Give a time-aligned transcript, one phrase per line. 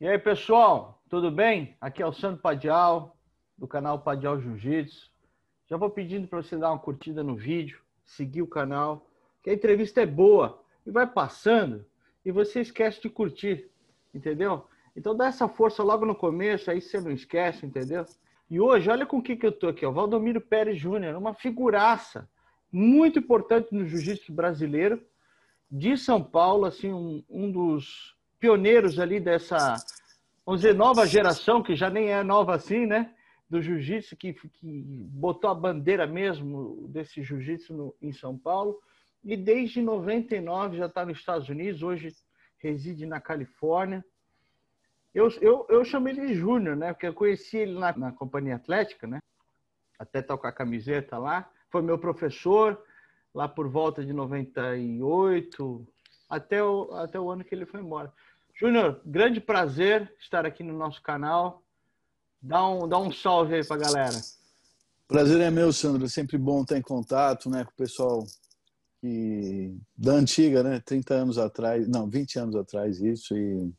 [0.00, 1.76] E aí, pessoal, tudo bem?
[1.80, 3.16] Aqui é o Sandro Padial,
[3.58, 5.10] do canal Padial Jiu-Jitsu.
[5.66, 9.10] Já vou pedindo para você dar uma curtida no vídeo, seguir o canal,
[9.42, 11.84] que a entrevista é boa e vai passando
[12.24, 13.68] e você esquece de curtir,
[14.14, 14.68] entendeu?
[14.94, 18.04] Então dá essa força logo no começo, aí você não esquece, entendeu?
[18.48, 21.34] E hoje, olha com o que, que eu tô aqui, ó, Valdomiro Pérez Júnior, uma
[21.34, 22.30] figuraça
[22.70, 25.04] muito importante no jiu-jitsu brasileiro,
[25.68, 29.76] de São Paulo, assim, um, um dos pioneiros ali dessa,
[30.44, 33.14] vamos dizer, nova geração, que já nem é nova assim, né?
[33.48, 38.78] Do jiu-jitsu, que, que botou a bandeira mesmo desse jiu-jitsu em São Paulo.
[39.24, 42.14] E desde 99 já está nos Estados Unidos, hoje
[42.58, 44.04] reside na Califórnia.
[45.14, 46.92] Eu, eu, eu chamei ele de Júnior, né?
[46.92, 49.20] Porque eu conheci ele na, na Companhia Atlética, né?
[49.98, 51.50] Até tocar a camiseta lá.
[51.70, 52.80] Foi meu professor
[53.34, 55.86] lá por volta de 98,
[56.28, 58.12] até o, até o ano que ele foi embora.
[58.58, 61.62] Júnior, grande prazer estar aqui no nosso canal.
[62.42, 64.16] Dá um, dá um salve aí para a galera.
[65.06, 66.04] Prazer é meu, Sandro.
[66.04, 68.24] É sempre bom estar em contato né, com o pessoal
[69.00, 70.82] que, da antiga, né?
[70.84, 73.72] 30 anos atrás, não, 20 anos atrás, isso, e um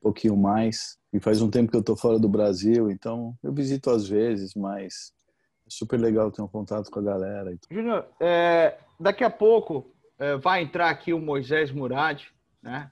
[0.00, 0.96] pouquinho mais.
[1.12, 4.54] E faz um tempo que eu estou fora do Brasil, então eu visito às vezes,
[4.54, 5.12] mas
[5.66, 7.54] é super legal ter um contato com a galera.
[7.70, 12.22] Júnior, é, daqui a pouco é, vai entrar aqui o Moisés Murad,
[12.62, 12.90] né?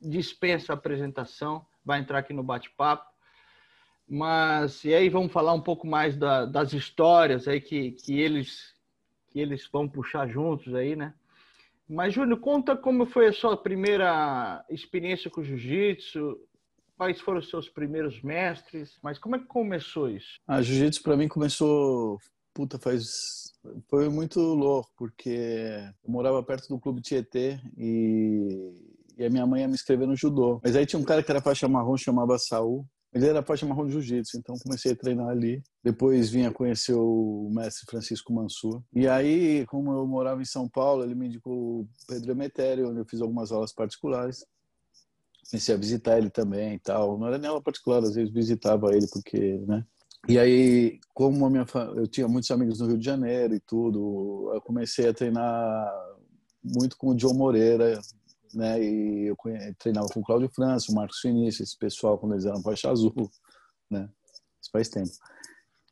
[0.00, 3.06] Dispensa a apresentação, vai entrar aqui no bate-papo.
[4.08, 8.74] Mas e aí vamos falar um pouco mais da, das histórias aí que, que eles
[9.30, 11.12] que eles vão puxar juntos aí, né?
[11.86, 16.38] Mas Júnior, conta como foi a sua primeira experiência com jiu-jitsu,
[16.96, 20.38] quais foram os seus primeiros mestres, mas como é que começou isso?
[20.46, 22.18] A ah, jiu-jitsu para mim começou,
[22.54, 23.48] puta, faz
[23.88, 25.38] foi muito louco, porque
[26.04, 30.16] eu morava perto do clube Tietê e e a minha mãe ia me inscrever no
[30.16, 30.60] judô.
[30.62, 32.86] Mas aí tinha um cara que era faixa marrom, chamava Saul.
[33.12, 35.62] Ele era faixa marrom de jiu-jitsu, então comecei a treinar ali.
[35.82, 38.82] Depois vim a conhecer o mestre Francisco Mansur.
[38.94, 43.00] E aí, como eu morava em São Paulo, ele me indicou o Pedro Emetério, onde
[43.00, 44.44] eu fiz algumas aulas particulares.
[45.50, 47.18] Comecei a visitar ele também e tal.
[47.18, 49.84] Não era nem aula particular, às vezes visitava ele porque, né?
[50.28, 51.64] E aí, como a minha
[51.96, 55.90] eu tinha muitos amigos no Rio de Janeiro e tudo, eu comecei a treinar
[56.62, 57.98] muito com o John Moreira,
[58.54, 58.82] né?
[58.82, 59.36] E eu
[59.78, 63.30] treinava com o Cláudio França, o Marcos Vinícius, esse pessoal quando eles eram faixa azul,
[63.90, 64.08] né?
[64.60, 65.10] Isso faz tempo.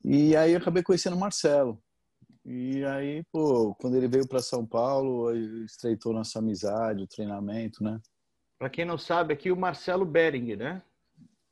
[0.04, 1.82] E aí eu acabei conhecendo o Marcelo.
[2.44, 5.34] E aí, pô, quando ele veio para São Paulo,
[5.64, 8.00] estreitou nossa amizade, o treinamento, né?
[8.58, 10.82] Para quem não sabe, aqui o Marcelo Bering, né?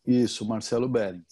[0.06, 1.24] Isso, Marcelo Bering.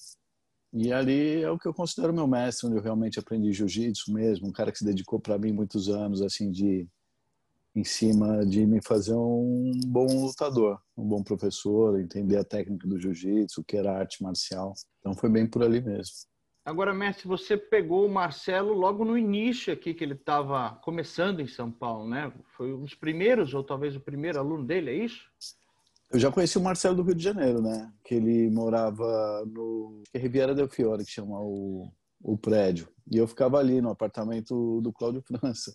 [0.73, 4.49] E ali é o que eu considero meu mestre, onde eu realmente aprendi jiu-jitsu mesmo,
[4.49, 6.89] um cara que se dedicou para mim muitos anos, assim, de
[7.75, 13.01] em cima de me fazer um bom lutador, um bom professor, entender a técnica do
[13.01, 14.75] jiu-jitsu, o que era arte marcial.
[15.01, 16.15] Então foi bem por ali mesmo.
[16.65, 21.47] Agora, mestre, você pegou o Marcelo logo no início aqui que ele estava começando em
[21.49, 22.33] São Paulo, né?
[22.57, 25.23] Foi um dos primeiros, ou talvez o primeiro aluno dele, é isso?
[26.13, 27.93] Eu já conheci o Marcelo do Rio de Janeiro, né?
[28.05, 31.91] Que ele morava no é Riviera del Fiore, que chama o,
[32.23, 32.87] o prédio.
[33.11, 35.75] E eu ficava ali no apartamento do Cláudio França.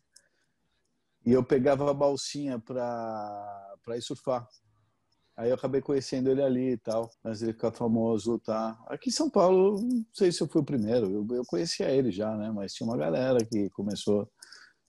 [1.27, 4.47] E eu pegava a balsinha para ir surfar.
[5.35, 8.81] Aí eu acabei conhecendo ele ali e tal, antes ele ficar famoso, lutar.
[8.87, 12.11] Aqui em São Paulo, não sei se eu fui o primeiro, eu, eu conhecia ele
[12.11, 12.49] já, né?
[12.49, 14.25] Mas tinha uma galera que começou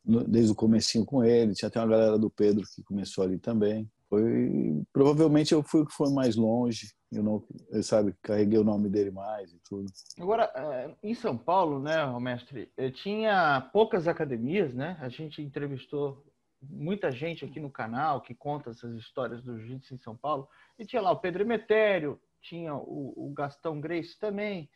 [0.04, 3.36] no, desde o comecinho com ele, tinha até uma galera do Pedro que começou ali
[3.36, 3.90] também.
[4.08, 8.64] Foi, provavelmente eu fui o que foi mais longe, eu não, eu, sabe, carreguei o
[8.64, 9.90] nome dele mais e tudo.
[10.20, 14.96] Agora, eh, em São Paulo, né, mestre, eh, tinha poucas academias, né?
[15.00, 16.24] A gente entrevistou
[16.60, 20.48] muita gente aqui no canal que conta essas histórias do jiu-jitsu em São Paulo.
[20.78, 24.68] E tinha lá o Pedro Emetério, tinha o, o Gastão Grace também,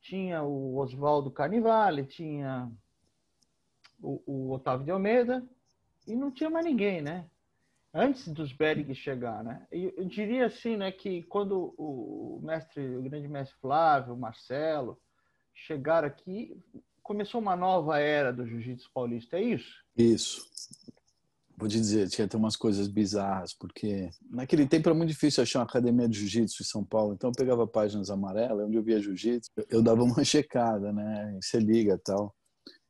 [0.00, 2.70] tinha o Oswaldo Carnivale, tinha
[4.00, 5.46] o, o, Otávio de Almeida,
[6.06, 7.28] e não tinha mais ninguém, né?
[7.94, 9.66] Antes dos Bering chegar, né?
[9.70, 14.98] E eu diria assim, né, que quando o mestre, o grande mestre Flávio, Marcelo,
[15.54, 16.58] chegaram aqui,
[17.02, 19.84] começou uma nova era do jiu-jitsu paulista, é isso?
[19.96, 20.50] Isso
[21.62, 25.60] vou te dizer, tinha até umas coisas bizarras, porque naquele tempo era muito difícil achar
[25.60, 29.00] uma academia de jiu-jitsu em São Paulo, então eu pegava páginas amarelas, onde eu via
[29.00, 32.34] jiu-jitsu, eu dava uma checada, né, você liga tal.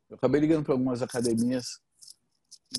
[0.09, 1.67] Eu acabei ligando para algumas academias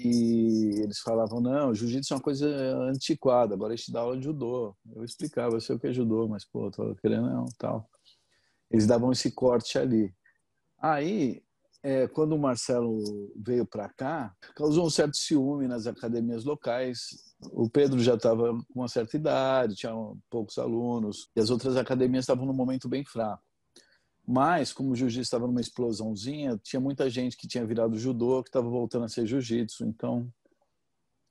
[0.01, 2.47] e eles falavam, não, jiu-jitsu é uma coisa
[2.89, 4.75] antiquada, agora a gente dá aula de judô.
[4.95, 7.87] Eu explicava, eu sei o que é judô, mas, pô, tô querendo não, tal.
[8.71, 10.11] Eles davam esse corte ali.
[10.79, 11.43] Aí,
[11.83, 12.97] é, quando o Marcelo
[13.35, 17.09] veio para cá, causou um certo ciúme nas academias locais.
[17.51, 19.93] O Pedro já estava com uma certa idade, tinha
[20.29, 23.43] poucos alunos, e as outras academias estavam num momento bem fraco.
[24.25, 28.47] Mas, como o jiu-jitsu estava numa explosãozinha, tinha muita gente que tinha virado judô, que
[28.47, 29.85] estava voltando a ser jiu-jitsu.
[29.85, 30.31] Então,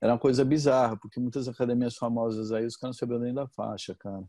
[0.02, 3.48] era uma coisa bizarra, porque muitas academias famosas aí, os caras não sabiam nem da
[3.48, 4.22] faixa, cara.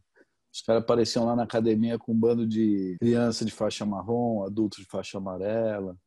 [0.54, 4.80] Os caras apareciam lá na academia com um bando de criança de faixa marrom, adultos
[4.80, 5.98] de faixa amarela.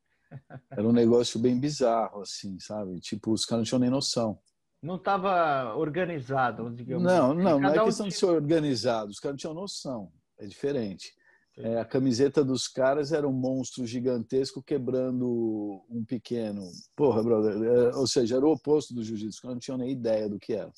[0.70, 3.00] Era um negócio bem bizarro, assim, sabe?
[3.00, 4.38] Tipo, os caras não tinham nem noção.
[4.82, 7.02] Não estava organizado, digamos.
[7.02, 7.43] Não, assim.
[7.43, 8.08] não, não é questão um...
[8.08, 9.11] de ser organizado.
[9.11, 10.12] Os caras não tinham noção.
[10.38, 11.12] É diferente.
[11.58, 16.62] É, a camiseta dos caras era um monstro gigantesco quebrando um pequeno.
[16.94, 17.62] Porra, brother.
[17.62, 19.37] É, ou seja, era o oposto do jiu-jitsu.
[19.37, 20.70] Os caras não tinham nem ideia do que era.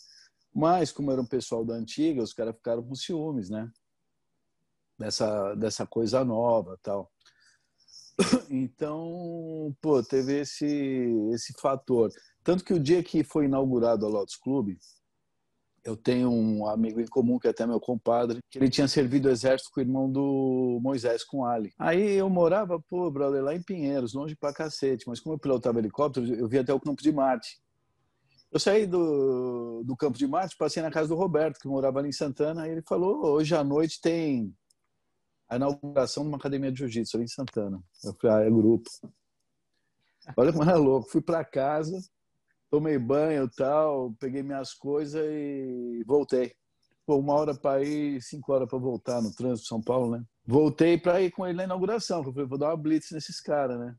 [0.55, 3.71] Mas, como era um pessoal da antiga, os caras ficaram com ciúmes, né?
[4.97, 7.11] Dessa, dessa coisa nova tal.
[8.51, 10.67] Então, pô, teve esse,
[11.33, 12.11] esse fator.
[12.43, 14.77] Tanto que o dia que foi inaugurado a Lotus Club,
[15.85, 19.29] eu tenho um amigo em comum, que é até meu compadre, que ele tinha servido
[19.29, 21.73] o exército com o irmão do Moisés, com Ali.
[21.79, 25.79] Aí eu morava, pô, brother, lá em Pinheiros, longe pra cacete, mas como eu pilotava
[25.79, 27.59] helicóptero, eu via até o Campo de Marte.
[28.51, 32.09] Eu saí do, do Campo de Marte, passei na casa do Roberto, que morava ali
[32.09, 34.55] em Santana, e ele falou: hoje à noite tem
[35.49, 37.83] a inauguração de uma academia de jiu-jitsu ali em Santana.
[38.05, 38.91] Eu falei, ah, é grupo.
[40.37, 41.09] Olha como era louco.
[41.09, 41.99] Fui para casa,
[42.71, 46.53] tomei banho e tal, peguei minhas coisas e voltei.
[47.07, 50.23] Pô, uma hora para ir, cinco horas para voltar no trânsito de São Paulo, né?
[50.47, 52.23] Voltei para ir com ele na inauguração.
[52.23, 53.97] Eu falei, vou dar uma blitz nesses caras, né?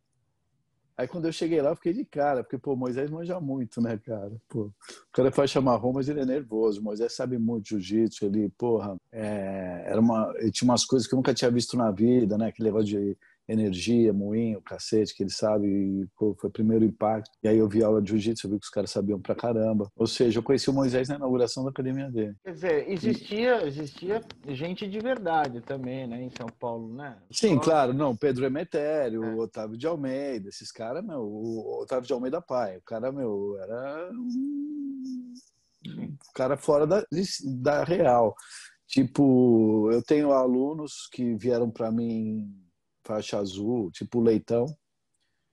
[1.00, 3.98] Aí quando eu cheguei lá, eu fiquei de cara, porque, pô, Moisés manja muito, né,
[3.98, 4.34] cara?
[4.50, 4.74] Pô, o
[5.14, 6.84] cara faz chamar mas ele é nervoso.
[6.84, 11.16] Moisés sabe muito jiu-jitsu, ele, porra, é, era uma, ele tinha umas coisas que eu
[11.16, 12.52] nunca tinha visto na vida, né?
[12.52, 13.18] Que levava de
[13.50, 17.32] energia, moinho, cacete, que ele sabe, e, pô, foi o primeiro impacto.
[17.44, 19.92] E aí eu vi aula de jiu-jitsu, eu vi que os caras sabiam pra caramba.
[19.96, 22.36] Ou seja, eu conheci o Moisés na inauguração da academia dele.
[22.44, 27.18] Quer dizer, existia, existia gente de verdade também, né, em São Paulo, né?
[27.32, 27.62] Sim, Só...
[27.62, 29.34] claro, não, Pedro Emetério, é.
[29.34, 33.58] o Otávio de Almeida, esses caras, meu, o Otávio de Almeida pai, o cara, meu,
[33.60, 35.34] era um
[36.36, 37.04] cara fora da,
[37.62, 38.36] da real.
[38.88, 42.52] Tipo, eu tenho alunos que vieram para mim
[43.10, 44.66] faixa azul, tipo o Leitão.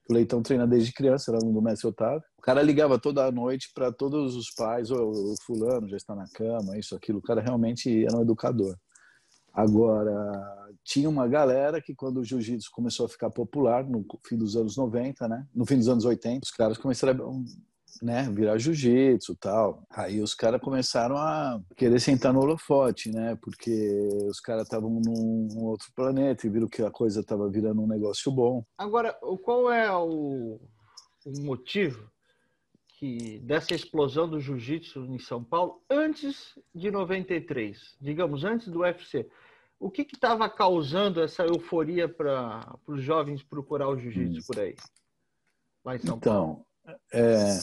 [0.07, 2.23] O Leitão treina desde criança, era um do mestre Otávio.
[2.37, 6.29] O cara ligava toda noite para todos os pais, o, o fulano já está na
[6.29, 7.17] cama, isso, aquilo.
[7.17, 8.77] O cara realmente era um educador.
[9.51, 10.13] Agora,
[10.83, 14.77] tinha uma galera que quando o jiu-jitsu começou a ficar popular, no fim dos anos
[14.77, 15.47] 90, né?
[15.53, 17.31] No fim dos anos 80, os caras começaram a
[18.01, 19.83] né, virar jiu-jitsu tal.
[19.89, 23.37] Aí os caras começaram a querer sentar no holofote, né?
[23.41, 23.91] Porque
[24.29, 28.31] os caras estavam num outro planeta e viram que a coisa estava virando um negócio
[28.31, 28.63] bom.
[28.77, 29.13] Agora,
[29.43, 30.59] qual é o,
[31.25, 32.09] o motivo
[32.99, 39.29] que dessa explosão do jiu-jitsu em São Paulo antes de 93, digamos, antes do UFC?
[39.79, 44.43] O que estava causando essa euforia para os jovens procurar o jiu-jitsu hum.
[44.47, 44.75] por aí?
[45.85, 46.66] Lá em São então, Paulo?
[47.11, 47.59] É,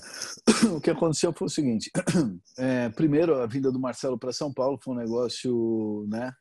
[0.76, 1.90] o que aconteceu foi o seguinte:
[2.58, 6.32] é, primeiro, a vinda do Marcelo para São Paulo foi um negócio, né,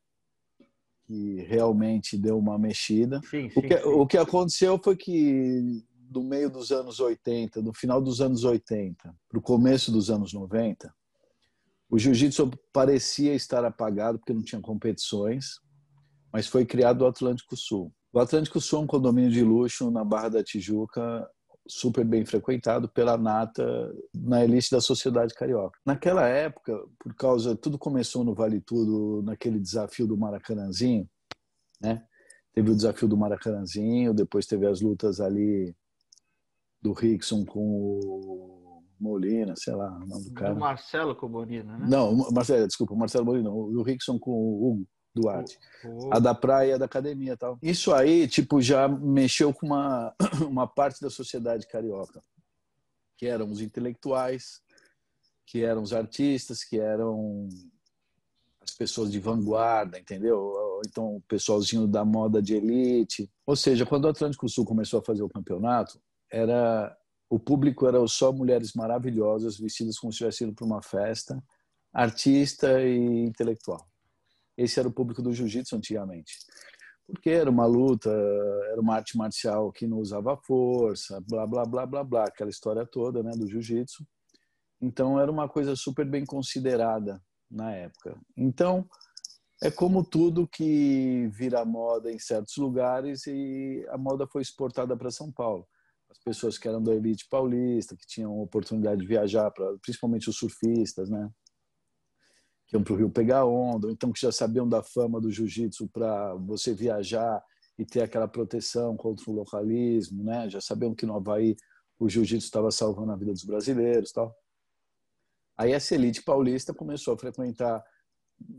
[1.05, 3.19] que realmente deu uma mexida.
[3.29, 3.89] Sim, sim, o, que, sim.
[3.89, 9.15] o que aconteceu foi que do meio dos anos 80, do final dos anos 80
[9.27, 10.93] para o começo dos anos 90,
[11.89, 15.59] o jiu-jitsu parecia estar apagado porque não tinha competições,
[16.31, 17.91] mas foi criado o Atlântico Sul.
[18.11, 21.27] O Atlântico Sul é um condomínio de luxo na Barra da Tijuca,
[21.67, 25.79] super bem frequentado pela nata na elite da sociedade carioca.
[25.85, 31.09] Naquela época, por causa tudo começou no Vale Tudo, naquele desafio do Maracanãzinho,
[31.81, 32.03] né?
[32.53, 35.75] Teve o desafio do Maracanãzinho, depois teve as lutas ali
[36.81, 40.53] do Rickson com o Molina, sei lá, o nome do cara.
[40.53, 41.87] Do Marcelo com o Molina, né?
[41.89, 44.87] Não, Marcelo, desculpa, Marcelo Molina, o Rickson com o Hugo.
[45.13, 45.59] Duarte.
[45.85, 46.13] Oh, oh.
[46.13, 47.57] A da praia a da academia tal.
[47.61, 50.15] Isso aí, tipo, já mexeu com uma,
[50.47, 52.21] uma parte da sociedade carioca,
[53.17, 54.61] que eram os intelectuais,
[55.45, 57.47] que eram os artistas, que eram
[58.61, 60.81] as pessoas de vanguarda, entendeu?
[60.87, 63.29] Então, o pessoalzinho da moda de elite.
[63.45, 66.01] Ou seja, quando o Atlântico Sul começou a fazer o campeonato,
[66.31, 66.97] era
[67.29, 71.43] o público era só mulheres maravilhosas, vestidas como se tivessem ido para uma festa,
[71.91, 73.87] artista e intelectual.
[74.57, 76.33] Esse era o público do jiu-jitsu antigamente.
[77.05, 78.09] Porque era uma luta,
[78.71, 82.85] era uma arte marcial que não usava força, blá, blá, blá, blá, blá, aquela história
[82.85, 84.05] toda né, do jiu-jitsu.
[84.81, 88.17] Então, era uma coisa super bem considerada na época.
[88.37, 88.87] Então,
[89.61, 95.09] É como tudo que vira moda em certos lugares e a moda foi exportada para
[95.09, 95.65] São Paulo.
[96.09, 100.35] As pessoas que eram da elite paulista, que tinham oportunidade de viajar, pra, principalmente os
[100.35, 101.29] surfistas, né?
[102.73, 105.87] Iam para o Rio pegar onda, ou então que já sabiam da fama do jiu-jitsu
[105.89, 107.43] para você viajar
[107.77, 110.49] e ter aquela proteção contra o localismo, né?
[110.49, 111.55] Já sabiam que no Havaí
[111.99, 114.35] o jiu-jitsu estava salvando a vida dos brasileiros tal.
[115.55, 117.83] Aí essa elite paulista começou a frequentar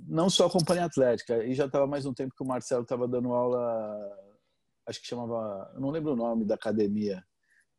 [0.07, 3.09] não só a companhia atlética, e já estava mais um tempo que o Marcelo estava
[3.09, 3.61] dando aula,
[4.87, 7.23] acho que chamava, não lembro o nome da academia,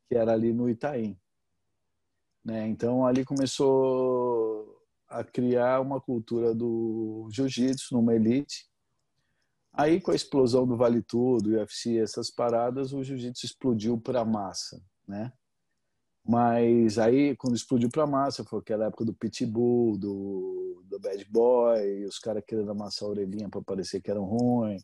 [0.06, 1.18] que era ali no Itaim.
[2.44, 2.68] Né?
[2.68, 4.75] Então ali começou
[5.08, 8.66] a criar uma cultura do jiu-jitsu numa elite.
[9.72, 14.24] Aí com a explosão do Vale Tudo, UFC, essas paradas, o jiu-jitsu explodiu para a
[14.24, 15.32] massa, né?
[16.28, 22.04] Mas aí, quando explodiu para massa, foi aquela época do Pitbull, do, do Bad Boy,
[22.04, 24.82] os caras querendo amassar a orelhinha para parecer que eram ruins.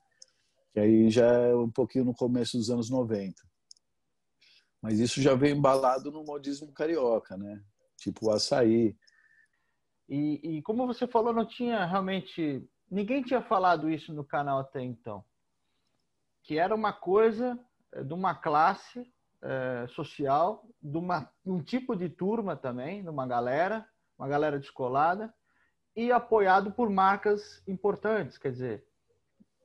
[0.75, 3.35] E aí já é um pouquinho no começo dos anos 90.
[4.81, 7.61] Mas isso já veio embalado no modismo carioca, né?
[7.97, 8.97] Tipo o açaí.
[10.13, 12.63] E, e como você falou, não tinha realmente.
[12.91, 15.25] Ninguém tinha falado isso no canal até então.
[16.43, 17.59] Que era uma coisa
[17.93, 23.27] eh, de uma classe é, social, de uma, um tipo de turma também, de uma
[23.27, 23.89] galera,
[24.19, 25.33] uma galera descolada,
[25.97, 28.85] e apoiado por marcas importantes, quer dizer,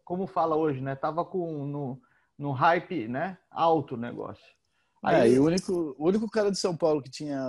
[0.05, 0.95] como fala hoje, né?
[0.95, 2.01] Tava com no,
[2.37, 3.37] no hype, né?
[3.51, 4.56] Alto o negócio.
[5.03, 5.35] Aí...
[5.35, 7.39] É, o único, o único cara de São Paulo que tinha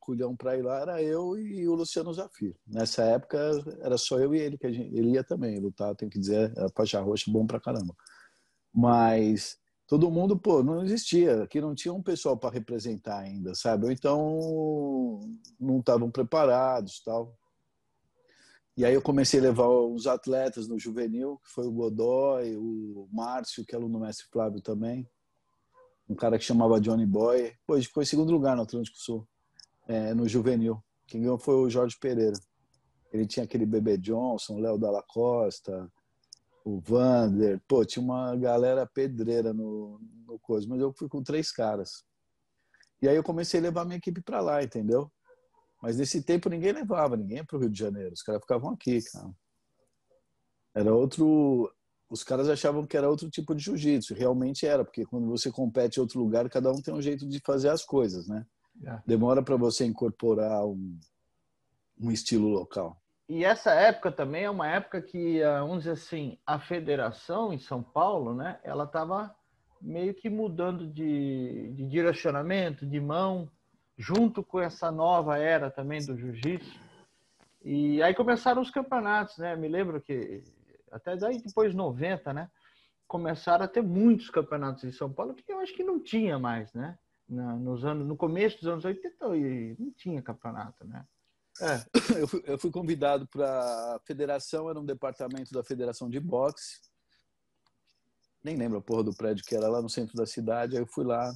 [0.00, 2.54] culhão para ir lá era eu e o Luciano Zafir.
[2.66, 3.38] Nessa época
[3.80, 6.68] era só eu e ele, que gente, ele ia também lutar, tem que dizer, era
[6.74, 7.94] faixa roxa bom pra caramba.
[8.72, 9.56] Mas
[9.86, 11.42] todo mundo, pô, não existia.
[11.44, 13.86] Aqui não tinha um pessoal para representar ainda, sabe?
[13.86, 15.20] Ou então
[15.58, 17.34] não estavam preparados, tal.
[18.76, 23.08] E aí eu comecei a levar os atletas no juvenil, que foi o Godoy, o
[23.10, 25.08] Márcio, que é aluno do mestre Flávio também.
[26.08, 27.52] Um cara que chamava Johnny Boy.
[27.66, 29.26] Pô, ficou em segundo lugar no Atlântico Sul,
[29.88, 30.82] é, no juvenil.
[31.06, 32.36] Quem ganhou foi o Jorge Pereira.
[33.12, 35.90] Ele tinha aquele Bebê Johnson, Léo Dalla Costa,
[36.64, 41.52] o Vander, pô, tinha uma galera pedreira no, no coisa, mas eu fui com três
[41.52, 42.04] caras.
[43.00, 45.10] E aí eu comecei a levar minha equipe para lá, entendeu?
[45.80, 49.00] Mas nesse tempo ninguém levava, ninguém para o Rio de Janeiro, os caras ficavam aqui,
[49.02, 49.30] cara.
[50.74, 51.72] Era outro.
[52.08, 55.96] Os caras achavam que era outro tipo de jiu-jitsu, realmente era, porque quando você compete
[55.96, 58.46] em outro lugar, cada um tem um jeito de fazer as coisas, né?
[58.84, 58.98] É.
[59.06, 60.98] Demora para você incorporar um,
[62.00, 62.96] um estilo local.
[63.28, 67.58] E essa época também é uma época que, ah, vamos dizer assim, a federação em
[67.58, 69.34] São Paulo, né, ela estava
[69.80, 73.50] meio que mudando de, de, direcionamento, de mão,
[73.98, 76.80] junto com essa nova era também do jiu-jitsu.
[77.64, 79.56] E aí começaram os campeonatos, né?
[79.56, 80.44] Me lembro que
[80.96, 82.50] até daí depois de 90, né?
[83.06, 86.72] Começaram a ter muitos campeonatos em São Paulo que eu acho que não tinha mais,
[86.72, 86.98] né?
[87.28, 89.16] nos anos, no começo dos anos 80
[89.78, 91.04] não tinha campeonato, né?
[91.60, 91.84] É,
[92.20, 96.80] eu, fui, eu fui convidado para a federação, era um departamento da Federação de Boxe.
[98.44, 100.76] Nem lembro a porra do prédio que era lá no centro da cidade.
[100.76, 101.32] Aí eu fui lá,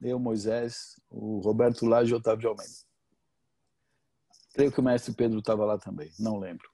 [0.00, 2.72] eu, Moisés, o Roberto Lage e o Otávio de Almeida.
[4.54, 6.71] Creio que o mestre Pedro estava lá também, não lembro.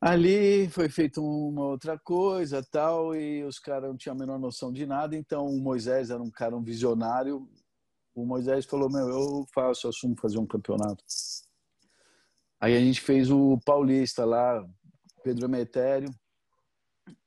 [0.00, 4.72] Ali foi feita uma outra coisa, tal, e os caras não tinham a menor noção
[4.72, 5.16] de nada.
[5.16, 7.48] Então o Moisés era um cara, um visionário,
[8.14, 11.04] o Moisés falou: Meu, eu faço, eu assumo fazer um campeonato.
[12.60, 14.64] Aí a gente fez o Paulista lá,
[15.22, 16.12] Pedro Emetério,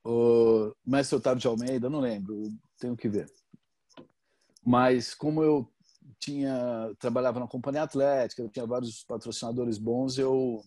[0.04, 3.28] o Mestre Otávio de Almeida, não lembro, tenho que ver.
[4.66, 5.72] Mas como eu
[6.20, 10.62] tinha trabalhava na companhia atlética, eu tinha vários patrocinadores bons, eu,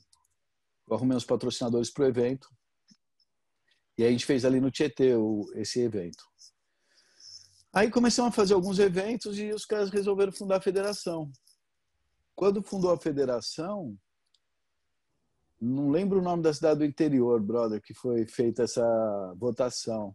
[0.88, 2.49] eu arrumei uns patrocinadores para o evento.
[3.97, 6.25] E aí a gente fez ali no Tietê o, esse evento.
[7.73, 11.31] Aí começamos a fazer alguns eventos e os caras resolveram fundar a federação.
[12.35, 13.97] Quando fundou a federação,
[15.61, 20.14] não lembro o nome da cidade do interior, brother, que foi feita essa votação.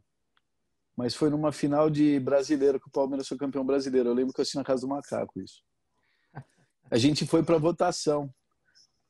[0.95, 4.09] Mas foi numa final de brasileiro que o Palmeiras foi campeão brasileiro.
[4.09, 5.63] Eu lembro que eu assisti na casa do macaco isso.
[6.91, 8.33] A gente foi para votação.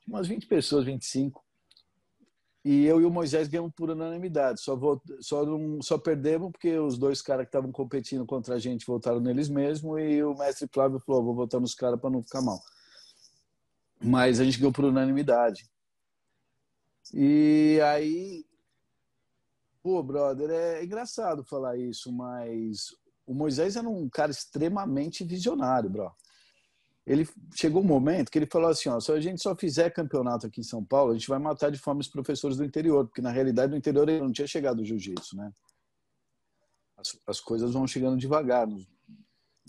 [0.02, 1.44] Tinha umas 20 pessoas, 25.
[2.64, 4.62] E eu e o Moisés ganhamos por unanimidade.
[4.62, 4.78] Só,
[5.22, 9.20] só, não, só perdemos porque os dois caras que estavam competindo contra a gente votaram
[9.20, 12.60] neles mesmo e o mestre Flávio falou: vou votar nos caras para não ficar mal.
[14.02, 15.70] Mas a gente ganhou por unanimidade.
[17.14, 18.46] E aí,
[19.82, 26.12] pô, brother, é engraçado falar isso, mas o Moisés era um cara extremamente visionário, bro.
[27.10, 30.46] Ele chegou um momento que ele falou assim, ó, se a gente só fizer campeonato
[30.46, 33.20] aqui em São Paulo, a gente vai matar de fome os professores do interior, porque
[33.20, 35.52] na realidade no interior ele não tinha chegado o jiu-jitsu, né?
[36.96, 38.88] As, as, coisas vão chegando devagar nos,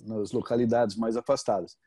[0.04, 1.78] nas localidades mais afastadas.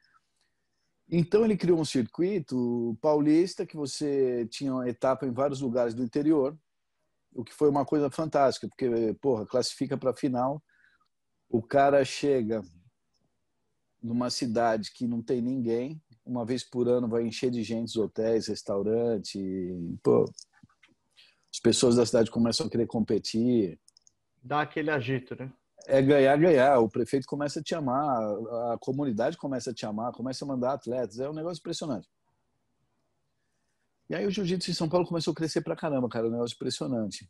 [1.07, 6.03] Então ele criou um circuito paulista que você tinha uma etapa em vários lugares do
[6.03, 6.57] interior,
[7.31, 10.63] o que foi uma coisa fantástica, porque porra, classifica para a final,
[11.47, 12.63] o cara chega
[14.03, 17.95] numa cidade que não tem ninguém, uma vez por ano vai encher de gente os
[17.95, 19.39] hotéis, restaurante,
[20.03, 20.25] pô,
[21.53, 23.79] as pessoas da cidade começam a querer competir.
[24.43, 25.51] Dá aquele agito, né?
[25.85, 26.79] É ganhar, ganhar.
[26.79, 28.23] O prefeito começa a te amar,
[28.73, 31.19] a comunidade começa a te amar, começa a mandar atletas.
[31.19, 32.09] É um negócio impressionante.
[34.09, 36.25] E aí o jiu-jitsu em São Paulo começou a crescer pra caramba, cara.
[36.25, 37.29] É um negócio impressionante.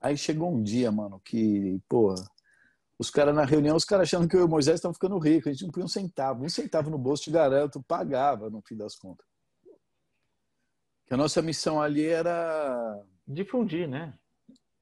[0.00, 2.24] Aí chegou um dia, mano, que, porra,
[2.98, 5.48] os caras na reunião, os caras achando que eu e o Moisés estavam ficando ricos.
[5.48, 6.44] A gente não punha um centavo.
[6.44, 9.24] Um centavo no bolso, te garanto, pagava no fim das contas.
[11.06, 13.00] Que a nossa missão ali era.
[13.26, 14.18] Difundir, né?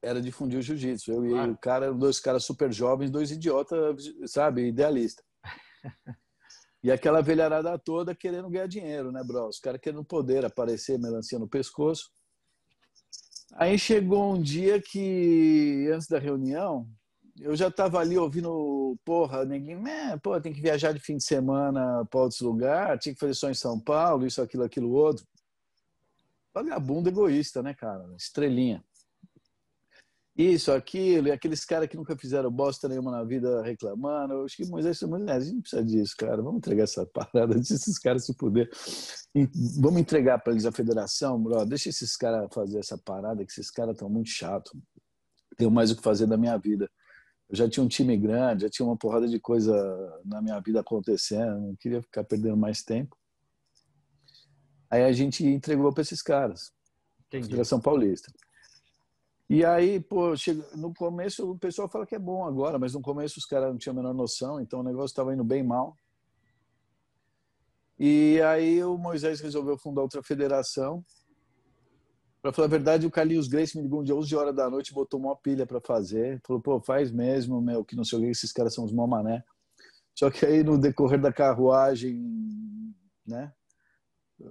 [0.01, 1.11] Era difundir o jiu-jitsu.
[1.11, 1.51] Eu claro.
[1.51, 5.23] e o cara, dois caras super jovens, dois idiotas, sabe, idealista.
[6.83, 9.47] E aquela velharada toda querendo ganhar dinheiro, né, bro?
[9.47, 12.11] Os caras querendo poder, aparecer, melancia no pescoço.
[13.55, 16.87] Aí chegou um dia que, antes da reunião,
[17.39, 21.23] eu já estava ali ouvindo, porra, ninguém, é, pô, tem que viajar de fim de
[21.23, 25.25] semana para outros lugares, tinha que fazer só em São Paulo, isso, aquilo, aquilo, outro.
[26.53, 28.03] Vagabundo egoísta, né, cara?
[28.17, 28.83] Estrelinha.
[30.35, 34.35] Isso, aquilo, e aqueles caras que nunca fizeram bosta nenhuma na vida reclamando.
[34.35, 36.37] Eu acho que Moisés, Moisés, a gente não precisa disso, cara.
[36.43, 38.69] Vamos entregar essa parada, deixa esses caras se puder.
[39.79, 41.65] Vamos entregar para eles a federação, bro.
[41.65, 44.71] Deixa esses caras fazer essa parada, que esses caras estão muito chatos.
[45.57, 46.87] Tenho mais o que fazer da minha vida
[47.49, 49.73] eu já tinha um time grande, já tinha uma porrada de coisa
[50.25, 53.15] na minha vida acontecendo, não queria ficar perdendo mais tempo.
[54.89, 56.71] Aí a gente entregou para esses caras,
[57.27, 57.45] Entendi.
[57.45, 58.31] Federação Paulista.
[59.49, 60.33] E aí, pô,
[60.75, 63.77] no começo o pessoal fala que é bom agora, mas no começo os caras não
[63.77, 65.95] tinham a menor noção, então o negócio estava indo bem mal.
[67.97, 71.03] E aí o Moisés resolveu fundar outra federação
[72.41, 74.93] Pra falar a verdade, o Carlinhos Grace me ligou um dia 11 horas da noite,
[74.93, 76.39] botou uma pilha para fazer.
[76.45, 79.07] Falou, pô, faz mesmo, meu, que não sei o que, esses caras são os mó
[79.07, 79.43] mané.
[80.15, 82.15] Só que aí no decorrer da carruagem,
[83.25, 83.51] né?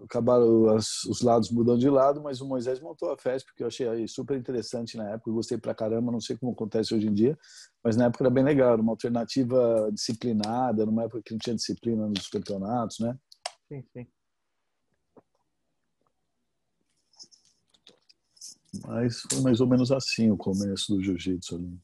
[0.04, 3.68] Acabaram as, os lados mudando de lado, mas o Moisés montou a festa, porque eu
[3.68, 7.14] achei super interessante na época, eu gostei pra caramba, não sei como acontece hoje em
[7.14, 7.38] dia,
[7.84, 11.54] mas na época era bem legal, era uma alternativa disciplinada, numa época que não tinha
[11.54, 13.16] disciplina nos campeonatos, né?
[13.68, 14.06] Sim, sim.
[18.84, 21.78] Mas foi mais ou menos assim o começo do jiu-jitsu ali.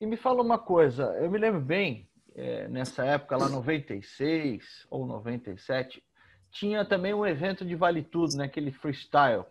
[0.00, 5.06] E me fala uma coisa, eu me lembro bem, é, nessa época lá, 96 ou
[5.06, 6.02] 97,
[6.50, 8.44] tinha também um evento de vale tudo, né?
[8.44, 9.44] Aquele freestyle.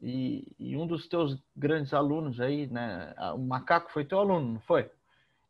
[0.00, 3.14] E, e, um dos teus grandes alunos aí, né?
[3.34, 4.88] O Macaco foi teu aluno, não foi?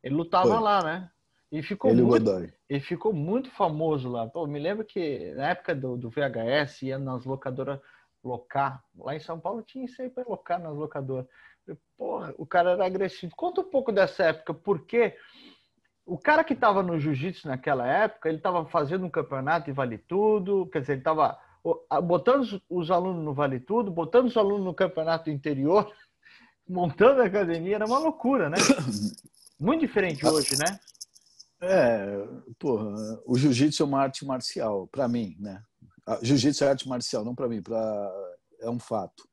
[0.02, 0.60] Ele lutava foi.
[0.60, 1.10] lá, né?
[1.52, 2.30] E ficou ele muito,
[2.68, 4.26] ele ficou muito famoso lá.
[4.26, 7.80] Pô, me lembro que na época do, do VHS ia nas locadoras
[8.22, 8.82] locar.
[8.96, 11.26] Lá em São Paulo tinha isso aí para locar nas locadoras.
[11.96, 13.34] Porra, o cara era agressivo.
[13.36, 15.14] Conta um pouco dessa época, porque
[16.06, 19.98] o cara que estava no jiu-jitsu naquela época, ele estava fazendo um campeonato e vale
[19.98, 21.38] tudo, quer dizer, ele estava
[22.02, 25.92] botando os alunos no vale tudo, botando os alunos no campeonato interior,
[26.66, 28.56] montando a academia, era uma loucura, né?
[29.60, 30.78] Muito diferente hoje, né?
[31.60, 32.24] É,
[32.58, 35.60] porra, o jiu-jitsu é uma arte marcial, para mim, né?
[36.22, 38.12] Jiu-jitsu é arte marcial, não para mim, pra...
[38.60, 39.28] é um fato.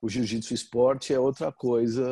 [0.00, 2.04] O jiu-jitsu esporte é outra coisa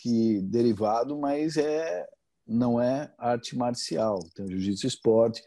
[0.00, 2.04] que derivado, mas é
[2.46, 4.18] não é arte marcial.
[4.34, 5.42] Tem o jiu-jitsu esporte.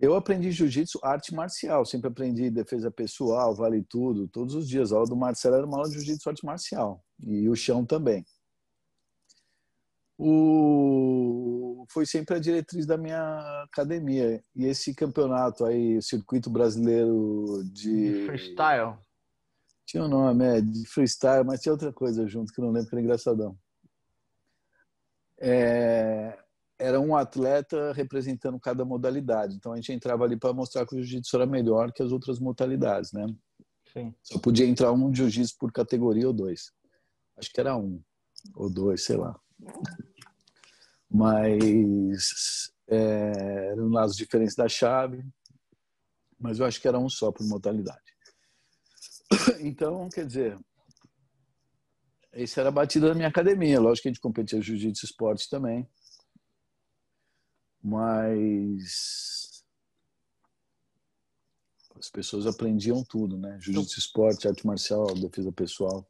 [0.00, 4.92] Eu aprendi jiu-jitsu arte marcial, sempre aprendi defesa pessoal, vale tudo, todos os dias.
[4.92, 8.24] A aula do Marcelo era uma aula de jiu-jitsu arte marcial e o chão também.
[10.22, 14.42] O foi sempre a diretriz da minha academia.
[14.54, 18.20] E esse campeonato aí, o circuito brasileiro de.
[18.20, 18.98] de freestyle.
[19.86, 22.94] Tinha um nome, é, de freestyle, mas tinha outra coisa junto que não lembro, que
[22.94, 23.58] era engraçadão.
[25.38, 26.38] É,
[26.78, 29.56] era um atleta representando cada modalidade.
[29.56, 32.38] Então a gente entrava ali para mostrar que o jiu-jitsu era melhor que as outras
[32.38, 33.26] modalidades, né?
[33.92, 34.14] Sim.
[34.22, 36.70] Só podia entrar um jiu-jitsu por categoria ou dois.
[37.38, 38.00] Acho que era um
[38.54, 39.34] ou dois, sei lá
[41.10, 45.24] mas é, eram lados diferentes da chave,
[46.38, 48.00] mas eu acho que era um só por modalidade.
[49.60, 50.58] Então, quer dizer,
[52.32, 53.80] esse era a batida da minha academia.
[53.80, 55.88] Lógico que a gente competia jiu-jitsu esporte também.
[57.82, 59.64] mas
[61.96, 63.58] as pessoas aprendiam tudo, né?
[63.60, 66.06] Jiu-jitsu esporte, arte marcial, defesa pessoal.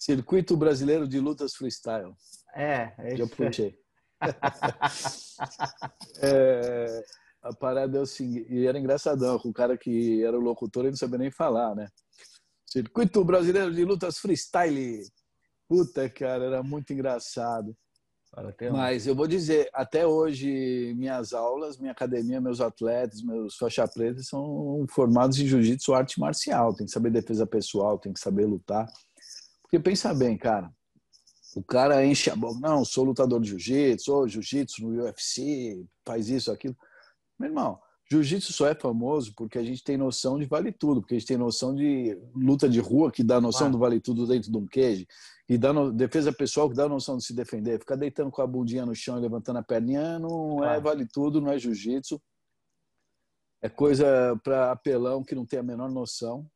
[0.00, 2.14] Circuito Brasileiro de Lutas Freestyle.
[2.54, 3.78] É, é Já puxei.
[6.22, 7.02] é,
[7.42, 10.84] a parada é o seguinte, e era engraçadão, com o cara que era o locutor,
[10.84, 11.86] ele não sabia nem falar, né?
[12.66, 15.02] Circuito Brasileiro de Lutas Freestyle.
[15.68, 17.76] Puta, cara, era muito engraçado.
[18.72, 24.22] Mas eu vou dizer, até hoje, minhas aulas, minha academia, meus atletas, meus faixa preta
[24.22, 26.74] são formados em jiu-jitsu arte marcial.
[26.74, 28.86] Tem que saber defesa pessoal, tem que saber lutar.
[29.70, 30.68] Porque pensa bem, cara,
[31.54, 36.28] o cara enche a boca, não, sou lutador de jiu-jitsu, sou jiu-jitsu no UFC, faz
[36.28, 36.76] isso, aquilo.
[37.38, 37.78] Meu irmão,
[38.10, 41.28] jiu-jitsu só é famoso porque a gente tem noção de vale tudo, porque a gente
[41.28, 44.66] tem noção de luta de rua que dá noção do vale tudo dentro de um
[44.66, 45.06] cage,
[45.48, 47.78] e dá no, defesa pessoal que dá noção de se defender.
[47.78, 51.40] Ficar deitando com a bundinha no chão e levantando a perninha não é vale tudo,
[51.40, 52.20] não é jiu-jitsu.
[53.62, 56.48] É coisa para apelão que não tem a menor noção.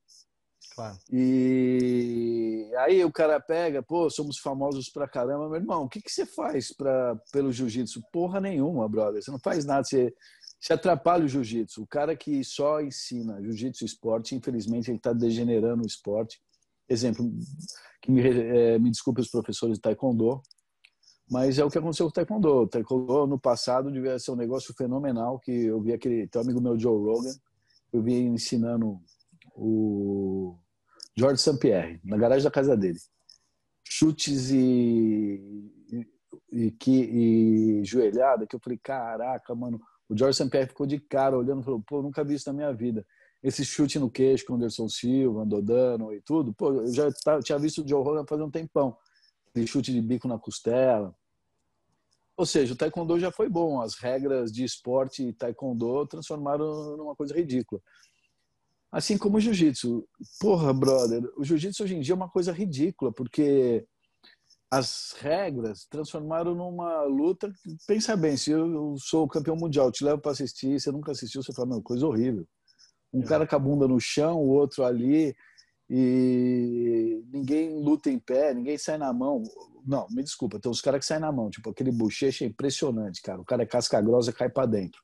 [0.75, 0.99] Claro.
[1.13, 6.11] E aí o cara pega, pô, somos famosos pra caramba, meu irmão, o que, que
[6.11, 8.03] você faz pra, pelo jiu-jitsu?
[8.13, 9.23] Porra nenhuma, brother.
[9.23, 10.13] Você não faz nada, você,
[10.61, 11.83] você atrapalha o jiu-jitsu.
[11.83, 16.41] O cara que só ensina jiu-jitsu esporte, infelizmente, ele está degenerando o esporte.
[16.89, 17.33] Exemplo,
[18.03, 20.43] que me, é, me desculpe os professores de taekwondo,
[21.31, 22.49] mas é o que aconteceu com o taekwondo.
[22.49, 26.61] O taekwondo no passado devia ser um negócio fenomenal, que eu vi aquele teu amigo
[26.61, 27.33] meu Joe Rogan,
[27.93, 29.01] eu vi ensinando
[29.55, 30.59] o
[31.16, 31.59] George St.
[31.59, 32.98] Pierre, na garagem da casa dele.
[33.85, 35.40] Chutes e,
[36.50, 39.81] e, que, e joelhada, que eu falei, caraca, mano.
[40.09, 40.50] O George St.
[40.50, 43.07] Pierre ficou de cara olhando e falou, pô, nunca vi isso na minha vida.
[43.42, 47.59] Esse chute no queixo com Anderson Silva, Andodano e tudo, pô, eu já tava, tinha
[47.59, 48.96] visto o Joe Rogan fazer um tempão.
[49.48, 51.14] Aquele chute de bico na costela.
[52.37, 53.81] Ou seja, o taekwondo já foi bom.
[53.81, 57.81] As regras de esporte e taekwondo transformaram numa coisa ridícula.
[58.94, 60.07] Assim como o jiu-jitsu.
[60.38, 63.85] Porra, brother, o jiu-jitsu hoje em dia é uma coisa ridícula, porque
[64.70, 67.52] as regras transformaram numa luta.
[67.88, 71.52] Pensa bem, se eu sou campeão mundial, te levo para assistir, você nunca assistiu, você
[71.52, 72.46] fala, meu, coisa horrível.
[73.12, 73.26] Um é.
[73.26, 75.35] cara com a bunda no chão, o outro ali,
[75.90, 79.42] e ninguém luta em pé, ninguém sai na mão.
[79.85, 83.20] Não, me desculpa, tem uns caras que saem na mão, tipo aquele bochecha é impressionante,
[83.22, 83.40] cara.
[83.40, 85.00] O cara é casca grossa, cai para dentro.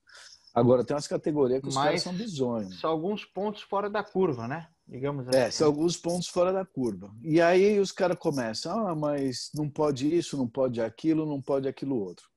[0.52, 2.80] Agora, tem umas categorias que os Mas caras são bizonhos.
[2.80, 4.68] São alguns pontos fora da curva, né?
[4.86, 5.38] Digamos assim.
[5.38, 7.14] É, são alguns pontos fora da curva.
[7.22, 11.68] E aí os caras começam, ah, mas não pode isso, não pode aquilo, não pode
[11.68, 12.28] aquilo outro.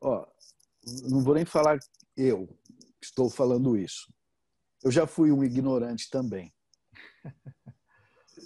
[0.00, 0.26] Ó,
[1.08, 1.78] não vou nem falar
[2.16, 2.48] eu
[3.00, 4.12] estou falando isso.
[4.82, 6.52] Eu já fui um ignorante também.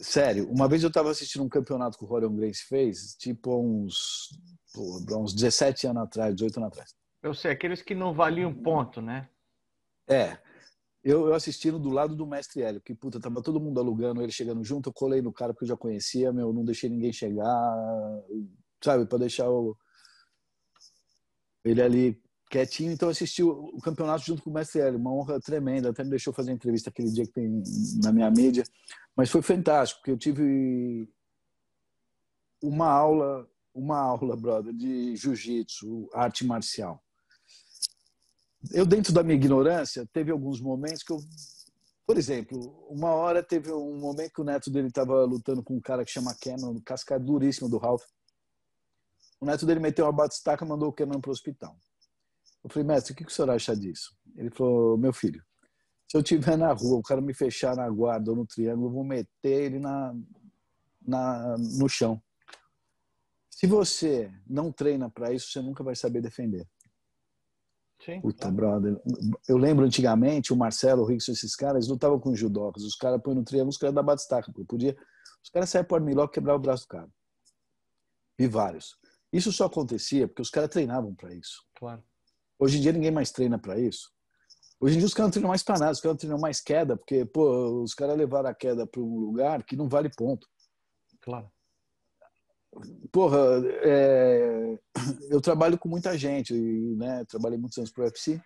[0.01, 4.29] Sério, uma vez eu estava assistindo um campeonato que o Rorion Grace fez, tipo uns,
[4.77, 6.95] uns 17 anos atrás, 18 anos atrás.
[7.27, 9.29] Eu sei, aqueles que não valiam ponto, né?
[10.09, 10.39] É.
[11.03, 14.31] Eu, eu assistindo do lado do mestre Hélio, que puta, tava todo mundo alugando, ele
[14.31, 18.23] chegando junto, eu colei no cara porque eu já conhecia, meu, não deixei ninguém chegar,
[18.81, 19.77] sabe, para deixar o...
[21.65, 22.93] ele ali quietinho.
[22.93, 26.33] Então assisti o, campeonato junto com o mestre Hélio, uma honra tremenda, até me deixou
[26.33, 27.61] fazer entrevista aquele dia que tem
[28.05, 28.62] na minha mídia,
[29.17, 31.09] mas foi fantástico, porque eu tive
[32.62, 37.03] uma aula, uma aula, brother, de jiu-jitsu, arte marcial
[38.73, 41.19] eu, dentro da minha ignorância, teve alguns momentos que eu.
[42.07, 45.81] Por exemplo, uma hora teve um momento que o neto dele estava lutando com um
[45.81, 48.05] cara que chama Cameron, casca duríssimo do Ralph.
[49.40, 51.77] O neto dele meteu uma batistaca e mandou o Cameron para o hospital.
[52.62, 54.16] Eu falei, mestre, o que, que o senhor acha disso?
[54.37, 55.42] Ele falou, meu filho,
[56.09, 58.92] se eu estiver na rua, o cara me fechar na guarda ou no triângulo, eu
[58.92, 60.14] vou meter ele na,
[61.05, 62.23] na, no chão.
[63.51, 66.66] Se você não treina para isso, você nunca vai saber defender.
[68.05, 69.01] Sim, Puta, brother.
[69.49, 72.83] Eu lembro antigamente, o Marcelo, o Rickson, esses caras lutavam com os judocas.
[72.83, 74.53] Os caras põem no triângulo, os caras da batistaca.
[74.69, 74.97] Podia...
[75.43, 77.09] Os caras saíam por e quebravam o braço do cara.
[78.39, 78.97] Vi vários.
[79.33, 81.65] Isso só acontecia porque os caras treinavam para isso.
[81.75, 82.03] Claro.
[82.59, 84.11] Hoje em dia ninguém mais treina para isso.
[84.79, 86.97] Hoje em dia os caras não treinam mais para nada, os caras treinam mais queda,
[86.97, 90.47] porque pô, os caras levaram a queda para um lugar que não vale ponto.
[91.23, 91.51] Claro
[93.12, 93.39] porra,
[93.83, 94.79] é,
[95.31, 96.55] eu trabalho com muita gente,
[96.97, 97.25] né?
[97.29, 98.41] Trabalhei muitos anos pro UFC.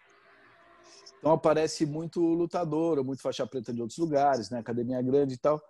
[1.19, 4.59] Então aparece muito lutador, muito faixa preta de outros lugares, né?
[4.59, 5.61] Academia grande e tal.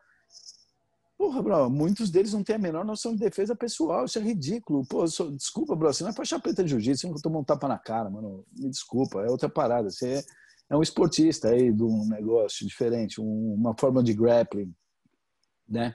[1.18, 4.86] Porra, bro, muitos deles não têm a menor noção de defesa pessoal, isso é ridículo.
[4.86, 7.44] Pô, sou, desculpa, bro, você não é faixa preta de jiu-jitsu, você nunca tomou um
[7.44, 8.46] tapa na cara, mano.
[8.56, 9.90] Me desculpa, é outra parada.
[9.90, 10.24] Você é,
[10.70, 14.72] é um esportista aí de um negócio diferente, um, uma forma de grappling,
[15.68, 15.94] né?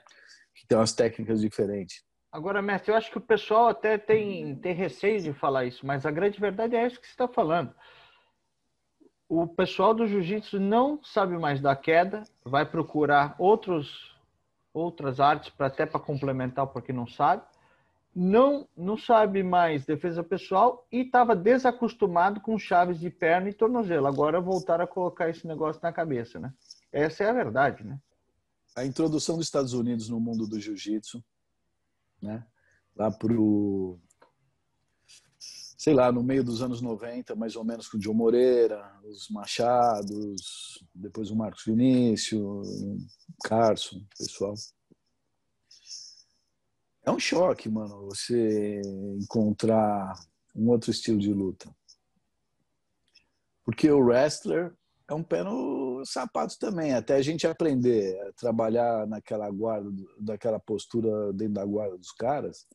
[0.54, 2.05] Que tem umas técnicas diferentes.
[2.36, 6.04] Agora, mestre, eu acho que o pessoal até tem, tem receio de falar isso, mas
[6.04, 7.74] a grande verdade é isso que você está falando.
[9.26, 14.14] O pessoal do jiu-jitsu não sabe mais da queda, vai procurar outros,
[14.74, 17.42] outras artes para até para complementar porque não sabe.
[18.14, 24.06] Não, não sabe mais defesa pessoal e estava desacostumado com chaves de perna e tornozelo.
[24.06, 26.52] Agora voltaram a colocar esse negócio na cabeça, né?
[26.92, 27.98] Essa é a verdade, né?
[28.76, 31.24] A introdução dos Estados Unidos no mundo do jiu-jitsu
[32.20, 32.46] né?
[32.94, 33.98] Lá pro
[35.86, 39.28] sei lá, no meio dos anos 90, mais ou menos com o João Moreira, os
[39.30, 42.66] Machados, depois o Marcos Vinícius,
[43.44, 44.54] Carson, pessoal.
[47.04, 48.80] É um choque, mano, você
[49.20, 50.18] encontrar
[50.56, 51.72] um outro estilo de luta.
[53.64, 54.74] Porque o wrestler
[55.06, 60.58] é um pé no sapato também, até a gente aprender a trabalhar naquela guarda, daquela
[60.58, 62.66] postura dentro da guarda dos caras,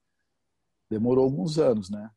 [0.90, 2.10] demorou alguns anos, né?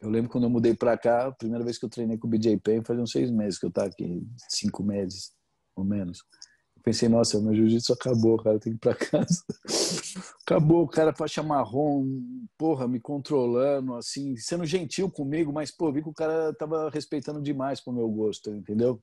[0.00, 2.30] Eu lembro quando eu mudei para cá, a primeira vez que eu treinei com o
[2.30, 5.32] BJ Penn, fazia uns seis meses que eu tava aqui, cinco meses,
[5.74, 6.22] ou menos.
[6.76, 9.44] Eu pensei, nossa, meu jiu-jitsu acabou, cara, eu tenho que ir pra casa.
[10.46, 12.06] acabou, o cara faixa marrom,
[12.56, 17.42] porra, me controlando, assim, sendo gentil comigo, mas, pô, vi que o cara tava respeitando
[17.42, 19.02] demais pro meu gosto, entendeu?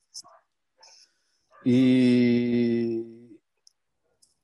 [1.65, 3.03] E,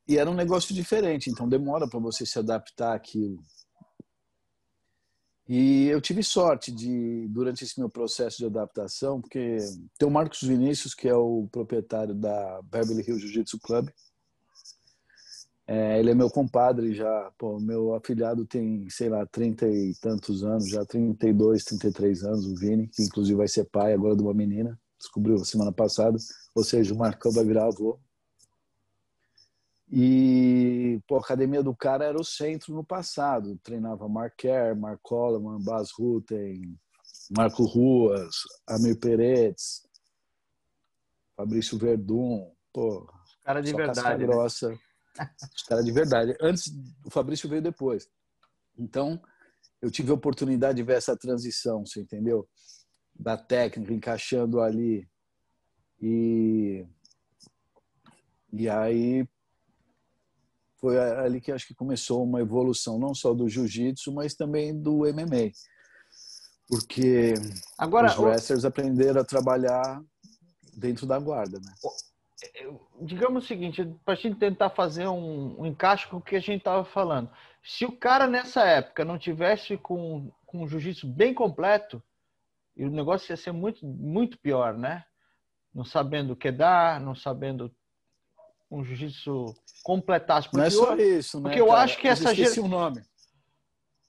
[0.08, 3.38] e era um negócio diferente, então demora para você se adaptar àquilo.
[5.48, 9.58] E eu tive sorte de, durante esse meu processo de adaptação, porque
[9.98, 13.90] tem o Marcos Vinícius, que é o proprietário da Beverly Hills Jiu-Jitsu Club.
[15.68, 20.44] É, ele é meu compadre já, pô, meu afilhado tem, sei lá, 30 e tantos
[20.44, 24.34] anos, já 32, 33 anos, o Vini, que inclusive vai ser pai agora de uma
[24.34, 26.18] menina, descobriu semana passada,
[26.56, 28.00] ou seja, o Marcão vai virar avô.
[29.92, 33.58] E pô, a academia do cara era o centro no passado.
[33.62, 36.80] Treinava Mark Kerr, Mark Coleman, Bas Rutten,
[37.36, 38.36] Marco Ruas,
[38.66, 39.86] Amir Peretz,
[41.36, 42.50] Fabrício Verdun.
[42.72, 43.06] Pô,
[43.44, 44.20] cara de verdade.
[44.20, 44.26] Né?
[44.28, 44.70] grossa.
[44.70, 44.80] Né?
[45.54, 46.38] Os caras de verdade.
[46.40, 46.72] Antes,
[47.06, 48.08] o Fabrício veio depois.
[48.78, 49.22] Então,
[49.82, 52.48] eu tive a oportunidade de ver essa transição, você entendeu?
[53.22, 55.08] Da técnica encaixando ali.
[56.02, 56.84] E,
[58.52, 59.28] e aí,
[60.78, 65.02] foi ali que acho que começou uma evolução não só do jiu-jitsu, mas também do
[65.02, 65.52] MMA.
[66.68, 67.36] Porque
[67.78, 68.68] Agora, os wrestlers o...
[68.68, 70.02] aprenderam a trabalhar
[70.74, 71.72] dentro da guarda, né?
[72.56, 72.68] É,
[73.02, 76.40] digamos o seguinte, para a gente tentar fazer um, um, encaixe com o que a
[76.40, 77.30] gente estava falando.
[77.64, 82.02] Se o cara nessa época não tivesse com, com um jiu-jitsu bem completo,
[82.78, 85.04] o negócio ia ser muito, muito pior, né?
[85.74, 87.74] Não sabendo o que dar, não sabendo
[88.70, 89.54] um jiu-jitsu
[89.84, 90.48] completasse.
[90.54, 91.44] Não é só eu, isso, né?
[91.44, 91.82] Porque eu cara?
[91.82, 92.30] acho que essa.
[92.30, 93.04] Eu esqueci o nome.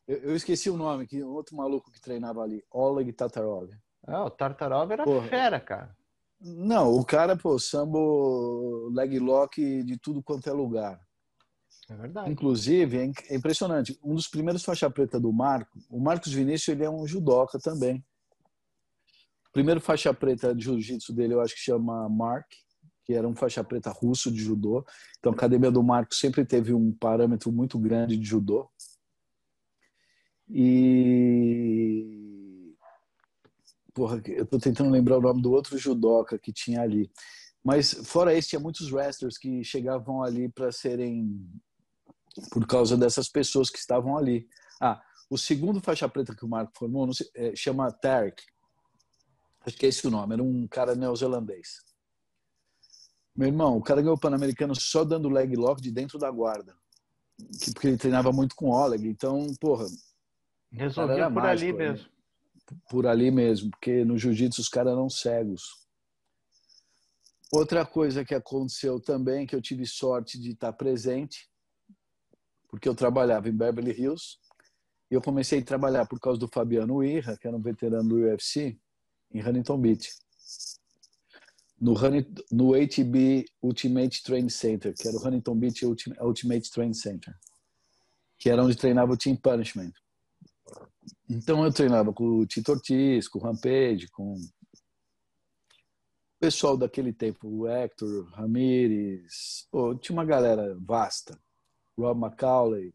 [0.07, 3.71] Eu, eu, esqueci o nome, que outro maluco que treinava ali, Oleg Tatarov.
[4.07, 5.29] Ah, o Tatarov era Porra.
[5.29, 5.97] fera, cara.
[6.41, 11.01] Não, o cara, pô, sambo leg lock de tudo quanto é lugar.
[11.89, 12.31] É verdade.
[12.31, 13.99] Inclusive, é, é impressionante.
[14.03, 18.05] Um dos primeiros faixa preta do Marco, o Marcos Vinícius, ele é um judoca também.
[19.53, 22.47] Primeiro faixa preta de jiu-jitsu dele, eu acho que chama Mark
[23.05, 24.85] que era um faixa preta russo de judô.
[25.19, 28.71] Então, a academia do Marco sempre teve um parâmetro muito grande de judô.
[30.49, 32.07] E.
[33.95, 37.11] Porra, eu tô tentando lembrar o nome do outro judoca que tinha ali.
[37.63, 41.47] Mas, fora esse, tinha muitos wrestlers que chegavam ali para serem.
[42.51, 44.49] por causa dessas pessoas que estavam ali.
[44.81, 48.43] Ah, o segundo faixa preta que o Marco formou sei, é, chama Tarek.
[49.65, 50.35] Acho que é esse o nome.
[50.35, 51.83] Era um cara neozelandês
[53.35, 56.77] meu irmão, o cara ganhou o Pan-Americano só dando leg lock de dentro da guarda.
[57.73, 59.09] Porque ele treinava muito com Oleg.
[59.09, 59.87] Então, porra.
[60.71, 62.09] Resolvia por mágico, ali mesmo.
[62.89, 65.83] Por ali mesmo, porque no jiu-jitsu os caras eram cegos.
[67.51, 71.51] Outra coisa que aconteceu também, que eu tive sorte de estar presente,
[72.69, 74.39] porque eu trabalhava em Beverly Hills,
[75.11, 78.15] e eu comecei a trabalhar por causa do Fabiano Irra, que era um veterano do
[78.17, 78.79] UFC,
[79.35, 80.11] em Huntington Beach
[81.83, 81.95] no,
[82.53, 87.37] no HB Ultimate Training Center, que era o Huntington Beach Ultimate Training Center,
[88.39, 89.93] que era onde treinava o Team Punishment.
[91.29, 94.41] Então eu treinava com o Tito Ortiz, com o Rampage, com o
[96.39, 101.37] pessoal daquele tempo, o Hector, Ramírez, pô, tinha uma galera vasta,
[101.99, 102.95] Rob McCauley,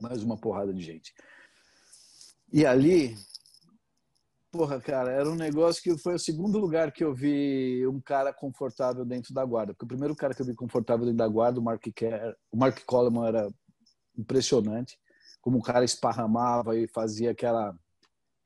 [0.00, 1.14] mais uma porrada de gente.
[2.52, 3.16] E ali
[4.54, 8.32] Porra, cara, era um negócio que foi o segundo lugar que eu vi um cara
[8.32, 9.74] confortável dentro da guarda.
[9.74, 12.56] Porque o primeiro cara que eu vi confortável dentro da guarda, o Mark, Kerr, o
[12.56, 13.52] Mark Coleman era
[14.16, 14.96] impressionante.
[15.42, 17.76] Como o cara esparramava e fazia aquela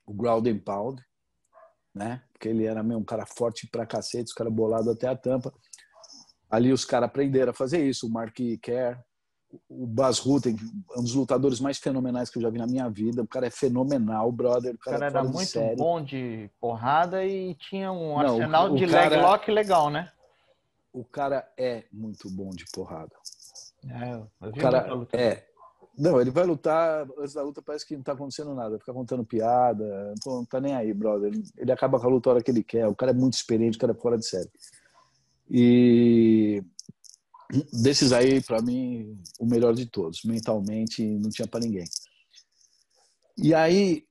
[0.06, 1.04] o ground and pound,
[1.94, 2.22] né?
[2.32, 5.52] Porque ele era mesmo um cara forte pra cacete, os caras bolados até a tampa.
[6.48, 8.06] Ali os caras aprenderam a fazer isso.
[8.06, 8.98] O Mark Kerr,
[9.68, 10.56] o Bas Rutten,
[10.96, 13.22] um dos lutadores mais fenomenais que eu já vi na minha vida.
[13.22, 14.74] O cara é fenomenal, brother.
[14.74, 15.76] O cara, o cara era muito série.
[15.76, 20.10] bom de porrada e tinha um Não, arsenal o, de cara, leg lock legal, né?
[20.92, 23.14] O cara é muito bom de porrada.
[23.88, 25.44] É, o cara é.
[25.96, 29.24] Não, ele vai lutar, antes da luta parece que não tá acontecendo nada, fica contando
[29.24, 31.32] piada, não tá nem aí, brother.
[31.56, 32.86] Ele acaba com a luta a hora que ele quer.
[32.86, 34.48] O cara é muito experiente, o cara é fora de série.
[35.50, 36.62] E
[37.72, 40.22] desses aí, para mim, o melhor de todos.
[40.24, 41.84] Mentalmente, não tinha para ninguém.
[43.36, 44.04] E aí,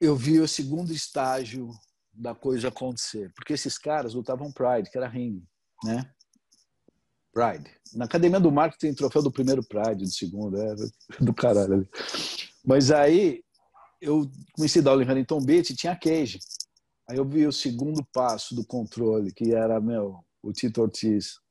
[0.00, 1.70] eu vi o segundo estágio
[2.12, 3.32] da coisa acontecer.
[3.34, 5.44] Porque esses caras lutavam Pride, que era ringue,
[5.84, 6.10] né?
[7.32, 7.70] Pride.
[7.94, 10.74] Na Academia do tem troféu do primeiro Pride, do segundo, é
[11.20, 11.88] do caralho.
[12.64, 13.42] Mas aí,
[14.00, 16.38] eu comecei a dar aula em Huntington Beach e tinha cage.
[17.08, 21.43] Aí eu vi o segundo passo do controle, que era, meu, o Tito Ortiz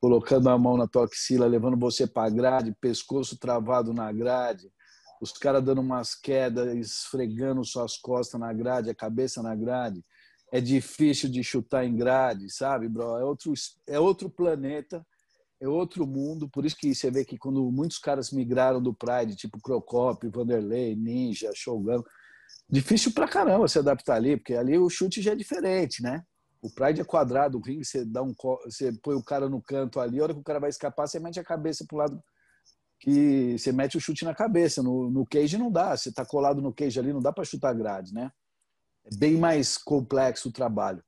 [0.00, 4.70] colocando a mão na tua axila, levando você para a grade, pescoço travado na grade,
[5.20, 10.04] os caras dando umas quedas, esfregando suas costas na grade, a cabeça na grade.
[10.52, 13.16] É difícil de chutar em grade, sabe, bro?
[13.16, 13.52] É outro,
[13.86, 15.04] é outro planeta,
[15.60, 16.48] é outro mundo.
[16.48, 20.94] Por isso que você vê que quando muitos caras migraram do Pride, tipo Crocop, Vanderlei,
[20.94, 22.02] Ninja, Shogun,
[22.68, 26.22] difícil pra caramba se adaptar ali, porque ali o chute já é diferente, né?
[26.66, 30.00] O Pride é quadrado, o ringue você dá um você põe o cara no canto
[30.00, 32.20] ali, a hora que o cara vai escapar, você mete a cabeça pro lado
[32.98, 34.82] que você mete o chute na cabeça.
[34.82, 37.72] No, no cage não dá, você tá colado no cage ali, não dá para chutar
[37.72, 38.32] grade, né?
[39.04, 41.04] É bem mais complexo o trabalho.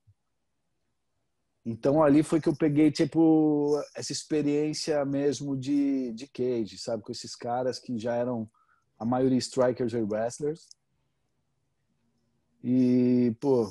[1.65, 7.11] Então ali foi que eu peguei tipo essa experiência mesmo de, de cage, sabe, com
[7.11, 8.49] esses caras que já eram
[8.97, 10.69] a maioria strikers e wrestlers.
[12.63, 13.69] E, pô,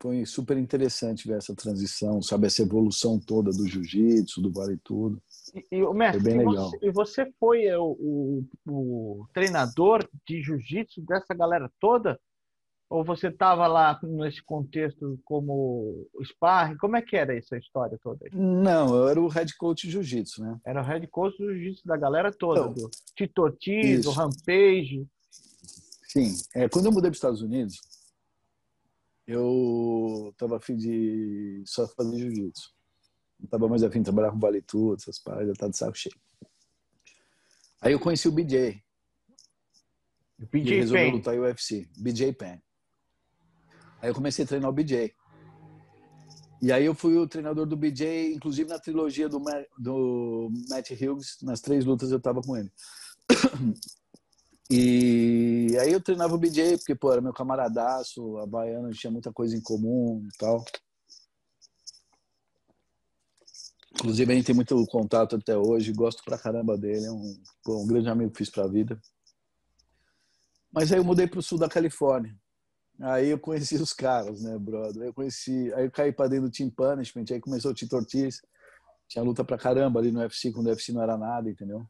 [0.00, 5.20] foi super interessante ver essa transição, sabe, essa evolução toda do jiu-jitsu, do vale tudo.
[5.54, 6.70] E, e o mestre, foi bem e legal.
[6.70, 12.18] Você, e você foi é, o, o, o treinador de jiu-jitsu dessa galera toda?
[12.88, 16.76] Ou você estava lá nesse contexto como sparring?
[16.76, 18.24] Como é que era essa história toda?
[18.24, 18.30] Aí?
[18.32, 20.60] Não, eu era o head coach de jiu-jitsu, né?
[20.64, 25.04] Era o head coach de jiu-jitsu da galera toda, então, do Tito Ortiz, do Rampage.
[26.08, 27.80] Sim, é, quando eu mudei para os Estados Unidos,
[29.26, 32.70] eu tava afim de só fazer jiu-jitsu.
[33.40, 35.96] Não tava mais afim de trabalhar com vale tudo, essas paradas, já tá de saco
[35.96, 36.16] cheio.
[37.80, 38.82] Aí eu conheci o BJ.
[40.38, 41.88] O BJ e resolveu lutar em UFC.
[41.98, 42.58] BJ Penn.
[44.00, 45.14] Aí eu comecei a treinar o BJ.
[46.62, 49.42] E aí eu fui o treinador do BJ, inclusive na trilogia do,
[49.78, 52.70] do Matt Hughes, nas três lutas eu tava com ele.
[54.68, 59.32] E aí eu treinava o BJ, porque, pô, era meu camaradaço, a Baiana tinha muita
[59.32, 60.64] coisa em comum e tal.
[63.94, 67.82] Inclusive, a gente tem muito contato até hoje, gosto pra caramba dele, é um, pô,
[67.82, 69.00] um grande amigo que fiz pra vida.
[70.72, 72.36] Mas aí eu mudei pro sul da Califórnia.
[73.00, 75.02] Aí eu conheci os caras, né, brother?
[75.02, 77.96] Aí eu conheci, aí eu caí pra dentro do Team Punishment, aí começou o Tito
[77.96, 78.42] Ortiz.
[79.08, 81.86] Tinha luta pra caramba ali no UFC, quando o UFC não era nada, entendeu?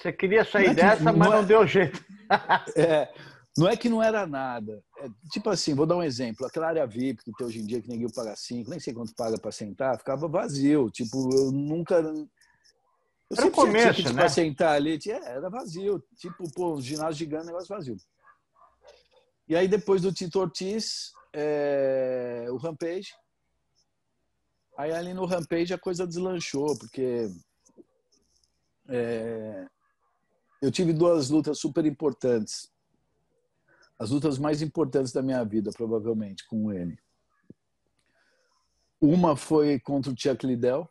[0.00, 1.36] Você queria sair é dessa, mas não, é...
[1.36, 2.02] não deu jeito.
[2.74, 3.12] é,
[3.56, 4.82] não é que não era nada.
[4.98, 6.46] É, tipo assim, vou dar um exemplo.
[6.46, 9.14] Aquela área VIP que tem hoje em dia, que ninguém paga cinco, nem sei quanto
[9.14, 10.90] paga para sentar, ficava vazio.
[10.90, 11.96] Tipo, eu nunca.
[11.96, 14.28] Eu era o começo, tinha, né?
[14.28, 16.02] sentar ali, tinha, era vazio.
[16.16, 17.96] Tipo, pô, ginásio gigante, negócio vazio.
[19.46, 23.12] E aí, depois do Tito Ortiz, é, o Rampage.
[24.78, 27.28] Aí, ali no Rampage, a coisa deslanchou, porque
[28.88, 29.66] é,
[30.60, 32.70] eu tive duas lutas super importantes.
[33.98, 36.98] As lutas mais importantes da minha vida, provavelmente, com ele.
[39.00, 40.88] Uma foi contra o Chuck Liddell,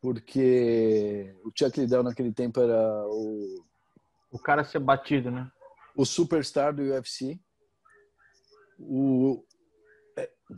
[0.00, 3.64] porque o Chuck Liddell naquele tempo era o...
[4.32, 5.50] O cara ser batido, né?
[5.96, 7.38] O superstar do UFC.
[8.78, 9.44] O,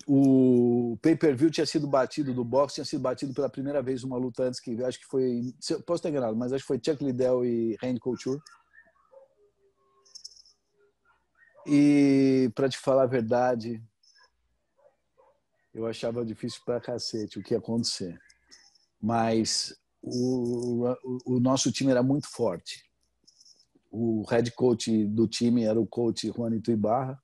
[0.07, 4.45] o pay-per-view tinha sido batido do boxe, tinha sido batido pela primeira vez uma luta
[4.45, 5.55] antes que acho que foi,
[5.87, 8.41] posso estar enganado, mas acho que foi Chuck Liddell e Randy Couture.
[11.67, 13.83] E para te falar a verdade,
[15.75, 18.19] eu achava difícil para cacete o que ia acontecer.
[19.01, 22.85] Mas o, o, o nosso time era muito forte.
[23.91, 27.21] O head coach do time era o coach Juanito Ibarra,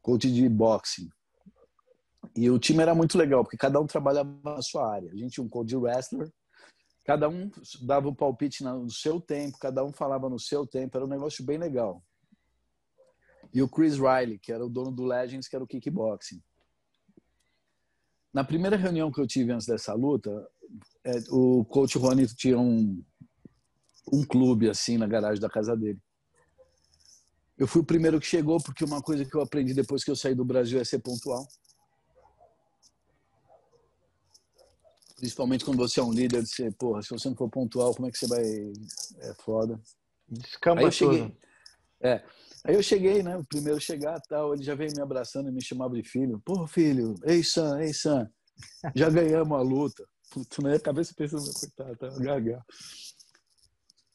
[0.00, 1.10] coach de boxing.
[2.36, 5.10] E o time era muito legal, porque cada um trabalhava na sua área.
[5.10, 6.30] A gente um coach wrestler,
[7.04, 7.50] Cada um
[7.82, 11.44] dava um palpite no seu tempo, cada um falava no seu tempo, era um negócio
[11.44, 12.02] bem legal.
[13.52, 16.42] E o Chris Riley, que era o dono do Legends, que era o kickboxing.
[18.32, 20.30] Na primeira reunião que eu tive antes dessa luta,
[21.04, 23.04] é, o coach Juanito tinha um,
[24.10, 26.00] um clube assim na garagem da casa dele.
[27.56, 30.16] Eu fui o primeiro que chegou porque uma coisa que eu aprendi depois que eu
[30.16, 31.46] saí do Brasil é ser pontual.
[35.16, 38.08] Principalmente quando você é um líder, de ser, porra, se você não for pontual, como
[38.08, 38.44] é que você vai.
[39.20, 39.80] É foda.
[40.28, 41.36] Descamba aí eu cheguei.
[42.02, 42.24] É.
[42.64, 43.36] Aí eu cheguei, né?
[43.36, 46.40] O primeiro chegar tal, ele já veio me abraçando e me chamava de filho.
[46.44, 48.28] Pô, filho, ei, Sam, ei, Sam.
[48.94, 50.04] Já ganhamos a luta.
[50.30, 52.64] Puta, na minha cabeça pensando, coitado, tá gaga.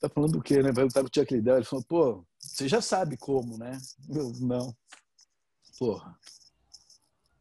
[0.02, 0.72] Tá falando do quê, né?
[0.72, 1.58] Vai lutar com o Chuck Liddell.
[1.58, 3.78] Ele falou, pô, você já sabe como, né?
[4.10, 4.76] Eu, não.
[5.78, 6.18] Porra.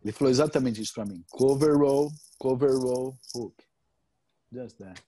[0.02, 1.24] Ele falou exatamente isso para mim.
[1.30, 3.54] Cover roll, cover roll, hook.
[4.52, 5.00] Just that.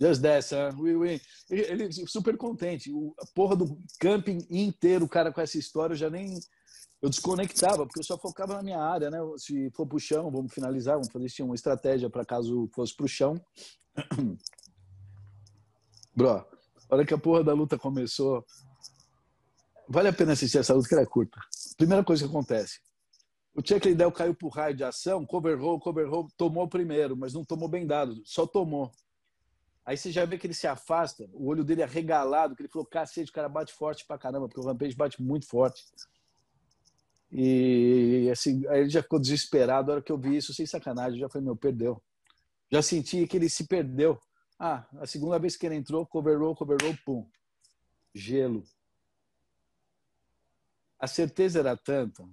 [0.00, 0.76] Just that, son.
[0.78, 1.20] We win.
[1.50, 2.90] Ele, ele super contente.
[2.90, 6.38] O, a porra do camping inteiro, o cara com essa história, eu já nem.
[7.02, 9.18] Eu desconectava, porque eu só focava na minha área, né?
[9.38, 13.08] Se for pro chão, vamos finalizar, vamos fazer tinha uma estratégia para caso fosse pro
[13.08, 13.40] chão.
[16.14, 16.46] Bro, a
[16.90, 18.44] hora que a porra da luta começou,
[19.88, 21.40] vale a pena assistir essa luta que ela é curta.
[21.78, 22.80] Primeira coisa que acontece,
[23.54, 27.34] o Chuck Liddell caiu por raio de ação, cover roll, cover roll, tomou primeiro, mas
[27.34, 28.92] não tomou bem dado, só tomou.
[29.84, 32.86] Aí você já vê que ele se afasta, o olho dele arregalado, que ele falou,
[32.86, 35.84] cacete, o cara bate forte pra caramba, porque o Rampage bate muito forte.
[37.32, 39.90] E assim, aí ele já ficou desesperado.
[39.90, 42.02] A hora que eu vi isso, sem sacanagem, já foi meu, perdeu.
[42.70, 44.20] Já senti que ele se perdeu.
[44.58, 47.28] Ah, a segunda vez que ele entrou, cover roll, cover roll, pum.
[48.14, 48.62] Gelo.
[50.98, 52.28] A certeza era tanta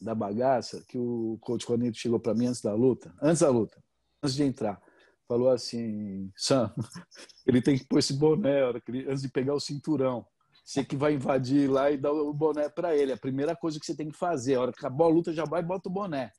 [0.00, 3.82] da bagaça que o coach Juanito chegou para mim antes da luta, antes da luta,
[4.22, 4.80] antes de entrar,
[5.26, 6.72] falou assim, Sam,
[7.46, 8.62] ele tem que pôr esse boné
[9.08, 10.26] antes de pegar o cinturão.
[10.64, 13.12] Você que vai invadir lá e dar o boné para ele.
[13.12, 15.44] A primeira coisa que você tem que fazer, a hora que acabou a luta, já
[15.44, 16.30] vai e bota o boné.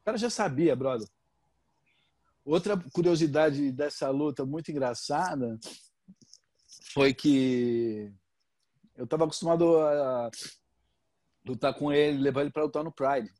[0.00, 1.08] O cara já sabia, brother.
[2.44, 5.56] Outra curiosidade dessa luta muito engraçada
[6.92, 8.12] foi que
[8.96, 10.30] eu estava acostumado a
[11.44, 13.32] lutar com ele, levar ele para lutar no Pride.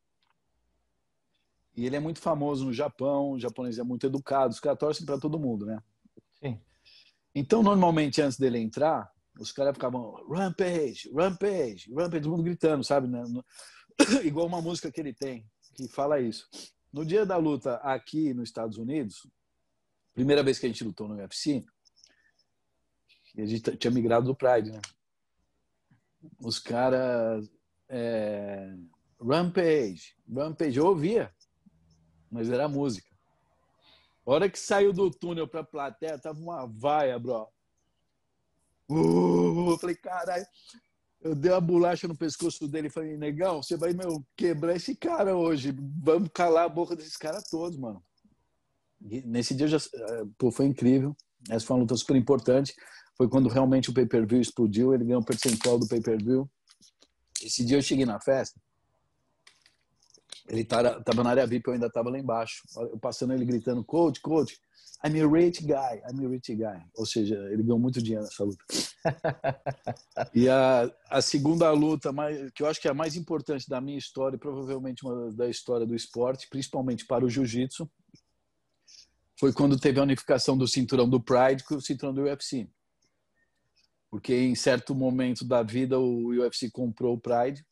[1.77, 5.07] E ele é muito famoso no Japão, o japonês é muito educado, os caras torcem
[5.07, 5.83] para todo mundo, né?
[6.43, 6.61] Sim.
[7.35, 13.07] Então, normalmente, antes dele entrar, os caras ficavam Rampage, Rampage, Rampage, todo mundo gritando, sabe?
[13.07, 13.23] Né?
[14.25, 16.49] Igual uma música que ele tem, que fala isso.
[16.93, 19.27] No dia da luta aqui nos Estados Unidos,
[20.13, 21.65] primeira vez que a gente lutou no UFC,
[23.39, 24.81] a gente tinha migrado do Pride, né?
[26.41, 27.49] Os caras
[27.91, 28.73] é,
[29.21, 31.31] Rampage, Rampage, eu ouvia,
[32.31, 33.11] mas era música.
[34.25, 37.49] A hora que saiu do túnel pra plateia, tava uma vaia, bro.
[38.89, 40.47] Uh, eu falei, caralho.
[41.21, 44.97] Eu dei uma bolacha no pescoço dele e falei, negão, você vai meu, quebrar esse
[44.97, 45.75] cara hoje.
[46.03, 48.03] Vamos calar a boca desses caras todos, mano.
[49.03, 51.15] E nesse dia já, é, pô, foi incrível.
[51.49, 52.75] Essa foi uma luta super importante.
[53.17, 54.95] Foi quando realmente o pay-per-view explodiu.
[54.95, 56.49] Ele ganhou um percentual do pay-per-view.
[57.43, 58.61] Esse dia eu cheguei na festa,
[60.49, 62.63] ele tava na área VIP, eu ainda tava lá embaixo.
[62.77, 64.59] Eu passando ele gritando, coach, coach,
[65.05, 66.83] I'm a rich guy, I'm a rich guy.
[66.95, 68.65] Ou seja, ele ganhou muito dinheiro nessa luta.
[70.35, 73.81] e a, a segunda luta, mais, que eu acho que é a mais importante da
[73.81, 77.89] minha história, provavelmente uma da história do esporte, principalmente para o jiu-jitsu,
[79.39, 82.69] foi quando teve a unificação do cinturão do Pride com o cinturão do UFC
[84.11, 87.65] porque em certo momento da vida o UFC comprou o Pride.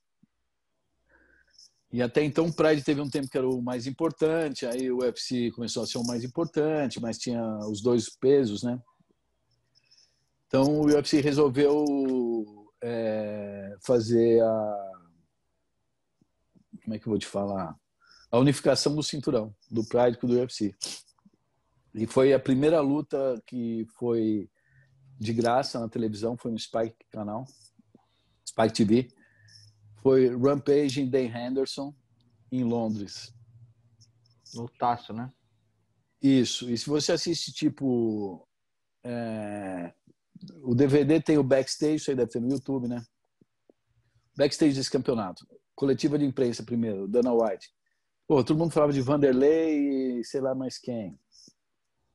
[1.91, 4.99] E até então o Pride teve um tempo que era o mais importante, aí o
[4.99, 8.81] UFC começou a ser o mais importante, mas tinha os dois pesos, né?
[10.47, 11.85] Então o UFC resolveu
[12.83, 14.93] é, fazer a.
[16.85, 17.75] Como é que eu vou te falar?
[18.31, 20.75] A unificação do cinturão, do Pride com o do UFC.
[21.95, 24.49] E foi a primeira luta que foi
[25.19, 27.45] de graça na televisão, foi no Spike canal,
[28.47, 29.09] Spike TV.
[29.97, 31.95] Foi Rampage em Dan Henderson,
[32.53, 33.35] em Londres.
[34.55, 35.31] No Taço, né?
[36.23, 36.71] Isso.
[36.71, 38.47] E se você assiste, tipo.
[39.05, 39.93] É...
[40.63, 43.05] O DVD tem o backstage, isso aí deve ter no YouTube, né?
[44.37, 45.45] Backstage desse campeonato.
[45.75, 47.69] Coletiva de imprensa primeiro, Dana White.
[48.27, 51.19] Pô, todo mundo falava de Vanderlei e sei lá mais quem.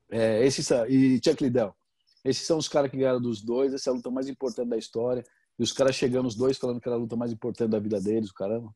[0.09, 1.75] É, esse, e Chuck Liddell.
[2.23, 4.77] Esses são os caras que ganharam dos dois, essa é a luta mais importante da
[4.77, 5.23] história.
[5.59, 7.99] E os caras chegando os dois falando que era a luta mais importante da vida
[7.99, 8.73] deles, o caramba.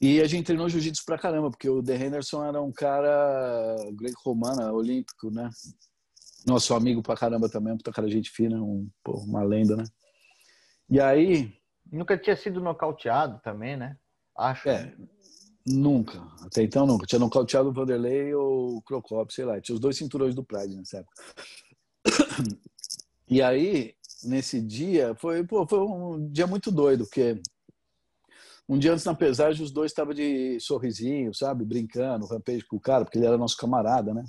[0.00, 4.72] E a gente treinou jiu-jitsu pra caramba, porque o The Henderson era um cara greco-romano,
[4.72, 5.50] olímpico, né?
[6.46, 9.84] Nosso amigo pra caramba também, puta cara gente fina, um, pô, uma lenda, né?
[10.88, 11.52] E aí...
[11.92, 13.96] Nunca tinha sido nocauteado também, né?
[14.36, 14.68] Acho.
[14.68, 14.94] É,
[15.66, 16.22] nunca.
[16.40, 17.04] Até então nunca.
[17.04, 19.60] Tinha nocauteado o Vanderlei ou o Crocop, sei lá.
[19.60, 21.22] Tinha os dois cinturões do Pride nessa época.
[23.28, 27.40] E aí, nesse dia, foi, pô, foi um dia muito doido, porque
[28.68, 31.64] um dia antes na pesagem, os dois estavam de sorrisinho, sabe?
[31.64, 34.24] Brincando, rampage com o cara, porque ele era nosso camarada, né?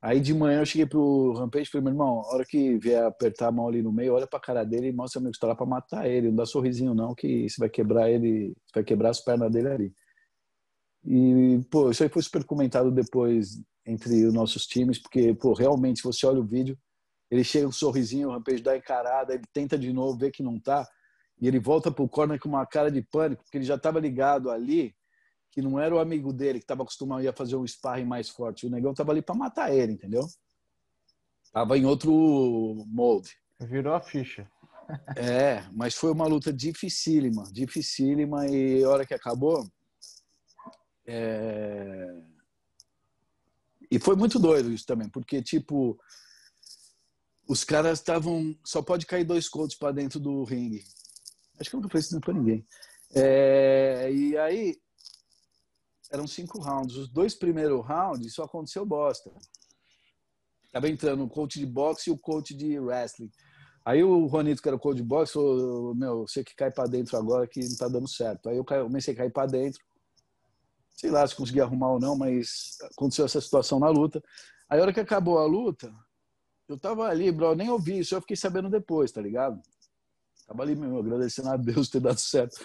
[0.00, 3.02] Aí de manhã eu cheguei pro Rampage e falei, meu irmão, a hora que vier
[3.02, 5.48] apertar a mão ali no meio, olha pra cara dele e mostra amigo que está
[5.48, 6.28] lá pra matar ele.
[6.28, 9.94] Não dá sorrisinho não, que você vai quebrar ele, vai quebrar as pernas dele ali.
[11.04, 16.00] E, pô, isso aí foi super comentado depois entre os nossos times, porque, pô, realmente,
[16.00, 16.76] se você olha o vídeo,
[17.30, 20.42] ele chega com um sorrisinho, o Rampage dá encarada, ele tenta de novo, vê que
[20.42, 20.86] não tá,
[21.40, 24.50] e ele volta pro corner com uma cara de pânico, porque ele já estava ligado
[24.50, 24.94] ali
[25.50, 28.66] que não era o amigo dele que estava acostumado a fazer um sparring mais forte.
[28.66, 30.26] O negão estava ali para matar ele, entendeu?
[31.50, 32.12] Tava em outro
[32.86, 33.30] molde.
[33.60, 34.46] Virou a ficha.
[35.16, 39.66] É, mas foi uma luta dificílima, dificílima e a hora que acabou,
[41.06, 42.14] é...
[43.90, 45.98] e foi muito doido isso também, porque tipo
[47.48, 50.84] os caras estavam só pode cair dois contos para dentro do ringue.
[51.58, 52.66] Acho que eu nunca fiz isso para ninguém.
[53.14, 54.10] É...
[54.12, 54.76] E aí
[56.10, 56.96] eram cinco rounds.
[56.96, 59.30] Os dois primeiros rounds só aconteceu bosta.
[60.72, 63.30] Tava entrando o coach de boxe e o coach de wrestling.
[63.84, 66.88] Aí o Juanito, que era o coach de boxe, falou: Meu, você que cai para
[66.88, 68.48] dentro agora que não tá dando certo.
[68.48, 69.80] Aí eu comecei a cair para dentro.
[70.96, 74.22] Sei lá se consegui arrumar ou não, mas aconteceu essa situação na luta.
[74.68, 75.94] Aí a hora que acabou a luta,
[76.68, 79.60] eu tava ali, bro, nem ouvi isso, eu fiquei sabendo depois, tá ligado?
[80.46, 82.64] Tava ali mesmo, agradecendo a Deus ter dado certo.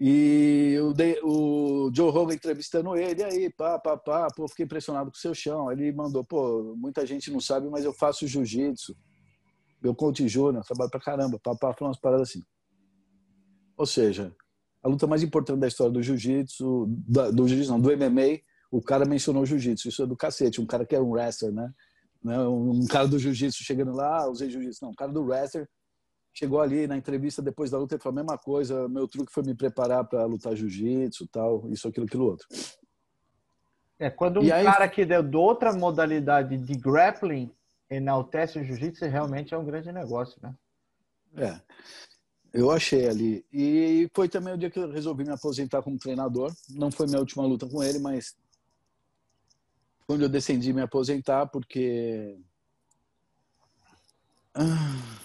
[0.00, 5.10] E o, de, o Joe Rogan entrevistando ele, aí, pá, pá, pá, pô, fiquei impressionado
[5.10, 5.72] com o seu chão.
[5.72, 8.96] Ele mandou, pô, muita gente não sabe, mas eu faço jiu-jitsu.
[9.82, 12.42] Meu coach júnior, trabalho pra caramba, pá, pá, umas paradas assim.
[13.76, 14.34] Ou seja,
[14.82, 16.86] a luta mais importante da história do jiu-jitsu,
[17.32, 19.88] do jiu-jitsu não, do MMA, o cara mencionou jiu-jitsu.
[19.88, 21.72] Isso é do cacete, um cara que era um wrestler, né?
[22.26, 24.84] É um cara do jiu-jitsu chegando lá, ah, usei jiu-jitsu.
[24.84, 25.68] Não, um cara do wrestler
[26.32, 28.88] chegou ali na entrevista depois da luta e falou a mesma coisa.
[28.88, 32.46] Meu truque foi me preparar para lutar jiu-jitsu, tal, isso, aquilo, aquilo outro.
[33.98, 34.64] É, quando um aí...
[34.64, 37.50] cara que deu de outra modalidade de grappling
[37.90, 40.54] enaltece o jiu-jitsu, realmente é um grande negócio, né?
[41.36, 41.60] É,
[42.52, 43.44] eu achei ali.
[43.52, 46.52] E foi também o dia que eu resolvi me aposentar como treinador.
[46.70, 48.36] Não foi minha última luta com ele, mas
[50.06, 52.38] quando eu decidi me aposentar, porque.
[54.54, 55.24] Ah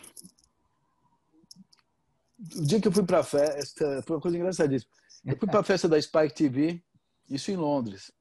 [2.56, 4.92] o dia que eu fui para a festa, foi uma coisa engraçadíssima.
[5.26, 6.84] Eu fui para a festa da Spike TV,
[7.30, 8.12] isso em Londres.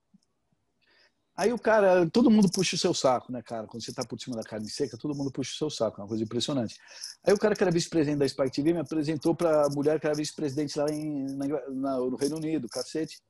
[1.35, 3.66] Aí o cara, todo mundo puxa o seu saco, né, cara?
[3.66, 6.03] Quando você tá por cima da carne seca, todo mundo puxa o seu saco, é
[6.03, 6.76] uma coisa impressionante.
[7.24, 10.07] Aí o cara que era vice-presidente da Spike TV me apresentou para a mulher que
[10.07, 13.22] era vice-presidente lá em, na, na, no Reino Unido, cacete.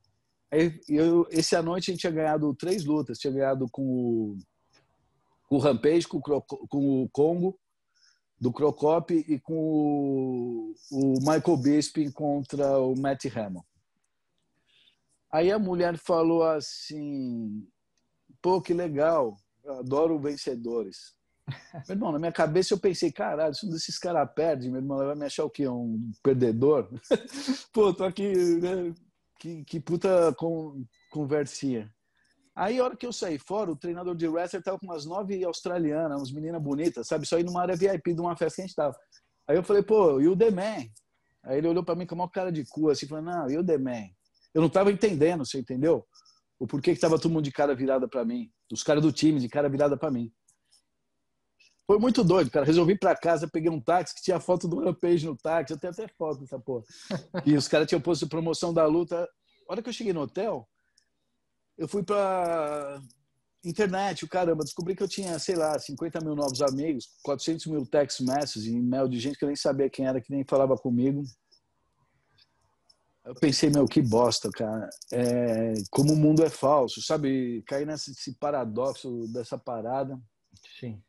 [0.50, 4.38] Aí eu, esse à noite a gente tinha ganhado três lutas, tinha ganhado com o,
[5.48, 7.56] com o Rampage, com o, com o Congo
[8.38, 13.64] do Crocop e com o, o Michael Bisping contra o Matt Hamill.
[15.30, 17.64] Aí a mulher falou assim:
[18.42, 21.14] pô, que legal, eu adoro vencedores.
[21.88, 24.98] Meu irmão, na minha cabeça eu pensei, caralho, se um desses caras perde, meu irmão
[24.98, 25.66] vai me achar o quê?
[25.66, 26.88] Um perdedor?
[27.72, 28.94] pô, tô aqui, né?
[29.42, 31.92] que, que puta con, conversinha.
[32.54, 35.42] Aí, a hora que eu saí fora, o treinador de wrestler tava com umas nove
[35.44, 37.26] australianas, umas meninas bonitas, sabe?
[37.26, 38.96] Só aí numa área VIP de uma festa que a gente tava.
[39.48, 40.86] Aí eu falei, pô, e o The Man?
[41.42, 43.64] Aí ele olhou para mim com uma cara de cu, assim, falando, não, e o
[43.64, 44.06] The Man?
[44.54, 46.06] Eu não tava entendendo, você entendeu?
[46.62, 48.48] O porquê que tava todo mundo de cara virada para mim.
[48.72, 50.32] Os caras do time de cara virada para mim.
[51.84, 52.64] Foi muito doido, cara.
[52.64, 55.74] Resolvi ir pra casa, peguei um táxi que tinha foto do Rampage no táxi.
[55.74, 56.84] Eu tenho até foto dessa porra.
[57.44, 59.28] E os caras tinham posto promoção da luta.
[59.68, 60.68] A hora que eu cheguei no hotel,
[61.76, 63.02] eu fui para
[63.64, 67.84] internet, o caramba, descobri que eu tinha, sei lá, 50 mil novos amigos, 400 mil
[67.84, 70.76] text messages e e-mail de gente que eu nem sabia quem era, que nem falava
[70.76, 71.24] comigo.
[73.24, 74.88] Eu pensei, meu, que bosta, cara.
[75.12, 77.62] É, como o mundo é falso, sabe?
[77.66, 80.20] Cair nesse paradoxo dessa parada.
[80.78, 81.00] Sim.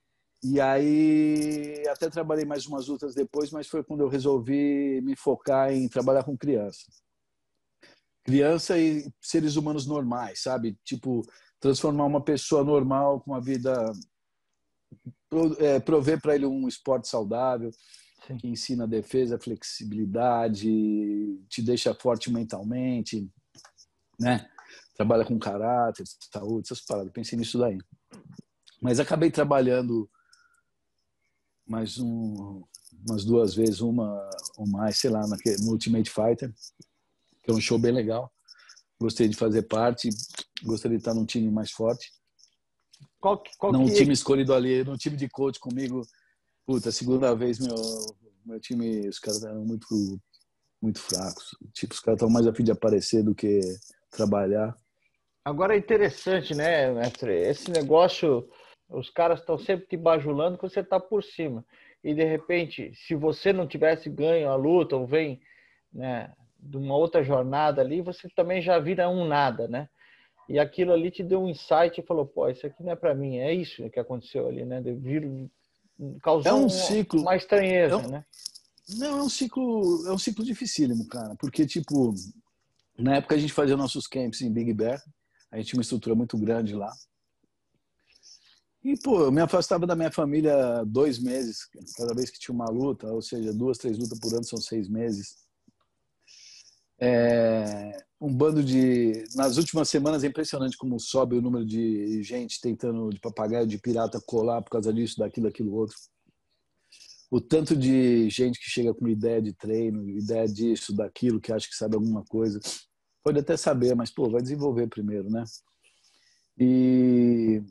[0.44, 5.72] E aí, até trabalhei mais umas lutas depois, mas foi quando eu resolvi me focar
[5.72, 6.84] em trabalhar com criança
[8.24, 10.78] criança e seres humanos normais, sabe?
[10.84, 11.22] Tipo,
[11.60, 13.92] transformar uma pessoa normal com uma vida
[15.60, 17.70] é, prover para ele um esporte saudável.
[18.28, 18.38] Sim.
[18.38, 20.68] que ensina defesa, flexibilidade,
[21.50, 23.30] te deixa forte mentalmente,
[24.20, 24.50] né?
[24.96, 27.12] Trabalha com caráter, saúde, essas paradas.
[27.12, 27.78] Pensei nisso daí.
[28.82, 30.10] Mas acabei trabalhando
[31.66, 32.64] mais um,
[33.08, 35.22] umas duas vezes, uma ou mais, sei lá,
[35.62, 36.54] no Ultimate Fighter,
[37.42, 38.32] que é um show bem legal.
[39.00, 40.10] Gostei de fazer parte,
[40.64, 42.12] gostaria de estar num time mais forte.
[43.20, 43.94] Qual, qual Não um é?
[43.94, 46.02] time escolhido ali, num time de coach comigo.
[46.66, 47.76] Puta, segunda vez meu,
[48.46, 50.20] meu time, os caras eram muito,
[50.82, 51.58] muito fracos.
[51.74, 53.60] Tipo, os caras estão mais a fim de aparecer do que
[54.10, 54.76] trabalhar.
[55.44, 57.34] Agora é interessante, né, mestre?
[57.34, 58.50] Esse negócio,
[58.88, 61.66] os caras estão sempre te bajulando que você está por cima.
[62.02, 65.42] E de repente, se você não tivesse ganho a luta ou vem
[65.92, 69.90] né, de uma outra jornada ali, você também já vira um nada, né?
[70.48, 73.14] E aquilo ali te deu um insight e falou, pô, isso aqui não é para
[73.14, 73.38] mim.
[73.38, 74.82] É isso que aconteceu ali, né?
[74.82, 75.50] De vir,
[76.22, 78.26] causou é um ciclo, uma estranheza, é um, né?
[78.90, 82.14] Não, é um ciclo, é um ciclo dificílimo, cara, porque tipo,
[82.98, 85.02] na época a gente fazia nossos camps em Big Bear,
[85.52, 86.92] a gente tinha uma estrutura muito grande lá.
[88.84, 92.70] E, pô, eu me afastava da minha família dois meses, cada vez que tinha uma
[92.70, 95.38] luta, ou seja, duas, três lutas por ano são seis meses.
[97.00, 99.26] É, um bando de.
[99.36, 103.78] Nas últimas semanas é impressionante como sobe o número de gente tentando de papagaio, de
[103.78, 105.98] pirata colar por causa disso, daquilo, daquilo outro.
[107.30, 111.68] O tanto de gente que chega com ideia de treino, ideia disso, daquilo, que acha
[111.68, 112.62] que sabe alguma coisa.
[113.22, 115.44] Pode até saber, mas, pô, vai desenvolver primeiro, né?
[116.58, 117.62] E.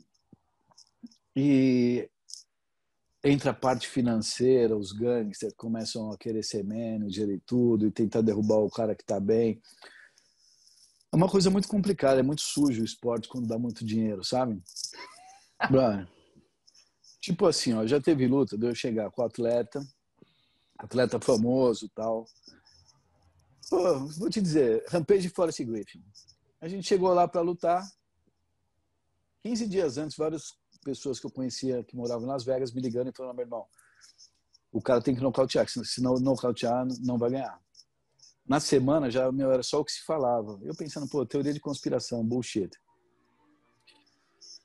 [1.35, 2.07] E
[3.23, 8.21] entra a parte financeira, os gangsters começam a querer ser manager e tudo, e tentar
[8.21, 9.59] derrubar o cara que está bem.
[11.13, 14.59] É uma coisa muito complicada, é muito sujo o esporte quando dá muito dinheiro, sabe?
[15.69, 16.09] Brian,
[17.21, 19.79] tipo assim, ó, já teve luta de eu chegar com o atleta,
[20.75, 22.25] atleta famoso tal.
[23.69, 26.03] Pô, vou te dizer, Rampage Forest Griffin.
[26.59, 27.87] A gente chegou lá para lutar.
[29.43, 33.09] 15 dias antes, várias pessoas que eu conhecia que moravam em Las Vegas me ligando
[33.09, 33.67] e falando: meu irmão,
[34.71, 37.62] o cara tem que nocautear, se não nocautear, não vai ganhar.
[38.45, 40.59] Na semana já meu, era só o que se falava.
[40.63, 42.69] Eu pensando, pô, teoria de conspiração, bullshit.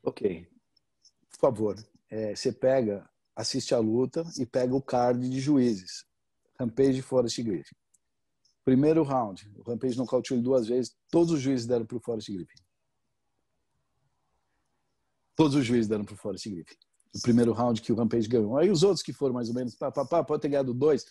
[0.02, 0.48] Ok.
[1.30, 1.76] Por favor,
[2.10, 6.04] é, você pega, assiste a luta e pega o card de juízes.
[6.58, 7.76] Rampage e Forrest Griffin.
[8.64, 12.28] Primeiro round, o Rampage nocauteou ele duas vezes, todos os juízes deram para o Forrest
[12.28, 12.58] Griffin.
[15.38, 16.74] Todos os juízes deram para o Forrest Griffin.
[17.14, 18.58] O primeiro round que o Rampage ganhou.
[18.58, 21.06] Aí os outros que foram mais ou menos, pá, pá, pá, pode ter ganhado dois.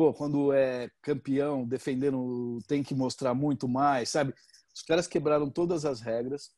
[0.00, 4.32] Pô, quando é campeão, defendendo, tem que mostrar muito mais, sabe?
[4.74, 6.52] Os caras quebraram todas as regras.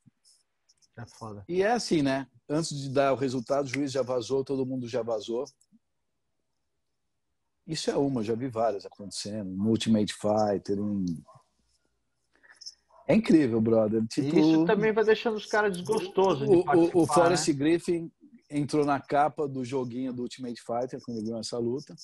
[0.97, 1.45] É foda.
[1.49, 2.29] E é assim, né?
[2.49, 5.45] Antes de dar o resultado, o juiz já vazou, todo mundo já vazou.
[7.67, 9.51] Isso é uma, já vi várias acontecendo.
[9.51, 11.05] No Ultimate Fighter, em
[13.09, 14.07] é incrível, brother.
[14.07, 16.49] Tipo, isso também vai deixando os caras desgostosos.
[16.49, 17.55] O, de o, o Forrest né?
[17.55, 18.13] Griffin
[18.49, 21.97] entrou na capa do joguinho do Ultimate Fighter quando ele ganhou essa luta.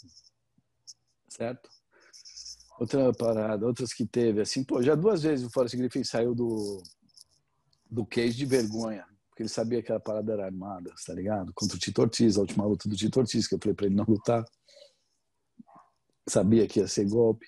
[1.29, 1.69] Certo?
[2.79, 6.81] Outra parada, outras que teve, assim, pô, já duas vezes o Forrest Griffin saiu do,
[7.91, 11.53] do cage de vergonha, porque ele sabia que a parada era armada, tá ligado?
[11.55, 13.97] Contra o Tito Ortiz, a última luta do Tito Ortiz, que eu falei pra ele
[13.97, 14.45] não lutar.
[16.29, 17.47] Sabia que ia ser golpe.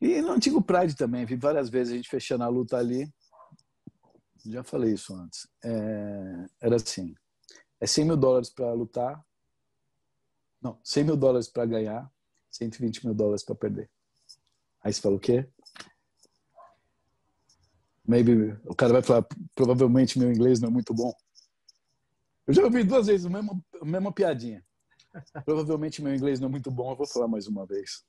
[0.00, 3.12] E no antigo Pride também, vi várias vezes a gente fechando a luta ali.
[4.46, 5.48] Já falei isso antes.
[5.62, 7.14] É, era assim:
[7.80, 9.24] é 100 mil dólares para lutar.
[10.60, 12.10] Não, 100 mil dólares para ganhar,
[12.58, 13.88] 120 mil dólares para perder.
[14.82, 15.46] Aí você fala o quê?
[18.06, 21.12] Maybe, o cara vai falar, provavelmente meu inglês não é muito bom.
[22.46, 24.64] Eu já ouvi duas vezes a mesma, a mesma piadinha.
[25.44, 28.02] Provavelmente meu inglês não é muito bom, eu vou falar mais uma vez.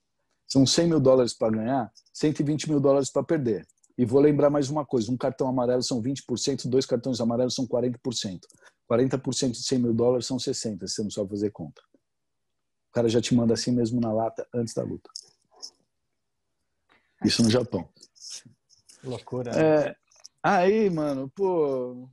[0.48, 3.68] São 100 mil dólares para ganhar, 120 mil dólares para perder.
[3.98, 7.68] E vou lembrar mais uma coisa: um cartão amarelo são 20%, dois cartões amarelos são
[7.68, 8.40] 40%.
[8.90, 11.82] 40% de 100 mil dólares são 60, você não sabe fazer conta.
[12.90, 15.10] O cara já te manda assim mesmo na lata antes da luta.
[17.24, 17.88] Isso no Japão.
[19.04, 19.52] Loucura.
[19.52, 19.62] Né?
[19.62, 19.96] É,
[20.42, 22.10] aí, mano, pô,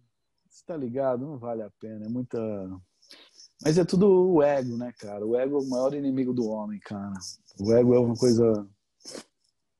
[0.49, 1.27] você tá ligado?
[1.27, 2.07] Não vale a pena.
[2.07, 2.39] É muita.
[3.63, 5.25] Mas é tudo o ego, né, cara?
[5.25, 7.15] O ego é o maior inimigo do homem, cara.
[7.59, 8.69] O ego é uma coisa.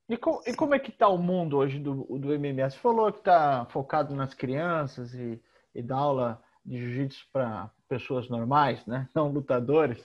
[0.09, 2.69] E, com, e como é que tá o mundo hoje do, do MMA?
[2.69, 5.39] Você falou que tá focado nas crianças e,
[5.75, 9.07] e dá aula de jiu-jitsu para pessoas normais, né?
[9.13, 9.99] Não lutadores.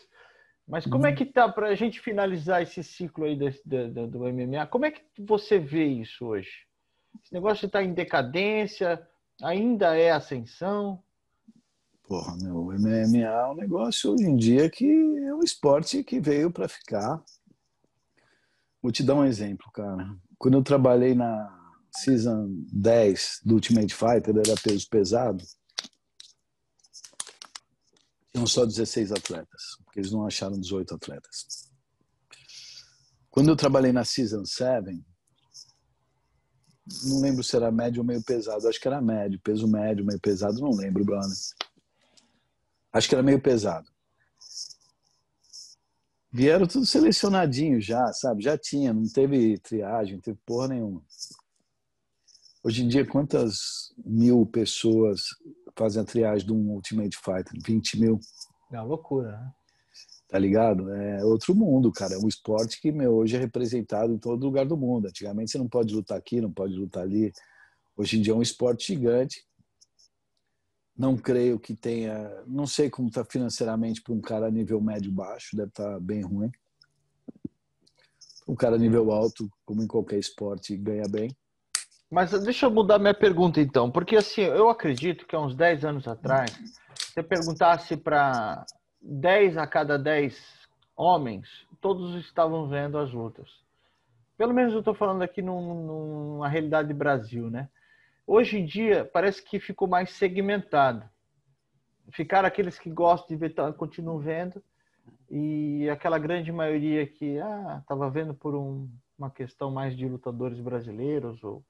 [0.73, 1.14] Mas como é uhum.
[1.14, 4.66] que tá para a gente finalizar esse ciclo aí desse, do, do, do, MMA?
[4.68, 6.49] Como é que você vê isso hoje?
[7.23, 9.07] Esse negócio está em decadência?
[9.43, 11.03] Ainda é ascensão?
[12.05, 16.18] Porra, meu, o MMA é um negócio hoje em dia que é um esporte que
[16.18, 17.23] veio para ficar.
[18.81, 20.16] Vou te dar um exemplo, cara.
[20.39, 21.55] Quando eu trabalhei na
[21.91, 25.45] Season 10 do Ultimate Fighter, era peso pesado,
[28.33, 31.70] tinham só 16 atletas, porque eles não acharam 18 atletas.
[33.30, 35.05] Quando eu trabalhei na Season 7,
[37.05, 40.20] não lembro se era médio ou meio pesado, acho que era médio, peso médio, meio
[40.20, 41.37] pesado, não lembro, brother.
[42.93, 43.89] Acho que era meio pesado.
[46.30, 48.43] Vieram tudo selecionadinho já, sabe?
[48.43, 51.05] Já tinha, não teve triagem, não teve porra nenhuma.
[52.64, 55.24] Hoje em dia, quantas mil pessoas
[55.77, 57.53] fazem a triagem de um Ultimate Fighter?
[57.64, 58.20] 20 mil.
[58.70, 59.53] É uma loucura, né?
[60.29, 60.91] Tá ligado?
[60.93, 62.14] É outro mundo, cara.
[62.14, 65.09] É um esporte que meu, hoje é representado em todo lugar do mundo.
[65.09, 67.33] Antigamente você não pode lutar aqui, não pode lutar ali.
[67.97, 69.45] Hoje em dia é um esporte gigante
[70.97, 72.45] não creio que tenha.
[72.47, 76.51] Não sei como está financeiramente para um cara nível médio-baixo, deve estar tá bem ruim.
[78.47, 81.35] Um cara nível alto, como em qualquer esporte, ganha bem.
[82.12, 85.82] Mas deixa eu mudar minha pergunta então, porque assim, eu acredito que há uns 10
[85.82, 86.50] anos atrás,
[86.94, 88.66] se você perguntasse para
[89.00, 91.48] 10 a cada 10 homens,
[91.80, 93.48] todos estavam vendo as lutas.
[94.36, 97.70] Pelo menos eu estou falando aqui num, numa realidade Brasil, né?
[98.26, 101.08] Hoje em dia, parece que ficou mais segmentado.
[102.10, 104.62] Ficaram aqueles que gostam de ver, continuam vendo,
[105.30, 107.36] e aquela grande maioria que
[107.80, 108.86] estava ah, vendo por um,
[109.16, 111.64] uma questão mais de lutadores brasileiros ou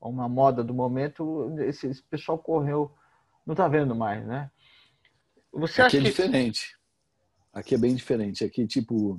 [0.00, 2.92] uma moda do momento, esse, esse pessoal correu,
[3.46, 4.50] não está vendo mais, né?
[5.52, 6.06] Você Aqui acha é que...
[6.08, 6.76] diferente.
[7.52, 8.44] Aqui é bem diferente.
[8.44, 9.16] Aqui, tipo,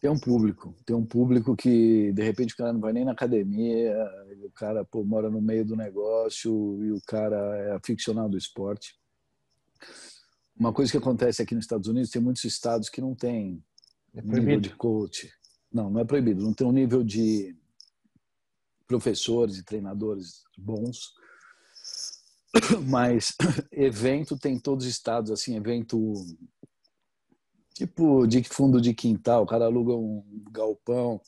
[0.00, 3.12] tem um público, tem um público que de repente o cara não vai nem na
[3.12, 3.94] academia,
[4.42, 8.98] o cara pô, mora no meio do negócio e o cara é aficionado do esporte.
[10.58, 13.62] Uma coisa que acontece aqui nos Estados Unidos, tem muitos estados que não tem
[14.14, 15.30] é nível de coach.
[15.72, 17.56] Não, não é proibido, não tem um nível de
[18.90, 21.14] professores e treinadores bons.
[22.88, 23.36] Mas
[23.70, 26.12] evento tem todos os estados, assim, evento
[27.80, 31.18] Tipo de fundo de quintal, o cara aluga um galpão.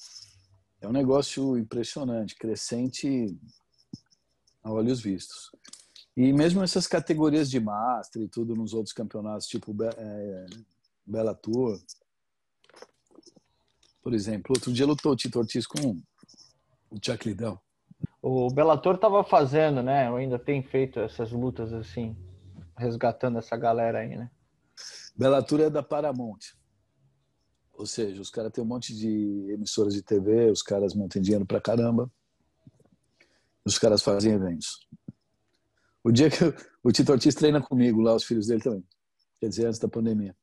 [0.83, 3.35] É um negócio impressionante, crescente
[4.63, 5.51] a olhos vistos.
[6.15, 10.47] E mesmo essas categorias de Master e tudo nos outros campeonatos, tipo é,
[11.07, 11.81] Bela Tour.
[14.03, 16.03] Por exemplo, outro dia lutou o Tito Ortiz com
[16.93, 17.59] o Chuck Liddell.
[18.21, 20.11] O Bellator estava fazendo, né?
[20.11, 22.17] Ou ainda tem feito essas lutas assim,
[22.77, 24.31] resgatando essa galera aí, né?
[25.17, 26.41] Bellator é da Paramount.
[27.73, 31.23] Ou seja, os caras têm um monte de emissoras de TV, os caras não têm
[31.23, 32.11] dinheiro pra caramba.
[33.65, 34.87] Os caras fazem eventos.
[36.05, 38.85] O dia que eu, o Tito Ortiz treina comigo lá, os filhos dele também.
[39.41, 40.37] Quer dizer, antes da pandemia.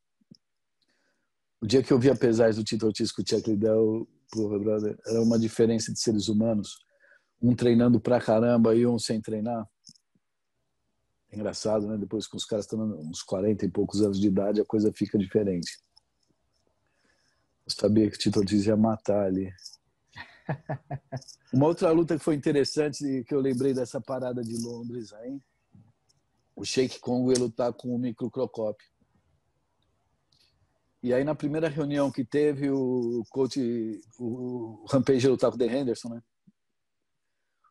[1.62, 4.59] O dia que eu vi a pesagem do Tito Ortiz com o Chuck Liddell, porra,
[4.59, 6.80] brother, era uma diferença de seres humanos.
[7.41, 9.67] Um treinando pra caramba e um sem treinar.
[11.32, 11.97] Engraçado, né?
[11.97, 15.17] Depois que os caras estão uns 40 e poucos anos de idade, a coisa fica
[15.17, 15.80] diferente.
[17.65, 19.53] Eu sabia que o Tito Ortiz ia matar ali.
[21.53, 25.39] Uma outra luta que foi interessante, que eu lembrei dessa parada de Londres aí,
[26.55, 28.84] o Sheik Congo ia lutar com o Micro Crocop.
[31.02, 35.60] E aí na primeira reunião que teve, o coach, o Rampage ia lutar com o
[35.60, 36.22] The Henderson, né?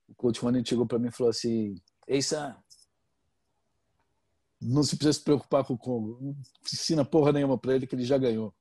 [0.08, 1.74] O coach Juanito chegou para mim e falou assim,
[2.06, 2.56] Ei, Sam,
[4.60, 6.18] não se precisa se preocupar com o Congo.
[6.20, 8.54] Não ensina porra nenhuma para ele que ele já ganhou.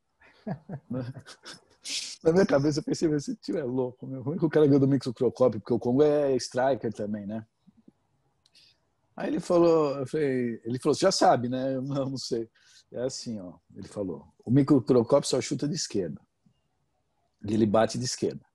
[2.23, 4.21] Na minha cabeça eu pensei, se tiver louco, meu.
[4.21, 7.45] Ruim que o cara ganhou do Mixo Crocop, porque o Congo é striker também, né?
[9.15, 11.75] Aí ele falou, eu falei, ele falou, você já sabe, né?
[11.75, 12.49] Eu não, não sei.
[12.91, 13.53] É assim, ó.
[13.75, 16.21] Ele falou, o Crocop só chuta de esquerda.
[17.45, 18.45] E ele bate de esquerda.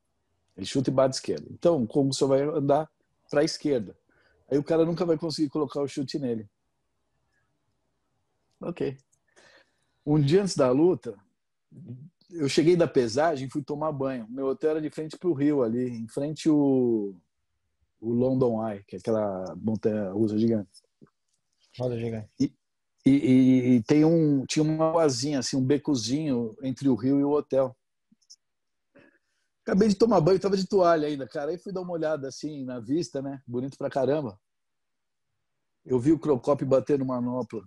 [0.57, 1.47] Ele chuta e bate de esquerda.
[1.51, 2.91] Então, o Congo só vai andar
[3.31, 3.97] para a esquerda.
[4.51, 6.49] Aí o cara nunca vai conseguir colocar o chute nele.
[8.61, 8.97] Ok.
[10.05, 11.19] Um dia antes da luta,
[12.31, 14.27] eu cheguei da pesagem fui tomar banho.
[14.29, 17.15] Meu hotel era de frente para o rio ali, em frente o,
[18.01, 20.71] o London Eye, que é aquela montanha russa gigante.
[21.79, 22.29] Roda gigante.
[22.39, 22.53] E,
[23.11, 27.31] e, e, tem um, tinha uma ruazinha, assim, um becozinho entre o rio e o
[27.31, 27.77] hotel.
[29.65, 31.51] Acabei de tomar banho, tava de toalha ainda, cara.
[31.51, 33.41] Aí fui dar uma olhada assim na vista, né?
[33.47, 34.39] Bonito pra caramba.
[35.85, 37.63] Eu vi o Crocop bater no manopla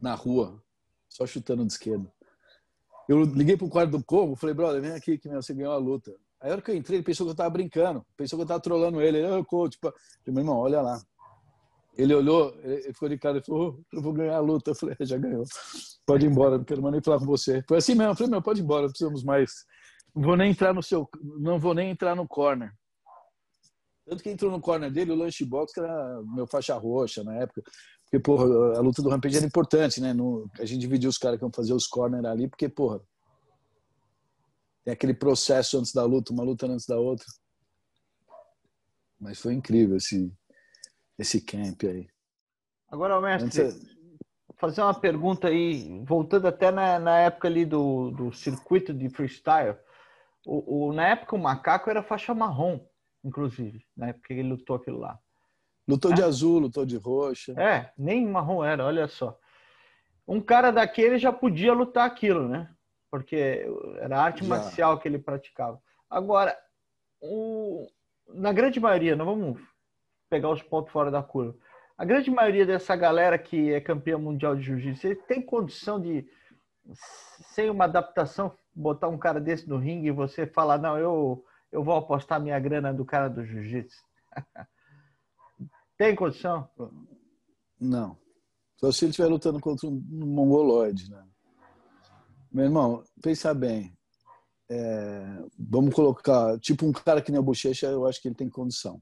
[0.00, 0.62] na rua,
[1.08, 2.10] só chutando de esquerda.
[3.08, 6.14] Eu liguei pro quarto do Como, falei, brother, vem aqui que você ganhou a luta.
[6.40, 8.46] Aí a hora que eu entrei, ele pensou que eu tava brincando, pensou que eu
[8.46, 9.18] tava trolando ele.
[9.18, 9.92] Ele, oh, coach, tipo...
[10.26, 11.00] meu irmão, olha lá.
[11.96, 14.70] Ele olhou, ele ficou de cara e falou: Eu vou ganhar a luta.
[14.72, 15.44] Eu falei: é, Já ganhou.
[16.06, 17.64] Pode ir embora, não quero mais nem falar com você.
[17.66, 18.12] Foi assim mesmo.
[18.12, 19.50] Eu falei: Meu, pode ir embora, não precisamos mais.
[20.14, 21.08] Não vou nem entrar no seu.
[21.22, 22.72] Não vou nem entrar no corner.
[24.06, 27.62] Tanto que entrou no corner dele o Lunchbox, que era meu faixa roxa na época.
[28.04, 28.44] Porque, porra,
[28.76, 30.12] a luta do Rampage era importante, né?
[30.12, 33.00] No, a gente dividiu os caras que iam fazer os corner ali, porque, porra,
[34.84, 37.26] tem aquele processo antes da luta, uma luta antes da outra.
[39.18, 40.32] Mas foi incrível esse,
[41.18, 42.08] esse camp aí.
[42.90, 43.96] Agora, mestre, Antes...
[44.56, 49.76] fazer uma pergunta aí, voltando até na, na época ali do, do circuito de freestyle.
[50.44, 52.80] O, o, na época o macaco era faixa marrom,
[53.24, 55.18] inclusive, na época que ele lutou aquilo lá.
[55.88, 56.14] Lutou é?
[56.14, 57.52] de azul, lutou de roxa.
[57.60, 59.38] É, nem marrom era, olha só.
[60.26, 62.68] Um cara daquele já podia lutar aquilo, né?
[63.10, 63.66] Porque
[63.98, 64.48] era arte já.
[64.48, 65.80] marcial que ele praticava.
[66.10, 66.56] Agora,
[67.20, 67.88] o,
[68.28, 69.60] na grande maioria, não vamos
[70.28, 71.56] pegar os pontos fora da curva.
[71.96, 76.28] A grande maioria dessa galera que é campeã mundial de jiu-jitsu, tem condição de,
[77.54, 81.82] sem uma adaptação, botar um cara desse no ringue e você falar, não, eu, eu
[81.82, 84.02] vou apostar minha grana do cara do jiu-jitsu.
[85.96, 86.68] tem condição?
[87.80, 88.18] Não.
[88.76, 91.24] Só se ele estiver lutando contra um mongoloide, né?
[92.52, 93.96] Meu irmão, pensa bem.
[94.68, 98.50] É, vamos colocar, tipo um cara que nem o Bochecha, eu acho que ele tem
[98.50, 99.00] condição.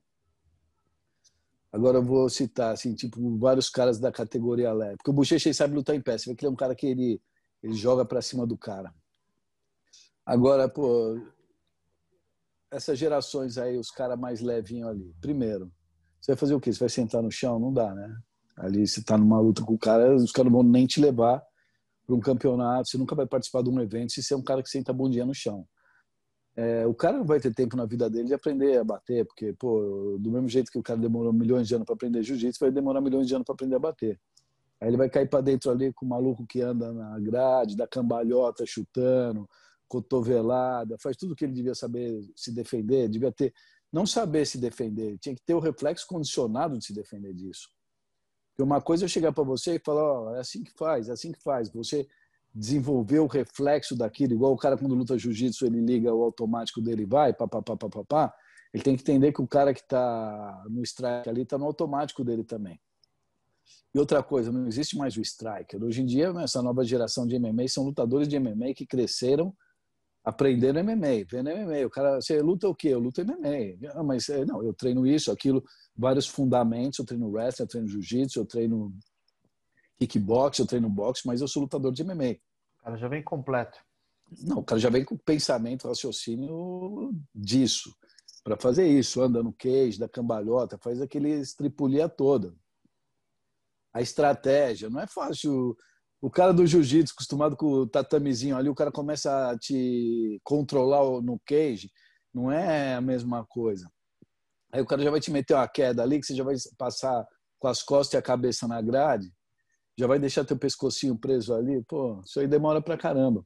[1.75, 4.97] Agora eu vou citar, assim, tipo, vários caras da categoria leve.
[4.97, 6.17] Porque o Bochecha sabe lutar em pé.
[6.17, 7.21] Você vê que ele é um cara que ele,
[7.61, 8.95] ele joga para cima do cara.
[10.25, 11.21] Agora, pô,
[12.71, 15.13] essas gerações aí, os caras mais levinhos ali.
[15.21, 15.69] Primeiro,
[16.21, 16.73] você vai fazer o quê?
[16.73, 17.59] Você vai sentar no chão?
[17.59, 18.19] Não dá, né?
[18.57, 21.43] Ali você tá numa luta com o cara, os caras não vão nem te levar
[22.07, 22.89] para um campeonato.
[22.89, 25.11] Você nunca vai participar de um evento se você é um cara que senta bom
[25.11, 25.67] dia no chão
[26.57, 29.53] é, o cara não vai ter tempo na vida dele de aprender a bater, porque,
[29.55, 32.71] pô, do mesmo jeito que o cara demorou milhões de anos para aprender jiu-jitsu, vai
[32.71, 34.21] demorar milhões de anos para aprender a bater.
[34.81, 37.89] Aí ele vai cair para dentro ali com o maluco que anda na grade, da
[37.89, 39.49] cambalhota, chutando,
[39.89, 43.53] cotovelada, faz tudo que ele devia saber se defender, devia ter,
[43.93, 47.69] não saber se defender, tinha que ter o reflexo condicionado de se defender disso.
[48.51, 51.13] Porque uma coisa é chegar para você e falar, oh, é assim que faz, é
[51.13, 51.69] assim que faz.
[51.71, 52.07] Você
[52.55, 57.05] desenvolver o reflexo daquilo, igual o cara quando luta jiu-jitsu, ele liga o automático dele
[57.05, 58.35] vai, pá, pá, pá, pá, pá, pá,
[58.73, 62.25] ele tem que entender que o cara que está no strike ali está no automático
[62.25, 62.81] dele também.
[63.95, 65.83] E outra coisa, não existe mais o striker.
[65.83, 69.55] Hoje em dia, essa nova geração de MMA são lutadores de MMA que cresceram
[70.25, 71.87] aprendendo MMA, vendo MMA.
[71.87, 72.89] O cara, você luta o quê?
[72.89, 73.91] Eu luto MMA.
[73.95, 75.63] Ah, mas é, não, eu treino isso, aquilo,
[75.97, 76.99] vários fundamentos.
[76.99, 78.93] Eu treino wrestling, eu treino jiu-jitsu, eu treino
[79.99, 82.37] kickbox, eu treino boxe, mas eu sou lutador de MMA.
[82.81, 83.79] O cara já vem completo.
[84.43, 87.95] Não, o cara já vem com pensamento, raciocínio disso.
[88.43, 92.55] Para fazer isso, anda no cage, da cambalhota, faz aquele estripulia toda.
[93.93, 95.77] A estratégia, não é fácil.
[96.21, 101.23] O cara do jiu-jitsu, acostumado com o tatamezinho ali, o cara começa a te controlar
[101.23, 101.91] no cage,
[102.33, 103.91] não é a mesma coisa.
[104.73, 107.25] Aí o cara já vai te meter uma queda ali, que você já vai passar
[107.59, 109.33] com as costas e a cabeça na grade
[109.97, 113.45] já vai deixar teu pescocinho preso ali, pô, isso aí demora pra caramba.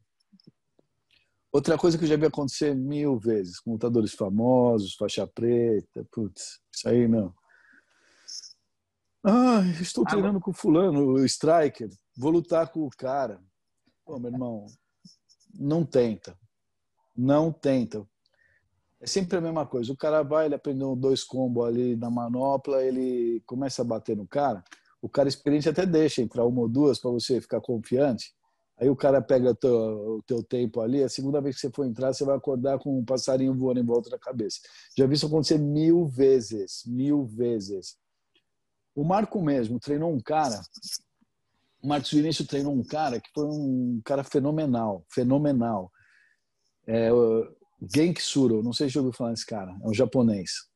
[1.52, 6.60] Outra coisa que eu já vi acontecer mil vezes, com lutadores famosos, faixa preta, putz,
[6.74, 7.34] isso aí não.
[9.24, 13.42] Ah, estou treinando com fulano, o striker, vou lutar com o cara.
[14.04, 14.66] Pô, meu irmão,
[15.54, 16.38] não tenta.
[17.16, 18.06] Não tenta.
[19.00, 19.92] É sempre a mesma coisa.
[19.92, 24.26] O cara vai, ele aprendeu dois combos ali na manopla, ele começa a bater no
[24.26, 24.62] cara
[25.00, 28.32] o cara experiente até deixa entrar uma ou duas para você ficar confiante.
[28.80, 31.84] Aí o cara pega teu, o teu, tempo ali, a segunda vez que você for
[31.84, 34.60] entrar, você vai acordar com um passarinho voando em volta da cabeça.
[34.96, 37.96] Já vi isso acontecer mil vezes, mil vezes.
[38.94, 40.60] O Marco mesmo treinou um cara,
[41.82, 45.90] o Marcos Vinícius treinou um cara que foi um cara fenomenal, fenomenal.
[46.86, 47.10] É,
[48.20, 50.67] Suro, não sei se já ouviu falar desse cara, é um japonês.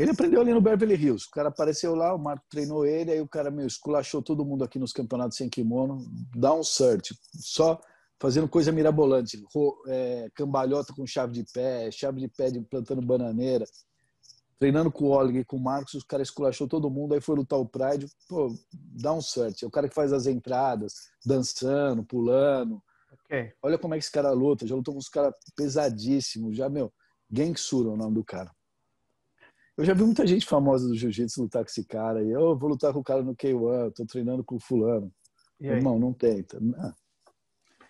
[0.00, 1.26] Ele aprendeu ali no Beverly Hills.
[1.26, 4.64] O cara apareceu lá, o Marco treinou ele, aí o cara meio esculachou todo mundo
[4.64, 6.02] aqui nos campeonatos sem kimono,
[6.34, 7.78] dá um search, só
[8.18, 9.44] fazendo coisa mirabolante,
[9.88, 13.66] é, cambalhota com chave de pé, chave de pé de plantando bananeira,
[14.58, 17.36] treinando com o Oleg e com o Marcos, o cara esculachou todo mundo, aí foi
[17.36, 19.66] lutar o Pride, pô, dá um search.
[19.66, 20.94] É o cara que faz as entradas,
[21.26, 22.82] dançando, pulando.
[23.24, 23.52] Okay.
[23.62, 26.90] Olha como é que esse cara luta, já lutou com uns caras pesadíssimos, já, meu,
[27.30, 28.50] Gengsura é o nome do cara.
[29.80, 32.22] Eu já vi muita gente famosa do jiu-jitsu lutar com esse cara.
[32.22, 35.10] E eu vou lutar com o cara no K1, tô treinando com o fulano.
[35.58, 36.60] Irmão, não tenta.
[36.60, 36.94] Não.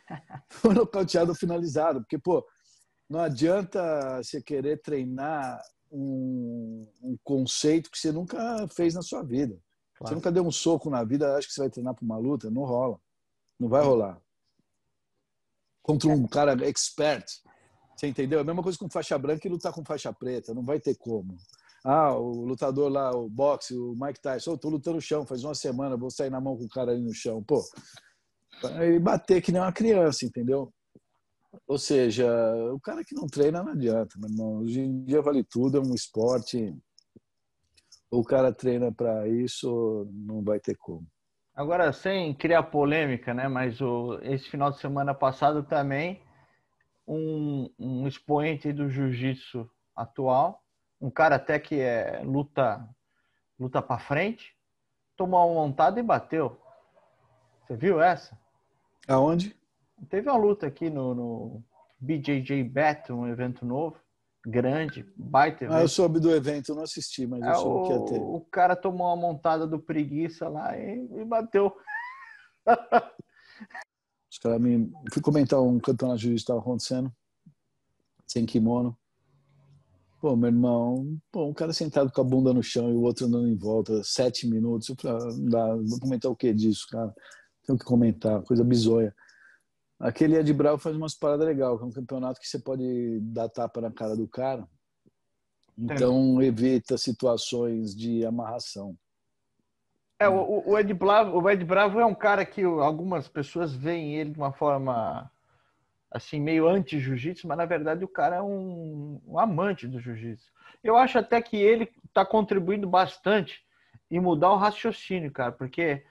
[0.48, 2.00] Foi nocauteado finalizado.
[2.00, 2.46] Porque, pô,
[3.08, 5.60] não adianta você querer treinar
[5.90, 9.58] um, um, conceito que você nunca fez na sua vida.
[9.96, 10.10] Claro.
[10.10, 12.48] Você nunca deu um soco na vida, acha que você vai treinar para uma luta?
[12.48, 13.00] Não rola.
[13.58, 14.22] Não vai rolar.
[15.82, 17.26] Contra um cara expert.
[17.96, 18.38] Você entendeu?
[18.38, 20.54] É a mesma coisa com faixa branca e lutar com faixa preta.
[20.54, 21.36] Não vai ter como.
[21.84, 25.44] Ah, o lutador lá, o boxe, o Mike Tyson, oh, tô lutando no chão, faz
[25.44, 27.42] uma semana, vou sair na mão com o cara ali no chão.
[27.42, 27.62] Pô,
[28.82, 30.72] e bater que nem uma criança, entendeu?
[31.66, 32.28] Ou seja,
[32.72, 34.58] o cara que não treina não adianta, meu irmão.
[34.58, 36.74] Hoje em dia vale tudo, é um esporte.
[38.10, 41.06] O cara treina para isso, não vai ter como.
[41.54, 43.48] Agora, sem criar polêmica, né?
[43.48, 46.22] Mas o, esse final de semana passado também,
[47.06, 50.59] um, um expoente do jiu-jitsu atual,
[51.00, 52.86] um cara até que é luta
[53.60, 54.56] luta para frente,
[55.14, 56.58] tomou uma montada e bateu.
[57.62, 58.38] Você viu essa?
[59.06, 59.54] Aonde?
[60.08, 61.64] Teve uma luta aqui no, no
[62.00, 64.00] BJJ Bet, um evento novo,
[64.46, 65.76] grande, baita evento.
[65.76, 68.24] Ah, eu soube do evento, não assisti, mas eu é, soube o, que ia ter.
[68.24, 71.76] O cara tomou uma montada do preguiça lá e, e bateu.
[74.30, 74.90] Os caras me.
[75.12, 77.12] Fui comentar um campeonato de jiu-jitsu estava acontecendo,
[78.26, 78.96] sem kimono.
[80.20, 83.24] Pô, meu irmão, pô, um cara sentado com a bunda no chão e o outro
[83.26, 84.94] andando em volta, sete minutos.
[85.02, 87.14] Não dá, vou comentar o que disso, cara?
[87.66, 89.14] Tenho que comentar, coisa bizonha.
[89.98, 93.80] Aquele Ed Bravo faz umas paradas legais, é um campeonato que você pode dar tapa
[93.80, 94.68] na cara do cara.
[95.76, 98.94] Então evita situações de amarração.
[100.18, 104.16] É, o, o, Ed Bravo, o Ed Bravo é um cara que algumas pessoas veem
[104.16, 105.30] ele de uma forma
[106.10, 110.50] assim meio anti-jiu-jitsu, mas na verdade o cara é um, um amante do jiu-jitsu.
[110.82, 113.62] Eu acho até que ele está contribuindo bastante
[114.10, 116.04] em mudar o raciocínio, cara, porque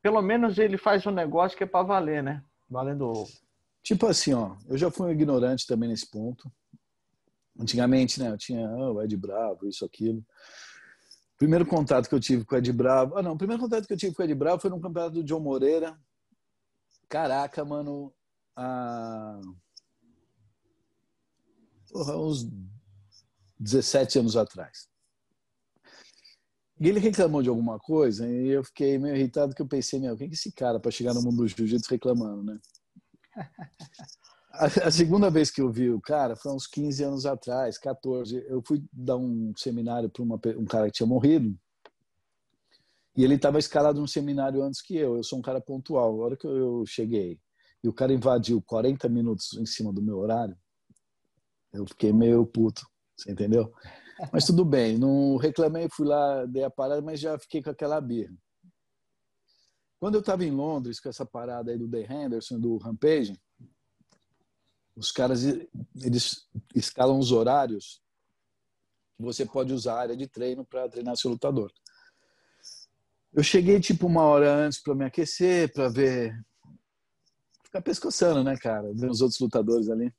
[0.00, 2.42] pelo menos ele faz um negócio que é para valer, né?
[2.68, 3.24] Valendo.
[3.82, 6.50] Tipo assim, ó, eu já fui um ignorante também nesse ponto.
[7.58, 10.24] Antigamente, né, eu tinha oh, o Ed Bravo, isso, aquilo.
[11.38, 13.16] Primeiro contato que eu tive com o Ed Bravo.
[13.16, 15.14] Ah, não, o primeiro contato que eu tive com o Ed Bravo foi no campeonato
[15.14, 15.98] do John Moreira.
[17.08, 18.12] Caraca, mano.
[18.56, 19.40] Ah...
[21.90, 22.48] Porra, uns
[23.58, 24.88] 17 anos atrás.
[26.78, 30.16] E ele reclamou de alguma coisa e eu fiquei meio irritado que eu pensei, meu,
[30.16, 32.58] quem é esse cara para chegar no mundo do jiu-jitsu reclamando, né?
[34.52, 38.42] A, a, segunda vez que eu vi o cara foi uns 15 anos atrás, 14.
[38.48, 41.54] Eu fui dar um seminário para um cara que tinha morrido
[43.14, 45.16] e ele estava escalado num seminário antes que eu.
[45.16, 46.22] Eu sou um cara pontual.
[46.22, 47.38] A hora que eu cheguei
[47.86, 50.58] e o cara invadiu 40 minutos em cima do meu horário,
[51.72, 52.84] eu fiquei meio puto,
[53.16, 53.72] você entendeu?
[54.32, 58.00] Mas tudo bem, não reclamei, fui lá, dei a parada, mas já fiquei com aquela
[58.00, 58.36] birra.
[60.00, 63.40] Quando eu estava em Londres com essa parada aí do The Henderson, do Rampage,
[64.96, 68.02] os caras eles escalam os horários
[69.16, 71.70] que você pode usar a área de treino para treinar seu lutador.
[73.32, 76.34] Eu cheguei tipo uma hora antes para me aquecer, para ver
[77.66, 80.12] ficar pescoçando, né, cara, ver os outros lutadores ali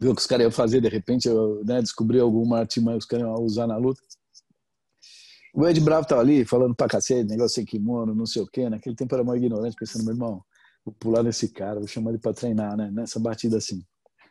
[0.00, 3.04] ver o que os caras iam fazer, de repente eu né, descobri alguma artimanha que
[3.04, 4.00] os caras iam usar na luta.
[5.54, 8.68] O Ed Bravo tava ali falando pra cacete, negócio sem kimono, não sei o quê.
[8.68, 10.44] Naquele tempo era mais ignorante, pensando, meu irmão,
[10.84, 12.90] vou pular nesse cara, vou chamar ele pra treinar, né?
[12.92, 13.82] Nessa batida assim.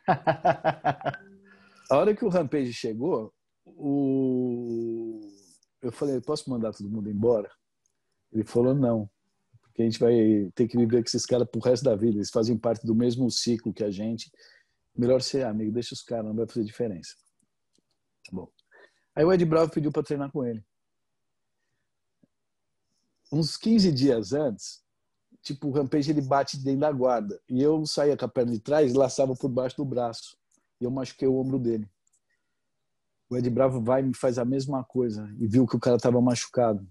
[1.90, 3.32] A hora que o Rampage chegou,
[3.66, 5.20] o...
[5.82, 7.50] eu falei, posso mandar todo mundo embora?
[8.32, 9.08] Ele falou, não.
[9.78, 12.16] Porque a gente vai ter que viver com esses caras pro resto da vida.
[12.16, 14.28] Eles fazem parte do mesmo ciclo que a gente
[14.98, 17.14] Melhor ser amigo, deixa os caras, não vai fazer diferença.
[18.26, 18.50] Tá bom.
[19.14, 20.60] Aí o Ed Bravo pediu para treinar com ele.
[23.30, 24.82] Uns 15 dias antes,
[25.40, 27.40] tipo, o Rampage ele bate dentro da guarda.
[27.48, 30.36] E eu saía com a perna de trás e laçava por baixo do braço.
[30.80, 31.88] E eu machuquei o ombro dele.
[33.30, 35.32] O Ed Bravo vai e me faz a mesma coisa.
[35.38, 36.84] E viu que o cara estava machucado.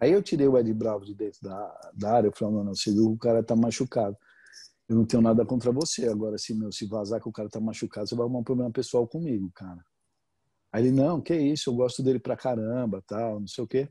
[0.00, 2.28] Aí eu tirei o Ed Bravo de dentro da, da área.
[2.28, 4.16] Eu falei, não, não, você viu o cara está machucado
[4.88, 6.08] eu não tenho nada contra você.
[6.08, 8.70] Agora, se, meu, se vazar que o cara tá machucado, você vai arrumar um problema
[8.70, 9.84] pessoal comigo, cara.
[10.72, 13.88] Aí ele, não, que isso, eu gosto dele pra caramba, tal, não sei o quê.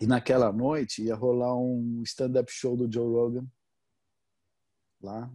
[0.00, 3.46] E naquela noite ia rolar um stand-up show do Joe Rogan
[5.00, 5.30] lá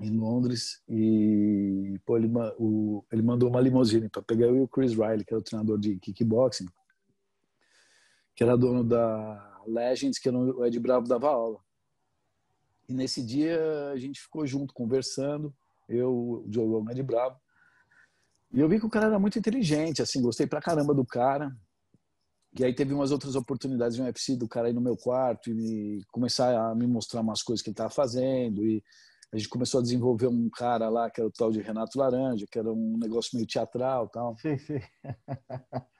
[0.00, 2.28] em Londres e pô, ele,
[2.58, 5.44] o, ele mandou uma limusine para pegar eu e o Chris Riley, que era o
[5.44, 6.66] treinador de kickboxing,
[8.34, 11.58] que era dono da Legends, que o Ed Bravo dava aula.
[12.88, 15.54] E nesse dia a gente ficou junto, conversando,
[15.88, 17.36] eu, o Joe Rogan de Bravo.
[18.52, 21.50] E eu vi que o cara era muito inteligente, assim, gostei pra caramba do cara.
[22.58, 25.48] E aí teve umas outras oportunidades de um UFC do cara ir no meu quarto
[25.48, 28.66] e me, começar a me mostrar umas coisas que ele estava fazendo.
[28.66, 28.82] E
[29.32, 32.46] a gente começou a desenvolver um cara lá, que era o tal de Renato Laranja,
[32.50, 34.36] que era um negócio meio teatral tal.
[34.38, 34.80] Sim, sim.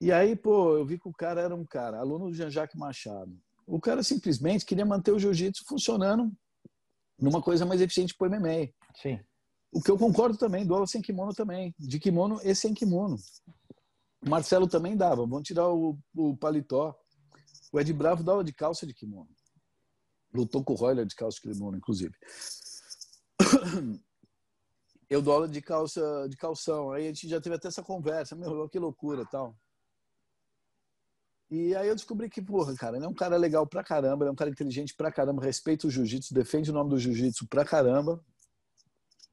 [0.00, 3.36] E aí, pô, eu vi que o cara era um cara, aluno do Jean-Jacques Machado.
[3.66, 6.32] O cara simplesmente queria manter o jiu-jitsu funcionando
[7.18, 8.72] numa coisa mais eficiente para o MMA.
[8.94, 9.20] Sim.
[9.72, 11.74] O que eu concordo também, do aula sem kimono também.
[11.78, 13.16] De kimono e sem kimono.
[14.24, 15.26] O Marcelo também dava.
[15.26, 16.96] Vamos tirar o, o paletó.
[17.72, 19.28] O Ed Bravo dava de calça de kimono.
[20.32, 22.14] Lutou com o Royler de calça de kimono, inclusive.
[25.10, 26.92] Eu dou aula de calça de calção.
[26.92, 28.36] Aí a gente já teve até essa conversa.
[28.36, 29.56] Meu, que loucura tal.
[31.50, 34.28] E aí eu descobri que, porra, cara, ele é um cara legal pra caramba, ele
[34.28, 37.64] é um cara inteligente pra caramba, respeita o jiu-jitsu, defende o nome do jiu-jitsu pra
[37.64, 38.22] caramba.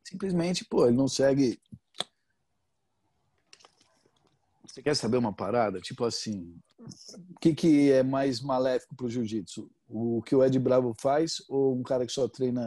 [0.03, 1.59] Simplesmente, pô, ele não segue.
[4.65, 5.81] Você quer saber uma parada?
[5.81, 9.69] Tipo assim, o que, que é mais maléfico pro jiu-jitsu?
[9.87, 12.61] O que o Ed Bravo faz ou um cara que só treina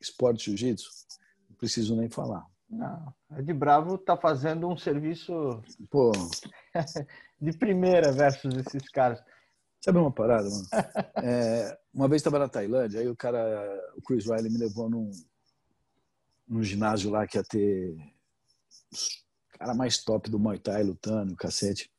[0.00, 0.90] esporte jiu-jitsu?
[1.48, 2.44] Não preciso nem falar.
[2.68, 5.62] Não, Ed Bravo tá fazendo um serviço.
[5.90, 6.12] Pô.
[7.40, 9.22] de primeira versus esses caras.
[9.80, 10.66] Sabe uma parada, mano?
[11.22, 13.38] É, uma vez estava na Tailândia, aí o cara,
[13.96, 15.10] o Chris Riley me levou num,
[16.48, 17.94] num ginásio lá que ia ter
[19.54, 21.90] o cara mais top do Muay Thai lutando, cacete.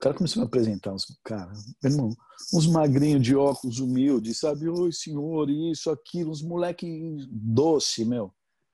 [0.00, 1.52] Cara começou a me apresentar uns, cara,
[1.84, 2.16] irmão,
[2.54, 4.66] uns magrinhos de óculos humildes, sabe?
[4.66, 8.32] Oi, senhor, isso, aquilo, uns moleque doce, meu.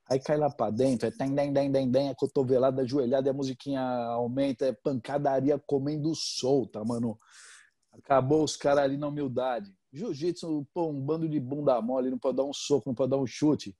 [0.09, 3.33] Aí cai lá pra dentro, é tem, tem, tem, tem, tem, é cotovelada, ajoelhada, a
[3.33, 7.19] musiquinha aumenta, é pancadaria comendo solta, mano.
[7.91, 9.69] Acabou os caras ali na humildade.
[9.91, 13.17] Jiu-jitsu, pô, um bando de bunda mole, não pode dar um soco, não pode dar
[13.17, 13.75] um chute.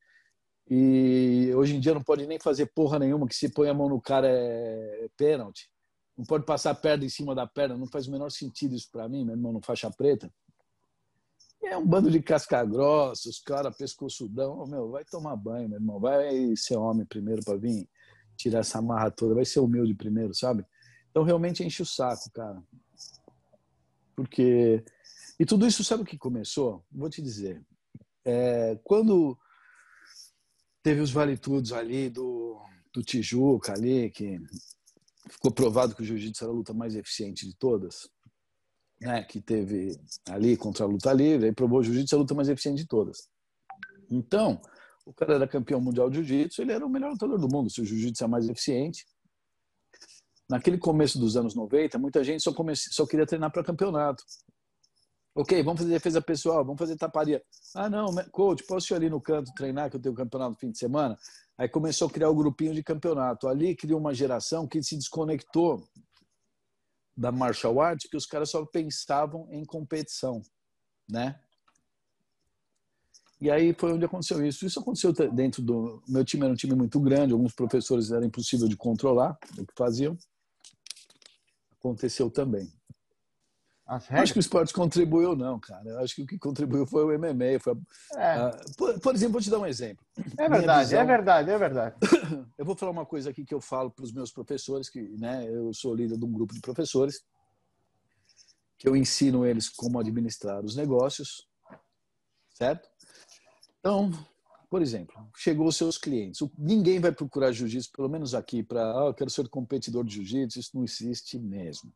[0.69, 3.87] E hoje em dia não pode nem fazer porra nenhuma, que se põe a mão
[3.87, 5.69] no cara é pênalti.
[6.18, 8.89] Não pode passar a perna em cima da perna, não faz o menor sentido isso
[8.91, 10.32] para mim, meu irmão, no faixa preta.
[11.63, 14.59] É um bando de casca grossa, os caras pescoçudão.
[14.59, 15.99] Oh, meu, vai tomar banho, meu irmão.
[15.99, 17.88] Vai ser homem primeiro para vir
[18.36, 19.36] tirar essa marra toda.
[19.36, 20.65] Vai ser humilde primeiro, sabe?
[21.09, 22.63] Então realmente enche o saco, cara.
[24.15, 24.84] Porque.
[25.39, 26.84] E tudo isso, sabe o que começou?
[26.91, 27.61] Vou te dizer.
[28.24, 29.38] É, quando
[30.82, 32.59] teve os valetudos ali do,
[32.93, 34.39] do Tijuca ali, que
[35.30, 38.09] ficou provado que o jiu-jitsu era a luta mais eficiente de todas
[38.99, 42.49] né, que teve ali contra a luta livre, aí provou o jiu-jitsu a luta mais
[42.49, 43.30] eficiente de todas.
[44.09, 44.59] Então,
[45.05, 47.82] o cara era campeão mundial de jiu-jitsu, ele era o melhor lutador do mundo, se
[47.82, 49.05] o jiu-jitsu é mais eficiente.
[50.49, 54.23] Naquele começo dos anos 90, muita gente só, comece, só queria treinar para campeonato.
[55.36, 57.43] Ok, vamos fazer defesa pessoal, vamos fazer taparia.
[57.75, 60.71] Ah, não, coach, posso ir ali no canto treinar que eu tenho campeonato no fim
[60.71, 61.17] de semana?
[61.58, 63.47] Aí começou a criar o grupinho de campeonato.
[63.47, 65.88] Ali criou uma geração que se desconectou
[67.16, 70.41] da martial arts que os caras só pensavam em competição,
[71.10, 71.39] né?
[73.41, 74.66] E aí foi onde aconteceu isso.
[74.66, 78.68] Isso aconteceu dentro do meu time era um time muito grande, alguns professores era impossível
[78.68, 80.16] de controlar o que faziam.
[81.80, 82.72] Aconteceu também.
[83.88, 86.01] Acho que o esporte contribuiu, não, cara.
[86.01, 87.57] Acho que o que contribuiu foi o MMA.
[87.59, 87.73] Foi
[88.15, 88.21] a...
[88.21, 88.51] é.
[88.77, 90.05] por, por, exemplo, vou te dar um exemplo.
[90.38, 90.99] É verdade, visão...
[90.99, 91.95] é verdade, é verdade.
[92.57, 95.47] Eu vou falar uma coisa aqui que eu falo para os meus professores, que né,
[95.47, 97.23] eu sou líder de um grupo de professores,
[98.77, 101.47] que eu ensino eles como administrar os negócios,
[102.55, 102.89] certo?
[103.79, 104.11] Então,
[104.69, 106.41] por exemplo, chegou os seus clientes.
[106.57, 110.59] Ninguém vai procurar jiu-jitsu, pelo menos aqui, para, ah, eu quero ser competidor de jiu-jitsu,
[110.59, 111.93] isso não existe mesmo.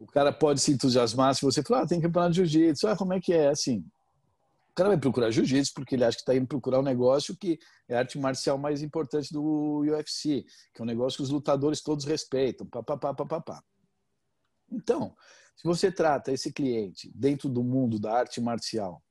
[0.00, 2.88] O cara pode se entusiasmar se você falar, ah, tem campeonato de jiu-jitsu.
[2.88, 3.48] Ah, como é que é?
[3.48, 3.84] Assim,
[4.70, 7.58] o cara vai procurar jiu-jitsu porque ele acha que está indo procurar um negócio que
[7.86, 11.82] é a arte marcial mais importante do UFC, que é um negócio que os lutadores
[11.82, 12.66] todos respeitam.
[12.66, 13.62] Pá, pá, pá, pá, pá, pá.
[14.72, 15.14] Então,
[15.54, 19.02] se você trata esse cliente dentro do mundo da arte marcial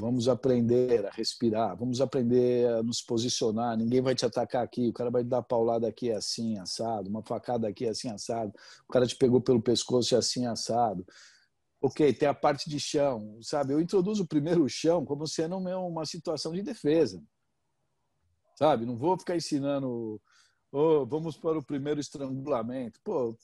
[0.00, 3.76] Vamos aprender a respirar, vamos aprender a nos posicionar.
[3.76, 7.20] Ninguém vai te atacar aqui, o cara vai te dar paulada aqui assim, assado, uma
[7.20, 8.52] facada aqui assim, assado.
[8.88, 11.04] O cara te pegou pelo pescoço assim, assado.
[11.80, 13.72] Ok, tem a parte de chão, sabe?
[13.72, 17.20] Eu introduzo primeiro o chão como sendo uma situação de defesa,
[18.56, 18.86] sabe?
[18.86, 20.20] Não vou ficar ensinando,
[20.70, 23.00] oh, vamos para o primeiro estrangulamento.
[23.02, 23.38] Pô, o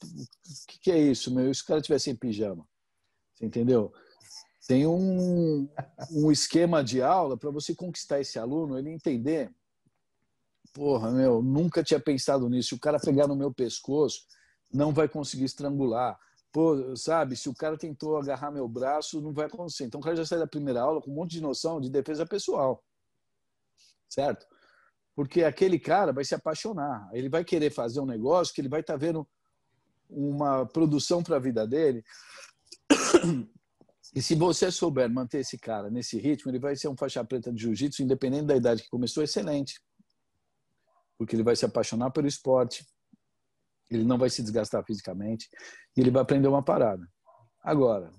[0.80, 1.50] que, é isso, meu?
[1.50, 2.64] E se o cara tivesse em pijama?
[3.34, 3.92] Você entendeu?
[4.66, 5.68] Tem um,
[6.10, 9.52] um esquema de aula para você conquistar esse aluno, ele entender.
[10.72, 12.70] Porra, meu, nunca tinha pensado nisso.
[12.70, 14.26] Se o cara pegar no meu pescoço,
[14.72, 16.18] não vai conseguir estrangular.
[16.50, 19.84] Pô, sabe, se o cara tentou agarrar meu braço, não vai acontecer.
[19.84, 22.24] Então o cara já sai da primeira aula com um monte de noção de defesa
[22.24, 22.82] pessoal.
[24.08, 24.46] Certo?
[25.14, 27.08] Porque aquele cara vai se apaixonar.
[27.12, 29.26] Ele vai querer fazer um negócio que ele vai estar tá vendo
[30.08, 32.04] uma produção para a vida dele
[34.12, 37.52] e se você souber manter esse cara nesse ritmo, ele vai ser um faixa preta
[37.52, 39.80] de jiu-jitsu, independente da idade que começou, excelente.
[41.16, 42.84] Porque ele vai se apaixonar pelo esporte.
[43.90, 45.48] Ele não vai se desgastar fisicamente
[45.96, 47.06] e ele vai aprender uma parada.
[47.62, 48.10] Agora,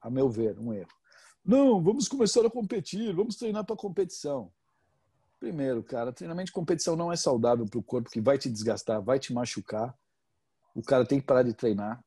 [0.00, 0.90] a meu ver, um erro.
[1.44, 4.52] Não, vamos começar a competir, vamos treinar para competição.
[5.38, 9.02] Primeiro, cara, treinamento de competição não é saudável para o corpo, que vai te desgastar,
[9.02, 9.96] vai te machucar.
[10.74, 12.04] O cara tem que parar de treinar.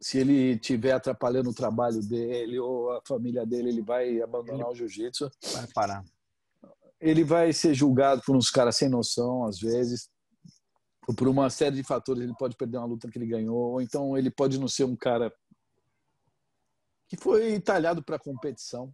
[0.00, 4.70] Se ele estiver atrapalhando o trabalho dele ou a família dele, ele vai abandonar ele
[4.70, 5.30] o jiu-jitsu.
[5.52, 6.04] Vai parar.
[7.00, 10.10] Ele vai ser julgado por uns caras sem noção, às vezes.
[11.06, 13.72] Ou por uma série de fatores, ele pode perder uma luta que ele ganhou.
[13.72, 15.32] Ou então ele pode não ser um cara
[17.08, 18.92] que foi talhado para competição.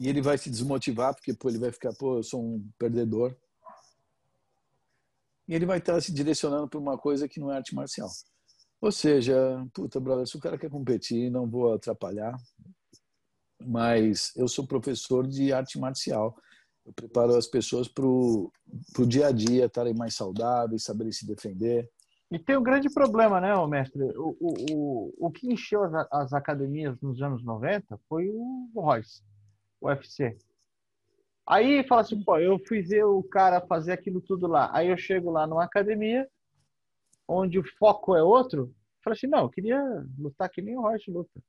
[0.00, 3.36] E ele vai se desmotivar, porque pô, ele vai ficar, pô, eu sou um perdedor.
[5.48, 8.08] E ele vai estar se direcionando para uma coisa que não é arte marcial.
[8.80, 9.34] Ou seja,
[9.74, 12.36] puta, brother, se o cara quer competir, não vou atrapalhar.
[13.60, 16.36] Mas eu sou professor de arte marcial.
[16.86, 18.52] Eu preparo as pessoas para o
[19.06, 21.90] dia a dia estarem mais saudáveis, saberem se defender.
[22.30, 24.02] E tem um grande problema, né, mestre?
[24.16, 29.22] O, o, o, o que encheu as, as academias nos anos 90 foi o Royce,
[29.80, 30.36] o UFC.
[31.46, 34.70] Aí fala assim, pô, eu fui ver o cara fazer aquilo tudo lá.
[34.72, 36.28] Aí eu chego lá numa academia,
[37.28, 38.74] onde o foco é outro.
[39.04, 39.80] Fala assim, não, eu queria
[40.18, 41.40] lutar que nem o Royce luta.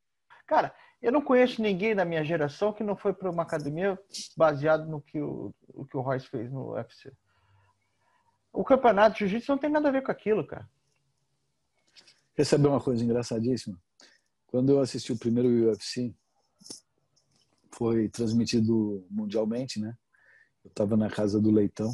[0.45, 3.97] Cara, eu não conheço ninguém da minha geração que não foi para uma academia
[4.35, 7.11] baseado no que o, o que o Royce fez no UFC.
[8.51, 10.67] O campeonato de jiu-jitsu não tem nada a ver com aquilo, cara.
[12.35, 13.79] Quer saber uma coisa engraçadíssima?
[14.47, 16.13] Quando eu assisti o primeiro UFC,
[17.71, 19.95] foi transmitido mundialmente, né?
[20.65, 21.91] Eu tava na casa do Leitão.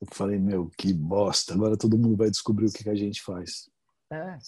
[0.00, 1.54] Eu falei, meu, que bosta.
[1.54, 3.68] Agora todo mundo vai descobrir o que, que a gente faz.
[4.12, 4.38] É.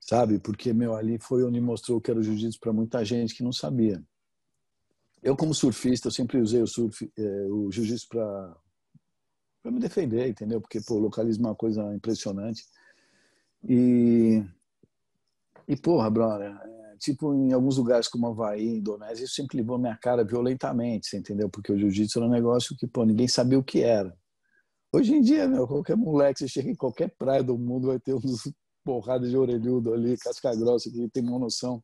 [0.00, 0.38] Sabe?
[0.38, 3.52] Porque, meu, ali foi onde mostrou que era o jiu-jitsu para muita gente que não
[3.52, 4.02] sabia.
[5.22, 8.56] Eu, como surfista, eu sempre usei o surf, eh, o jiu-jitsu para
[9.64, 10.60] me defender, entendeu?
[10.60, 12.64] Porque pô, localismo é uma coisa impressionante.
[13.68, 14.42] E
[15.66, 19.96] e porra, brother, é, tipo em alguns lugares como Havaí, Indonésia, isso sempre levou minha
[19.96, 21.50] cara violentamente, você entendeu?
[21.50, 24.16] Porque o jiu-jitsu era um negócio que, pô, ninguém sabia o que era.
[24.90, 28.14] Hoje em dia, meu, qualquer moleque, você chega em qualquer praia do mundo, vai ter
[28.14, 28.50] uns
[28.82, 31.82] porradas de orelhudo ali, casca grossa, que tem uma noção.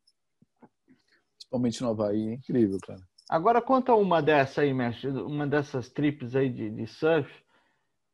[1.37, 3.01] Principalmente no Havaí, é incrível, cara.
[3.29, 7.31] Agora conta uma dessa aí, mestre, uma dessas trips aí de, de surf,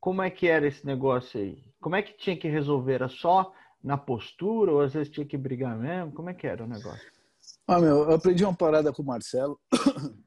[0.01, 1.63] como é que era esse negócio aí?
[1.81, 2.95] Como é que tinha que resolver?
[2.95, 3.53] Era só
[3.83, 6.13] na postura ou às vezes tinha que brigar mesmo?
[6.13, 7.11] Como é que era o negócio?
[7.67, 9.61] Ah, meu, eu aprendi uma parada com o Marcelo.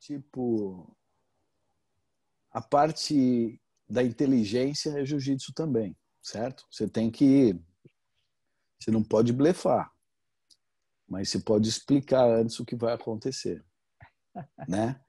[0.00, 0.96] tipo,
[2.50, 6.64] a parte da inteligência é jiu-jitsu também, certo?
[6.70, 7.58] Você tem que.
[8.80, 9.90] Você não pode blefar,
[11.08, 13.64] mas você pode explicar antes o que vai acontecer,
[14.68, 15.00] né?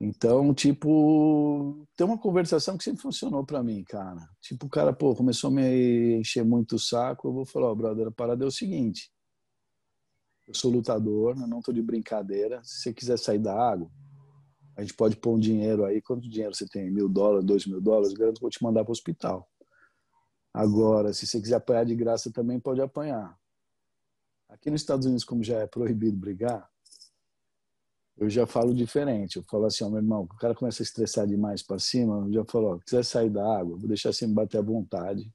[0.00, 4.28] Então, tipo, tem uma conversação que sempre funcionou para mim, cara.
[4.40, 7.72] Tipo, o cara, pô, começou a me encher muito o saco, eu vou falar, ó,
[7.72, 9.10] oh, brother, a parada é o seguinte.
[10.46, 11.46] Eu sou lutador, né?
[11.48, 12.62] não tô de brincadeira.
[12.62, 13.90] Se você quiser sair da água,
[14.78, 16.00] a gente pode pôr um dinheiro aí.
[16.00, 16.88] Quanto dinheiro você tem?
[16.88, 18.16] Mil dólares, dois mil dólares?
[18.16, 19.50] Que vou te mandar para o hospital.
[20.54, 23.36] Agora, se você quiser apanhar de graça também, pode apanhar.
[24.48, 26.70] Aqui nos Estados Unidos, como já é proibido brigar,
[28.16, 29.38] eu já falo diferente.
[29.38, 32.32] Eu falo assim, ó, meu irmão, o cara começa a estressar demais para cima, eu
[32.32, 35.28] já falo, ó, quiser sair da água, vou deixar você me bater à vontade,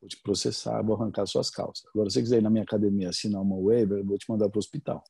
[0.00, 1.84] vou te processar, vou arrancar suas calças.
[1.94, 4.48] Agora, se você quiser ir na minha academia assinar uma waiver, eu vou te mandar
[4.48, 5.04] para o hospital.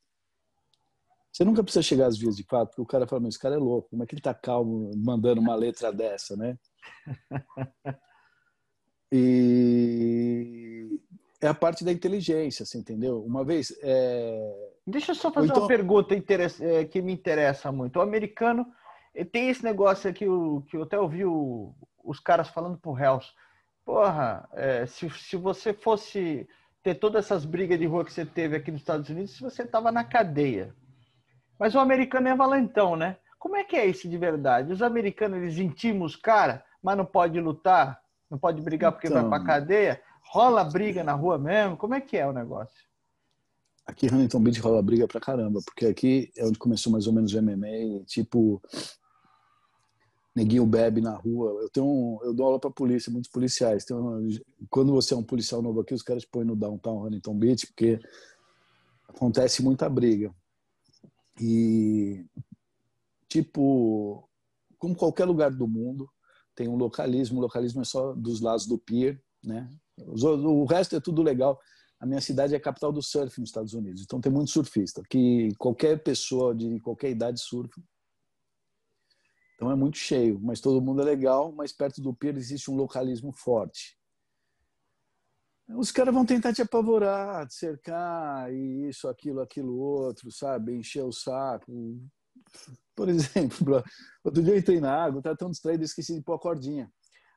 [1.36, 3.56] Você nunca precisa chegar às vias de fato, porque o cara fala, mas esse cara
[3.56, 6.58] é louco, como é que ele tá calmo mandando uma letra dessa, né?
[9.12, 10.98] E
[11.40, 13.22] é a parte da inteligência, você entendeu?
[13.22, 15.62] Uma vez, é, Deixa eu só fazer então...
[15.62, 17.98] uma pergunta é, que me interessa muito.
[17.98, 18.66] O americano
[19.30, 20.24] tem esse negócio aqui
[20.68, 21.22] que eu até ouvi
[22.02, 23.30] os caras falando pro Hells.
[23.84, 26.48] Porra, é, se, se você fosse
[26.82, 29.92] ter todas essas brigas de rua que você teve aqui nos Estados Unidos, você estava
[29.92, 30.74] na cadeia.
[31.58, 33.16] Mas o americano é valentão, né?
[33.38, 34.72] Como é que é isso de verdade?
[34.72, 38.00] Os americanos, eles intimam os caras, mas não pode lutar?
[38.30, 39.28] Não pode brigar porque então...
[39.28, 40.00] vai pra cadeia?
[40.20, 41.76] Rola briga na rua mesmo?
[41.76, 42.84] Como é que é o negócio?
[43.86, 47.32] Aqui Huntington Beach rola briga pra caramba, porque aqui é onde começou mais ou menos
[47.32, 48.60] o MMA, tipo,
[50.34, 51.62] neguinho bebe na rua.
[51.62, 53.86] Eu tenho um, eu dou aula para polícia, muitos policiais.
[53.92, 54.28] Um,
[54.68, 57.66] quando você é um policial novo aqui, os caras te põem no downtown Huntington Beach,
[57.68, 58.00] porque
[59.08, 60.34] acontece muita briga.
[61.40, 62.24] E
[63.28, 64.28] tipo,
[64.78, 66.08] como qualquer lugar do mundo,
[66.54, 69.70] tem um localismo, o localismo é só dos lados do pier, né?
[69.98, 71.58] O resto é tudo legal
[71.98, 75.02] a minha cidade é a capital do surf nos Estados Unidos, então tem muito surfista,
[75.08, 77.80] que qualquer pessoa de qualquer idade surfa.
[79.54, 82.76] Então é muito cheio, mas todo mundo é legal, mas perto do pier existe um
[82.76, 83.95] localismo forte.
[85.68, 90.72] Os caras vão tentar te apavorar, te cercar, e isso, aquilo, aquilo, outro, sabe?
[90.74, 91.72] Encher o saco.
[92.94, 93.82] Por exemplo,
[94.22, 96.90] outro dia eu entrei na água, estava tão distraído, esqueci de pôr a cordinha.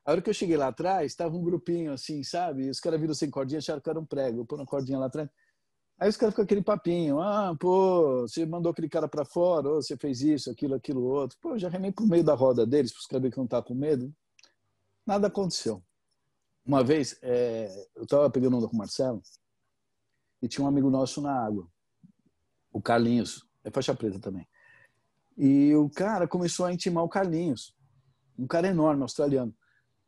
[0.04, 2.66] A hora que eu cheguei lá atrás, estava um grupinho assim, sabe?
[2.66, 4.46] E os caras viram sem cordinha, acharam que era um prego.
[4.46, 5.28] Pôr a cordinha lá atrás.
[5.98, 9.82] Aí os caras ficam aquele papinho, ah, pô, você mandou aquele cara para fora, ou
[9.82, 11.36] você fez isso, aquilo, aquilo, outro.
[11.42, 13.74] Pô, já remei pro meio da roda deles, para os caras que não tá com
[13.74, 14.10] medo.
[15.06, 15.82] Nada aconteceu.
[16.70, 19.20] Uma vez, é, eu estava pegando onda com o Marcelo
[20.40, 21.68] e tinha um amigo nosso na água,
[22.72, 24.46] o Carlinhos, é faixa preta também.
[25.36, 27.74] E o cara começou a intimar o Carlinhos,
[28.38, 29.52] um cara enorme, australiano.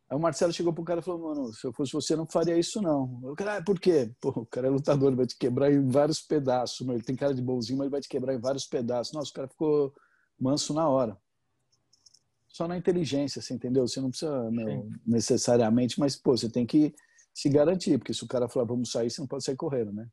[0.08, 2.56] Aí o Marcelo chegou pro cara e falou: Mano, se eu fosse você, não faria
[2.56, 3.18] isso, não.
[3.24, 4.14] O cara, ah, por quê?
[4.20, 6.86] Pô, o cara é lutador, ele vai te quebrar em vários pedaços.
[6.86, 9.12] Ele tem cara de bonzinho, mas ele vai te quebrar em vários pedaços.
[9.12, 9.92] Nossa, o cara ficou
[10.38, 11.18] manso na hora.
[12.52, 13.88] Só na inteligência, você entendeu?
[13.88, 16.94] Você não precisa não, necessariamente, mas, pô, você tem que
[17.32, 20.06] se garantir, porque se o cara falar vamos sair, você não pode sair correndo, né?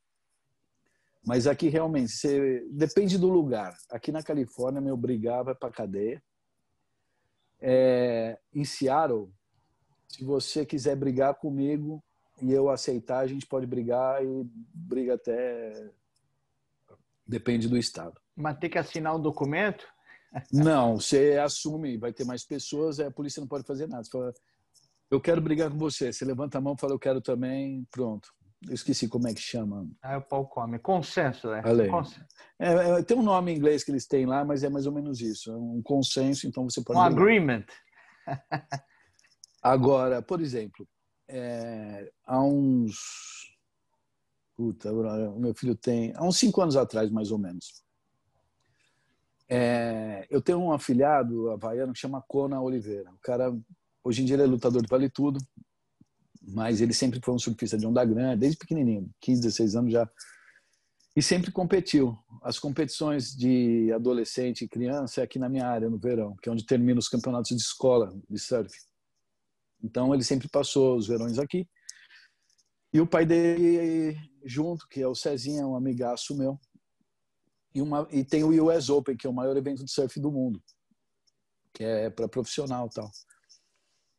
[1.27, 3.75] Mas aqui realmente, você, depende do lugar.
[3.91, 6.23] Aqui na Califórnia, me obrigar vai para cadeia.
[7.59, 9.29] É, em Seattle,
[10.07, 12.01] se você quiser brigar comigo
[12.41, 15.91] e eu aceitar, a gente pode brigar e briga até.
[17.27, 18.17] Depende do estado.
[18.33, 19.85] Mas tem que assinar um documento?
[20.51, 24.03] Não, você assume, vai ter mais pessoas, a polícia não pode fazer nada.
[24.03, 24.33] Você fala,
[25.09, 26.13] eu quero brigar com você.
[26.13, 28.29] Você levanta a mão e fala, eu quero também, pronto.
[28.67, 29.87] Eu esqueci como é que chama.
[30.01, 30.77] Ah, o pau come.
[30.79, 31.61] Consenso, né?
[31.61, 31.89] Lei.
[32.59, 34.91] É, é, tem um nome em inglês que eles têm lá, mas é mais ou
[34.91, 35.49] menos isso.
[35.49, 36.99] É um consenso, então você pode.
[36.99, 37.21] Um brigar.
[37.21, 37.65] agreement.
[39.63, 40.85] Agora, por exemplo,
[41.29, 42.97] é, há uns.
[44.57, 46.11] Puta, o meu filho tem.
[46.17, 47.81] Há uns cinco anos atrás, mais ou menos.
[49.49, 53.09] É, eu tenho um afilhado havaiano que chama Kona Oliveira.
[53.11, 53.51] O cara,
[54.03, 55.39] hoje em dia, ele é lutador de vale tudo,
[56.41, 60.09] mas ele sempre foi um surfista de onda grande, desde pequenininho, 15, 16 anos já.
[61.15, 62.17] E sempre competiu.
[62.43, 66.51] As competições de adolescente e criança é aqui na minha área, no verão, que é
[66.51, 68.71] onde termina os campeonatos de escola de surf.
[69.83, 71.67] Então ele sempre passou os verões aqui.
[72.93, 76.59] E o pai dele junto, que é o Cezinha, um amigaço meu.
[77.73, 80.31] E, uma, e tem o US Open, que é o maior evento de surf do
[80.31, 80.61] mundo,
[81.73, 83.11] que é para profissional tal.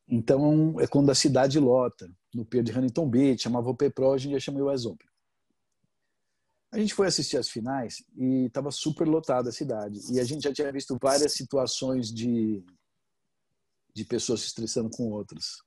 [0.09, 4.09] Então é quando a cidade lota, no pier de Huntington Beach, chamava o P Pro,
[4.09, 5.09] hoje em dia chama US Open.
[6.73, 10.01] A gente foi assistir as finais e estava super lotada a cidade.
[10.13, 12.65] E a gente já tinha visto várias situações de
[13.95, 15.63] de pessoas se estressando com outras.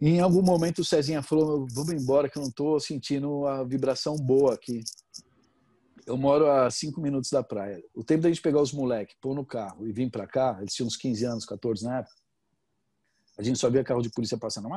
[0.00, 3.64] E em algum momento o Cezinha falou: Vamos embora, que eu não estou sentindo a
[3.64, 4.82] vibração boa aqui.
[6.10, 7.80] Eu moro a cinco minutos da praia.
[7.94, 10.74] O tempo da gente pegar os moleques, pôr no carro e vir para cá, eles
[10.74, 12.16] tinham uns 15 anos, 14 na época.
[13.38, 14.68] A gente só via carro de polícia passando.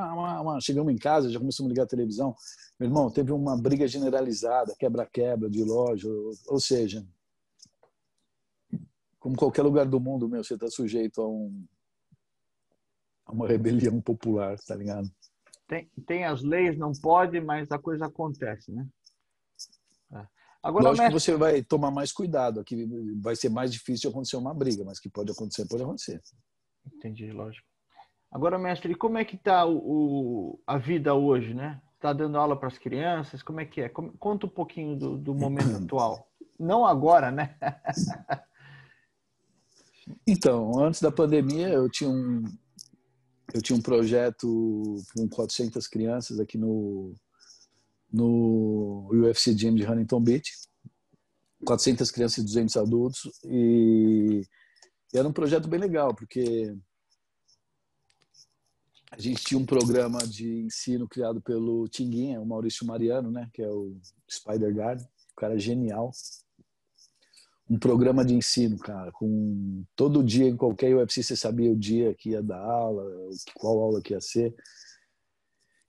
[0.62, 2.36] Chegamos em casa, já começamos a ligar a televisão.
[2.80, 6.08] Meu irmão, teve uma briga generalizada, quebra-quebra de loja.
[6.46, 7.04] Ou seja,
[9.20, 11.66] como qualquer lugar do mundo, meu, você está sujeito a um,
[13.28, 15.10] uma rebelião popular, tá ligado?
[15.68, 18.88] Tem, tem as leis, não pode, mas a coisa acontece, né?
[20.64, 21.20] Agora, Lógico mestre...
[21.20, 22.88] que você vai tomar mais cuidado, aqui
[23.22, 26.22] vai ser mais difícil acontecer uma briga, mas que pode acontecer, pode acontecer.
[26.86, 27.68] Entendi, lógico.
[28.32, 31.82] Agora, mestre, como é que tá o, o a vida hoje, né?
[31.96, 33.44] Está dando aula para as crianças?
[33.44, 33.90] Como é que é?
[33.90, 36.28] Conta um pouquinho do, do momento atual.
[36.58, 37.58] Não agora, né?
[40.26, 42.44] então, antes da pandemia, eu tinha um,
[43.54, 47.14] eu tinha um projeto com 400 crianças aqui no,
[48.14, 50.52] no UFC Gym de Huntington Beach.
[51.66, 53.32] 400 crianças e 200 adultos.
[53.46, 54.44] E,
[55.14, 56.76] e era um projeto bem legal, porque
[59.12, 63.62] a gente tinha um programa de ensino criado pelo Tinguinha, o Maurício Mariano, né, que
[63.62, 63.98] é o
[64.30, 66.12] Spider Guard, um cara genial
[67.70, 72.14] um programa de ensino, cara, com todo dia em qualquer UFC você sabia o dia
[72.14, 73.04] que ia dar aula,
[73.56, 74.54] qual aula que ia ser.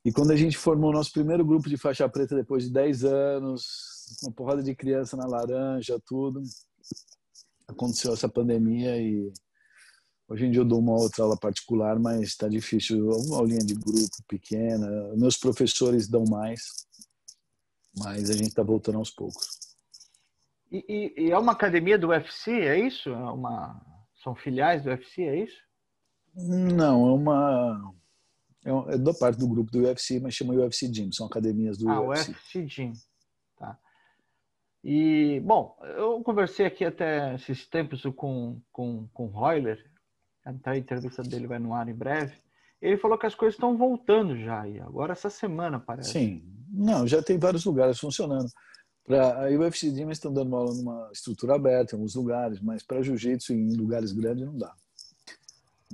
[0.05, 3.05] E quando a gente formou o nosso primeiro grupo de faixa preta depois de 10
[3.05, 3.65] anos,
[4.23, 6.43] uma porrada de criança na laranja, tudo,
[7.67, 9.33] aconteceu essa pandemia e
[10.29, 13.75] hoje em dia eu dou uma outra aula particular, mas está difícil, uma aulinha de
[13.75, 14.87] grupo pequena,
[15.17, 16.87] meus professores dão mais,
[17.97, 19.49] mas a gente está voltando aos poucos.
[20.71, 23.09] E, e, e, é uma academia do UFC, é isso?
[23.09, 23.81] É uma...
[24.23, 25.57] São filiais do UFC, é isso?
[26.35, 27.95] Não, é uma.
[28.65, 31.89] É, é da parte do grupo do UFC, mas chama UFC Gym, são academias do
[31.89, 32.31] ah, UFC.
[32.31, 32.93] Ah, UFC Gym.
[33.59, 33.79] Tá.
[34.83, 39.85] E, bom, eu conversei aqui até esses tempos com, com, com o Royler.
[40.47, 42.35] Então a entrevista dele vai no ar em breve.
[42.81, 46.11] Ele falou que as coisas estão voltando já, e agora essa semana parece.
[46.11, 48.49] Sim, não, já tem vários lugares funcionando.
[49.05, 53.03] Pra, a UFC Gyms estão dando aula numa estrutura aberta em alguns lugares, mas para
[53.03, 54.75] jiu-jitsu em lugares grandes não dá.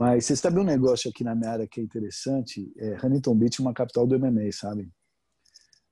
[0.01, 2.73] Mas você sabe um negócio aqui na minha área que é interessante?
[2.79, 4.91] É Huntington Beach é uma capital do MMA, sabe?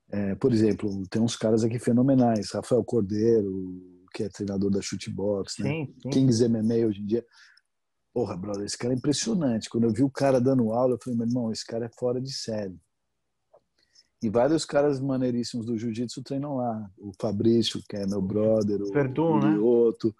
[0.09, 2.49] É, por exemplo, tem uns caras aqui fenomenais.
[2.51, 5.69] Rafael Cordeiro, que é treinador da Shootbox, né?
[5.69, 6.09] Sim, sim.
[6.09, 7.23] Kings MMA hoje em dia.
[8.11, 9.69] Porra, brother, esse cara é impressionante.
[9.69, 12.19] Quando eu vi o cara dando aula, eu falei, meu irmão, esse cara é fora
[12.19, 12.81] de série.
[14.23, 16.89] E vários caras maneiríssimos do jiu-jitsu treinam lá.
[16.97, 20.13] O Fabrício, que é meu brother, o, Verdun, o Lioto, né?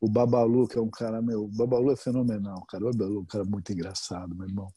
[0.00, 1.44] O Babalu, que é um cara meu.
[1.44, 2.84] O Babalu é fenomenal, cara.
[2.84, 4.68] O Babalu é um cara muito engraçado, meu irmão.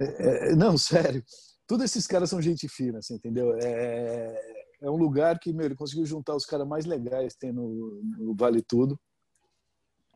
[0.00, 1.22] É, é, não, sério.
[1.66, 3.54] Todos esses caras são gente fina, assim, entendeu?
[3.56, 8.02] É, é um lugar que, meu, ele conseguiu juntar os caras mais legais tem no,
[8.18, 8.98] no Vale Tudo.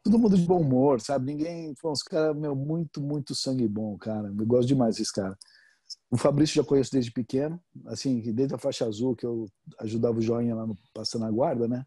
[0.02, 1.26] Todo mundo de bom humor, sabe?
[1.26, 1.74] Ninguém.
[1.80, 4.28] Pô, os caras, meu, muito, muito sangue bom, cara.
[4.28, 5.36] Eu gosto demais desses caras.
[6.10, 9.46] O Fabrício já conheço desde pequeno, assim, desde a faixa azul, que eu
[9.80, 11.84] ajudava o Joinha lá no Passando a Guarda, né?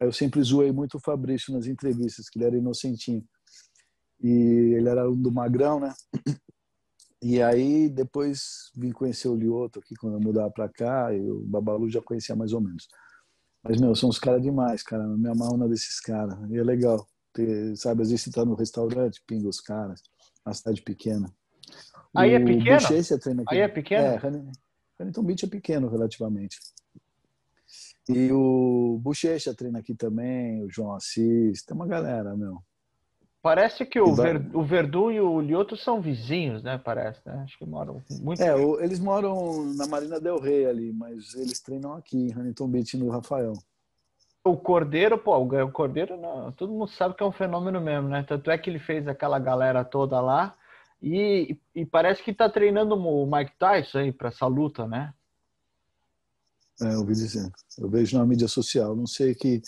[0.00, 3.24] Aí eu sempre zoei muito o Fabrício nas entrevistas, que ele era inocentinho.
[4.22, 5.92] E ele era um do Magrão, né?
[7.22, 11.40] E aí depois vim conhecer o Lioto aqui quando eu mudava pra cá, e o
[11.40, 12.88] Babalu já conhecia mais ou menos.
[13.62, 15.02] Mas, meu, são uns caras demais, cara.
[15.02, 16.38] Eu me amarro na desses caras.
[16.50, 17.04] E é legal.
[17.32, 20.00] Ter, sabe, às vezes você tá no restaurante, pinga os caras,
[20.44, 21.28] na cidade pequena.
[22.14, 22.78] Aí é pequeno?
[23.18, 23.54] treina aqui.
[23.54, 24.04] Aí é pequeno?
[24.04, 26.58] É, Huntington Beach é pequeno relativamente.
[28.08, 32.62] E o Bochecha treina aqui também, o João Assis, tem uma galera, meu.
[33.42, 36.78] Parece que o, Ver, o Verdun e o Lioto são vizinhos, né?
[36.78, 37.42] Parece, né?
[37.44, 38.42] Acho que moram muito.
[38.42, 42.66] É, o, eles moram na Marina Del Rey ali, mas eles treinam aqui em Huntington
[42.66, 43.52] Beach no Rafael.
[44.42, 48.24] O Cordeiro, pô, o Cordeiro, não, todo mundo sabe que é um fenômeno mesmo, né?
[48.26, 50.56] Tanto é que ele fez aquela galera toda lá
[51.00, 55.14] e, e parece que tá treinando o Mike Tyson aí para essa luta, né?
[56.82, 57.50] É, eu ouvi dizer.
[57.78, 58.94] Eu vejo na mídia social.
[58.94, 59.62] Não sei que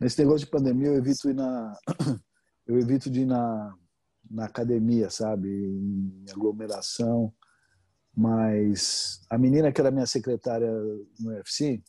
[0.00, 1.76] nesse negócio de pandemia eu evito ir na
[2.66, 3.74] eu evito de ir na,
[4.30, 7.32] na academia, sabe, em aglomeração.
[8.16, 10.70] Mas a menina que era minha secretária
[11.18, 11.82] no UFC,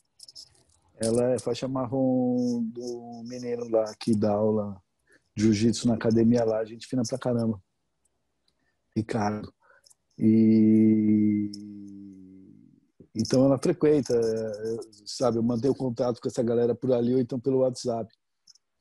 [0.96, 4.82] ela é faixa marrom do menino lá que dá aula
[5.36, 7.62] de jiu-jitsu na academia lá, gente fina pra caramba.
[8.96, 9.52] Ricardo.
[10.18, 11.50] E
[13.16, 14.14] então ela frequenta,
[15.06, 18.12] sabe, eu mantenho contato com essa galera por ali ou então pelo WhatsApp.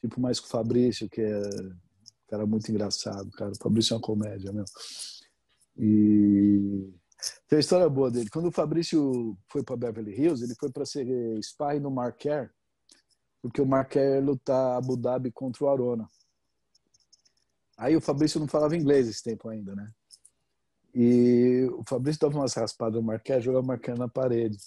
[0.02, 3.52] Tipo mais com o Fabrício, que é um cara muito engraçado, cara.
[3.52, 4.66] O Fabrício é uma comédia, meu.
[5.78, 6.94] E
[7.48, 8.30] tem uma história boa dele.
[8.30, 11.08] Quando o Fabrício foi para Beverly Hills, ele foi para ser
[11.40, 12.52] spy no Mark Kerr,
[13.42, 16.08] porque o Mark Kerr lutar Abu Dhabi contra o Arona.
[17.78, 19.90] Aí o Fabrício não falava inglês esse tempo ainda, né?
[20.98, 24.58] E o Fabrício dava umas raspadas no Marquinhos, jogava o Marquinhos na parede.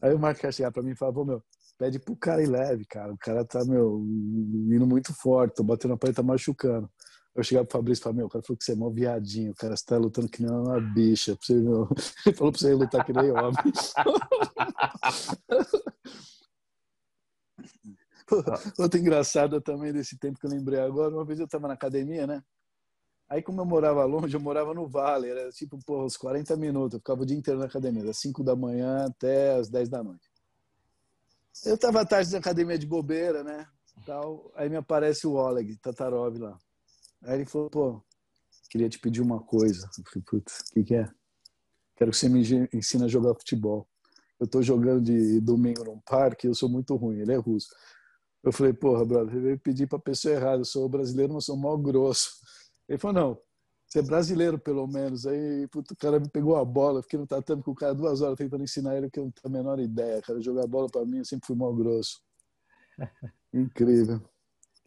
[0.00, 1.44] Aí o Marquinhos chegava pra mim e falava, meu,
[1.76, 3.12] pede pro cara ir leve, cara.
[3.12, 6.90] O cara tá, meu, indo muito forte, tô batendo na parede, tá machucando.
[7.34, 9.52] Eu chegava pro Fabrício e falava, meu, o cara falou que você é mó viadinho,
[9.52, 11.36] o cara está lutando que nem uma bicha.
[11.38, 11.86] Você, meu.
[12.26, 13.52] Ele falou pra você lutar que nem homem.
[18.78, 22.26] Outra engraçada também desse tempo que eu lembrei agora, uma vez eu tava na academia,
[22.26, 22.42] né?
[23.30, 26.94] Aí, como eu morava longe, eu morava no Vale, era tipo, pô, uns 40 minutos.
[26.94, 30.02] Eu ficava o dia inteiro na academia, das 5 da manhã até as 10 da
[30.02, 30.28] noite.
[31.64, 33.68] Eu tava tarde na academia de bobeira, né?
[34.04, 34.50] Tal.
[34.56, 36.58] Aí me aparece o Oleg Tatarov lá.
[37.22, 38.02] Aí ele falou, pô,
[38.68, 39.88] queria te pedir uma coisa.
[39.96, 41.08] Eu falei, putz, o que, que é?
[41.94, 42.40] Quero que você me
[42.72, 43.86] ensine a jogar futebol.
[44.40, 47.68] Eu tô jogando de domingo num parque eu sou muito ruim, ele é russo.
[48.42, 50.62] Eu falei, porra, brother, eu veio pedir pra pessoa errada.
[50.62, 52.40] Eu sou brasileiro, mas sou mal grosso.
[52.90, 53.38] Ele falou, não,
[53.86, 55.24] você é brasileiro pelo menos.
[55.24, 58.20] Aí puto, o cara me pegou a bola, fiquei no tatame com o cara duas
[58.20, 60.20] horas tentando ensinar ele que eu não tenho a menor ideia.
[60.20, 62.20] Cara, jogar bola para mim, eu sempre fui mal grosso.
[63.54, 64.20] Incrível.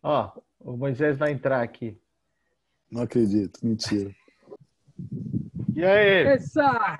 [0.03, 1.97] Ó, o Moisés vai entrar aqui.
[2.91, 4.13] Não acredito, mentira.
[5.73, 6.27] E aí?
[6.27, 6.99] Essa!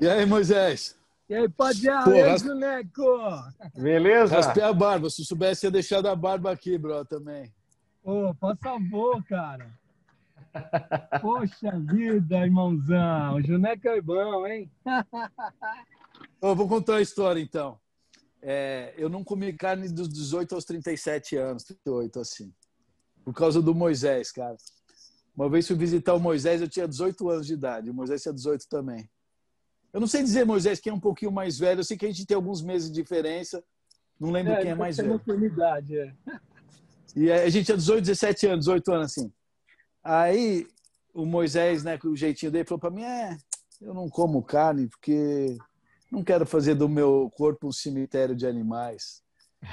[0.00, 0.98] E aí, Moisés?
[1.28, 2.08] E aí, Padial?
[2.08, 2.46] E aí, rasp...
[3.74, 4.34] Beleza?
[4.34, 5.10] Raspei a barba.
[5.10, 7.52] Se soubesse, ia deixar da barba aqui, bro, também.
[8.04, 9.70] Ô, oh, por favor, cara.
[11.20, 13.36] Poxa vida, irmãozão.
[13.36, 14.70] O Juneca é bom, hein?
[16.40, 17.78] oh, vou contar a história, então.
[18.42, 22.52] É, eu não comi carne dos 18 aos 37 anos, 38, assim.
[23.24, 24.56] Por causa do Moisés, cara.
[25.34, 27.88] Uma vez fui visitar o Moisés, eu tinha 18 anos de idade.
[27.88, 29.08] O Moisés tinha 18 também.
[29.92, 31.80] Eu não sei dizer, Moisés, quem é um pouquinho mais velho.
[31.80, 33.62] Eu sei que a gente tem alguns meses de diferença.
[34.18, 35.20] Não lembro é, quem é mais velho.
[35.44, 36.14] Idade, é.
[37.14, 39.32] E a gente tinha 18, 17 anos, 18 anos assim.
[40.02, 40.66] Aí
[41.14, 43.36] o Moisés, né, com o jeitinho dele, falou para mim: é,
[43.80, 45.56] eu não como carne porque
[46.10, 49.22] não quero fazer do meu corpo um cemitério de animais.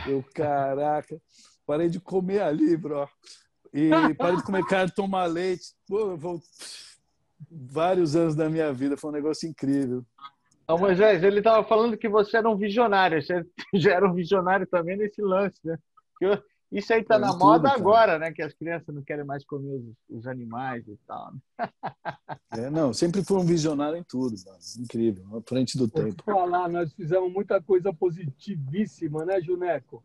[0.08, 1.20] Eu, caraca,
[1.66, 3.08] parei de comer ali, bro.
[3.74, 5.74] E parei de comer carne, tomar leite.
[5.88, 6.42] Pô, vou...
[7.50, 10.06] Vários anos da minha vida, foi um negócio incrível.
[10.68, 13.22] Ô, Moisés, ele estava falando que você era um visionário.
[13.22, 13.44] Você
[13.74, 15.78] já era um visionário também nesse lance, né?
[16.12, 17.80] Porque isso aí tá na tudo, moda cara.
[17.80, 18.32] agora, né?
[18.32, 21.34] Que as crianças não querem mais comer os, os animais e tal.
[21.34, 21.40] Né?
[22.52, 24.58] É, não, sempre foi um visionário em tudo, mano.
[24.80, 26.24] incrível, à frente do Vou tempo.
[26.24, 30.04] falar, nós fizemos muita coisa positivíssima, né, Juneco?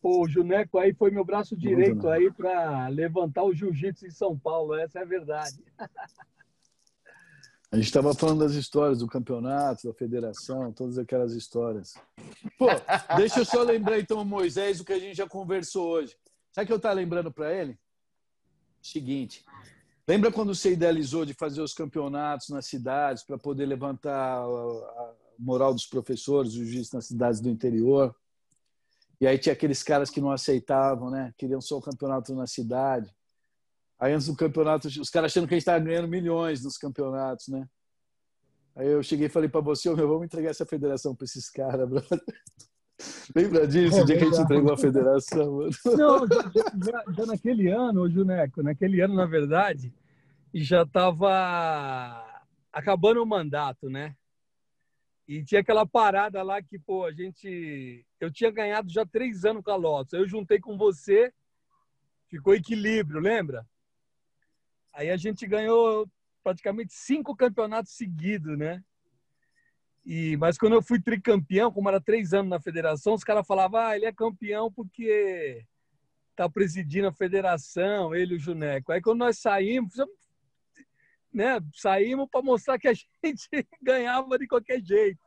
[0.00, 4.38] Pô, o Juneco aí foi meu braço direito aí para levantar o jiu-jitsu em São
[4.38, 5.62] Paulo, essa é a verdade.
[7.72, 11.94] A gente estava falando das histórias do campeonato, da federação, todas aquelas histórias.
[12.58, 12.66] Pô,
[13.16, 16.16] deixa eu só lembrar então, Moisés, o que a gente já conversou hoje.
[16.52, 17.78] Sabe o que eu estava lembrando para ele?
[18.82, 19.44] Seguinte,
[20.06, 25.72] lembra quando você idealizou de fazer os campeonatos nas cidades para poder levantar a moral
[25.72, 28.12] dos professores, os juízes nas cidades do interior?
[29.20, 31.32] E aí tinha aqueles caras que não aceitavam, né?
[31.38, 33.14] Queriam só o campeonato na cidade.
[34.00, 37.48] Aí antes do campeonato, os caras achando que a gente estava ganhando milhões nos campeonatos,
[37.48, 37.68] né?
[38.74, 41.50] Aí eu cheguei e falei para você, oh, meu, vamos entregar essa federação para esses
[41.50, 42.08] caras, brother.
[43.36, 45.58] Lembra disso, é, o dia que a gente entregou a federação?
[45.58, 45.70] Mano?
[45.84, 49.92] Não, já, já, já, naquele ano, Juneco, naquele ano, na verdade,
[50.54, 52.24] já estava
[52.72, 54.16] acabando o mandato, né?
[55.28, 58.04] E tinha aquela parada lá que, pô, a gente.
[58.18, 60.12] Eu tinha ganhado já três anos com a Lotus.
[60.12, 61.32] Eu juntei com você,
[62.28, 63.64] ficou equilíbrio, lembra?
[64.92, 66.08] Aí a gente ganhou
[66.42, 68.82] praticamente cinco campeonatos seguidos, né?
[70.04, 73.80] E, mas quando eu fui tricampeão, como era três anos na federação, os caras falavam,
[73.80, 75.64] ah, ele é campeão porque
[76.34, 78.92] tá presidindo a federação, ele e o Juneco.
[78.92, 79.94] Aí quando nós saímos,
[81.32, 82.94] né, saímos para mostrar que a
[83.24, 83.48] gente
[83.82, 85.20] ganhava de qualquer jeito.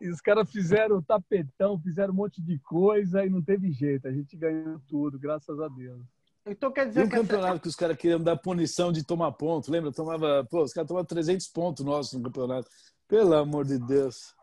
[0.00, 4.08] E os caras fizeram tapetão, fizeram um monte de coisa e não teve jeito.
[4.08, 6.02] A gente ganhou tudo, graças a Deus.
[6.46, 7.60] Então quer dizer e um que campeonato essa...
[7.60, 9.92] que os caras queriam dar punição de tomar ponto, lembra?
[9.92, 12.68] Tomava, pô, os caras tomavam 300 pontos nossos no campeonato.
[13.06, 14.34] Pelo amor de Deus.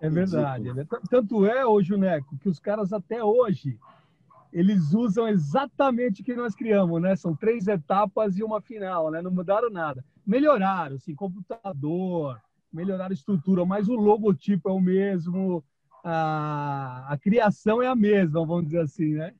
[0.00, 0.72] É verdade.
[0.72, 0.86] Né?
[1.10, 3.78] Tanto é, ô Juneco, que os caras até hoje
[4.52, 7.14] eles usam exatamente o que nós criamos, né?
[7.14, 9.20] São três etapas e uma final, né?
[9.20, 10.04] Não mudaram nada.
[10.26, 12.40] Melhoraram, assim, computador,
[12.72, 15.62] melhoraram a estrutura, mas o logotipo é o mesmo,
[16.02, 19.34] a, a criação é a mesma, vamos dizer assim, né?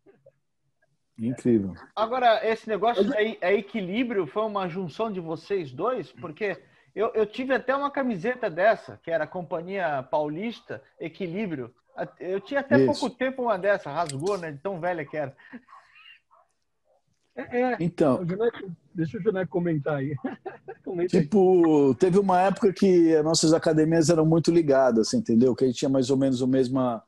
[1.19, 1.75] Incrível.
[1.97, 6.13] Agora, esse negócio é, é equilíbrio, foi uma junção de vocês dois?
[6.13, 6.57] Porque
[6.95, 11.75] eu, eu tive até uma camiseta dessa, que era a Companhia Paulista Equilíbrio.
[12.21, 12.87] Eu tinha até Isso.
[12.87, 14.53] pouco tempo uma dessa, rasgou, né?
[14.53, 15.37] De tão velha que era.
[17.35, 17.77] É, é.
[17.81, 18.21] Então,
[18.95, 20.15] deixa o Joné comentar aí.
[20.85, 21.95] Comenta tipo, aí.
[21.97, 25.55] teve uma época que as nossas academias eram muito ligadas, entendeu?
[25.55, 27.03] Que a gente tinha mais ou menos a mesma,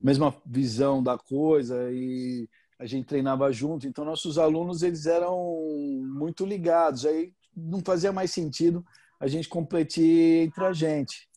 [0.00, 2.48] mesma visão da coisa e
[2.78, 5.36] a gente treinava junto, então nossos alunos eles eram
[6.04, 8.84] muito ligados, aí não fazia mais sentido
[9.18, 11.28] a gente competir entre a gente.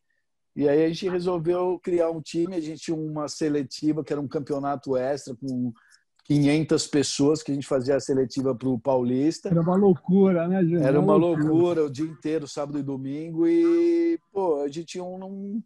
[0.56, 4.22] E aí a gente resolveu criar um time, a gente tinha uma seletiva que era
[4.22, 5.74] um campeonato extra com
[6.26, 9.50] 500 pessoas que a gente fazia a seletiva para o Paulista.
[9.50, 10.84] Era uma loucura, né, gente?
[10.84, 11.50] Era uma loucura.
[11.50, 13.48] loucura, o dia inteiro, sábado e domingo.
[13.48, 15.64] E, pô, a gente tinha um, um,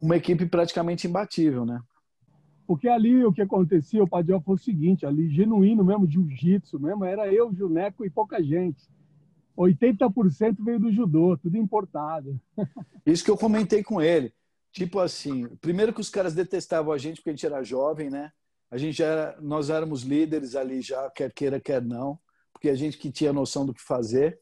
[0.00, 1.80] uma equipe praticamente imbatível, né?
[2.70, 7.04] Porque ali o que acontecia, o Padiel foi o seguinte, ali genuíno mesmo, jiu-jitsu mesmo,
[7.04, 8.88] era eu, Juneco e pouca gente.
[9.58, 12.40] 80% veio do judô, tudo importado.
[13.04, 14.32] Isso que eu comentei com ele.
[14.70, 18.30] Tipo assim, primeiro que os caras detestavam a gente porque a gente era jovem, né?
[18.70, 22.20] A gente já era, nós éramos líderes ali já, quer queira, quer não,
[22.52, 24.38] porque a gente que tinha noção do que fazer.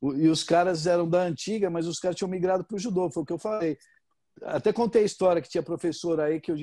[0.00, 3.24] E os caras eram da antiga, mas os caras tinham migrado para o judô, foi
[3.24, 3.76] o que eu falei.
[4.42, 6.56] Até contei a história que tinha professor aí que, eu,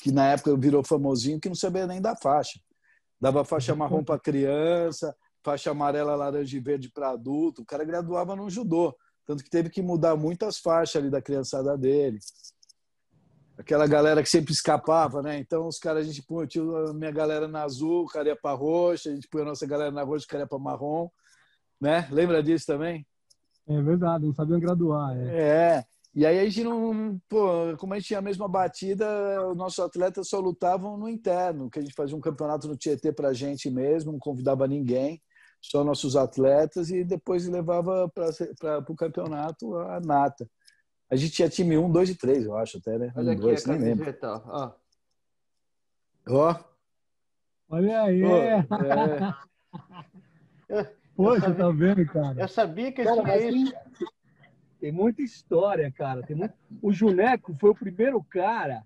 [0.00, 2.60] que na época virou famosinho que não sabia nem dar faixa.
[3.20, 5.14] Dava faixa marrom para criança,
[5.44, 7.62] faixa amarela, laranja e verde para adulto.
[7.62, 8.96] O cara graduava no judô.
[9.24, 12.18] Tanto que teve que mudar muitas faixas ali da criançada dele.
[13.56, 15.38] Aquela galera que sempre escapava, né?
[15.38, 16.48] Então os caras, a gente punha
[16.88, 19.66] a minha galera na azul, o cara ia para roxa, a gente punha a nossa
[19.66, 21.08] galera na roxa, o cara ia para marrom.
[21.80, 22.08] Né?
[22.10, 23.06] Lembra disso também?
[23.68, 25.16] É verdade, não sabiam graduar.
[25.16, 25.78] É.
[25.78, 25.84] é.
[26.14, 27.18] E aí a gente não.
[27.28, 29.06] Pô, como a gente tinha a mesma batida,
[29.48, 33.10] os nossos atletas só lutavam no interno, que a gente fazia um campeonato no Tietê
[33.12, 35.22] pra gente mesmo, não convidava ninguém,
[35.60, 40.46] só nossos atletas, e depois levava para o campeonato a nata.
[41.10, 43.12] A gente tinha time 1, 2 e 3, eu acho até, né?
[43.16, 44.72] Olha um, aqui dois, a camiseta, ó.
[46.28, 46.56] Ó.
[47.70, 48.22] Olha aí.
[48.22, 48.66] Pô, é.
[51.14, 52.40] Poxa, tá vendo, cara?
[52.40, 53.74] Eu sabia que Cara, tinha mas isso.
[54.82, 56.22] Tem, muita história, cara.
[56.22, 56.54] Tem muito...
[56.82, 58.84] O Juneco foi o primeiro cara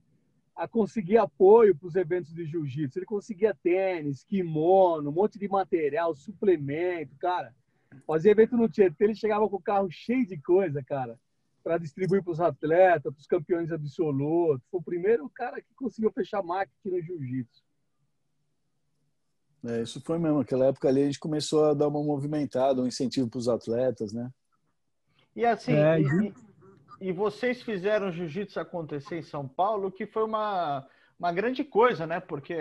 [0.54, 2.98] a conseguir apoio para os eventos de jiu-jitsu.
[2.98, 7.54] Ele conseguia tênis, kimono, um monte de material, suplemento, cara.
[8.06, 11.18] Fazia evento no Tietê, ele chegava com o carro cheio de coisa, cara,
[11.64, 14.66] para distribuir para os atletas, para os campeões absolutos.
[14.70, 17.64] Foi o primeiro cara que conseguiu fechar marketing no jiu-jitsu.
[19.64, 20.38] É, isso foi mesmo.
[20.38, 24.12] Naquela época ali a gente começou a dar uma movimentada, um incentivo para os atletas,
[24.12, 24.30] né?
[25.36, 26.34] E assim, É, e,
[26.98, 30.88] e- vocês fizeram o jiu-jitsu acontecer em São Paulo, que foi uma,
[31.18, 32.18] uma grande coisa, né?
[32.20, 32.54] Porque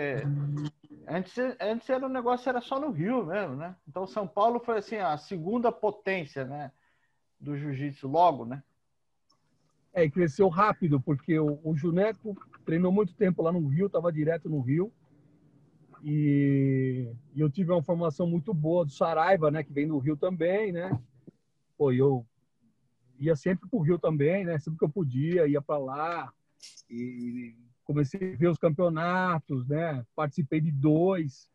[1.08, 3.74] antes, antes era um negócio era só no Rio mesmo, né?
[3.88, 6.70] Então São Paulo foi assim a segunda potência, né?
[7.40, 8.62] Do jiu-jitsu logo, né?
[9.94, 12.36] É, e cresceu rápido, porque o, o Juneco
[12.66, 14.92] treinou muito tempo lá no Rio, estava direto no Rio.
[16.02, 20.14] E, e eu tive uma formação muito boa do Saraiva, né, que vem do Rio
[20.14, 20.90] também, né?
[21.78, 22.26] Pô, eu
[23.18, 24.58] ia sempre pro Rio também, né?
[24.58, 26.32] Sempre que eu podia, ia para lá.
[26.90, 30.04] E comecei a ver os campeonatos, né?
[30.14, 31.48] Participei de dois.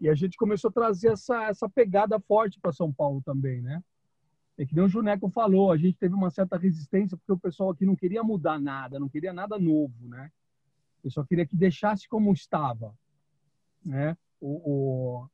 [0.00, 3.82] E a gente começou a trazer essa, essa pegada forte para São Paulo também, né?
[4.56, 7.70] É que nem o Juneco falou, a gente teve uma certa resistência porque o pessoal
[7.70, 10.30] aqui não queria mudar nada, não queria nada novo, né?
[10.98, 12.94] O pessoal queria que deixasse como estava,
[13.84, 14.16] né?
[14.38, 15.28] O, o,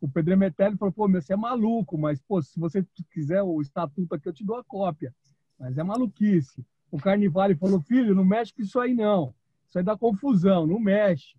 [0.00, 3.60] o Pedro Emetelli falou, pô, meu, você é maluco, mas, pô, se você quiser o
[3.60, 5.14] estatuto aqui, eu te dou a cópia.
[5.58, 6.64] Mas é maluquice.
[6.90, 9.34] O Carnivale falou, filho, não mexe com isso aí, não.
[9.68, 11.34] Isso aí dá confusão, não mexe.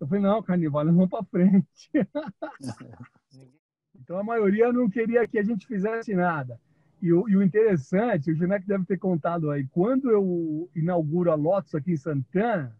[0.00, 1.90] Eu falei, não, Carnivale, vamos para frente.
[4.00, 6.58] Então a maioria não queria que a gente fizesse nada.
[7.02, 11.34] E o, e o interessante, o Juneco deve ter contado aí, quando eu inauguro a
[11.34, 12.74] Lotus aqui em Santana,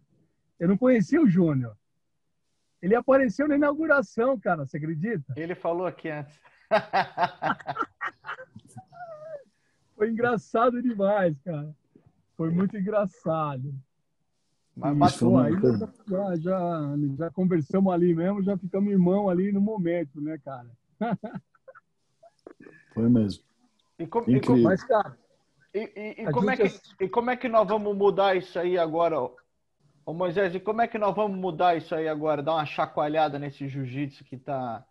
[0.59, 1.77] eu não conhecia o Júnior.
[2.81, 5.33] Ele apareceu na inauguração, cara, você acredita?
[5.37, 6.39] Ele falou aqui antes.
[9.97, 11.75] Foi engraçado demais, cara.
[12.37, 13.75] Foi muito engraçado.
[14.77, 15.93] Mas uma aí coisa.
[16.07, 20.71] já, já, já conversamos ali mesmo, já ficamos irmão ali no momento, né, cara?
[22.95, 23.43] Foi mesmo.
[23.99, 24.57] E, com- e, Incrível.
[24.57, 25.19] com- Mas, cara,
[25.75, 28.79] e- e- e como é que, e como é que nós vamos mudar isso aí
[28.79, 29.17] agora?
[30.11, 32.43] Ô- Moisés, e como é que nós vamos mudar isso aí agora?
[32.43, 34.85] Dar uma chacoalhada nesse jiu-jitsu que tá,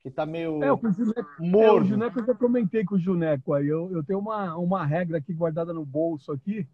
[0.00, 1.86] que tá meio é, o Juneco É, o morno.
[1.86, 3.66] Juneco, eu já comentei com o Juneco aí.
[3.66, 6.66] Eu, eu tenho uma, uma regra aqui guardada no bolso aqui.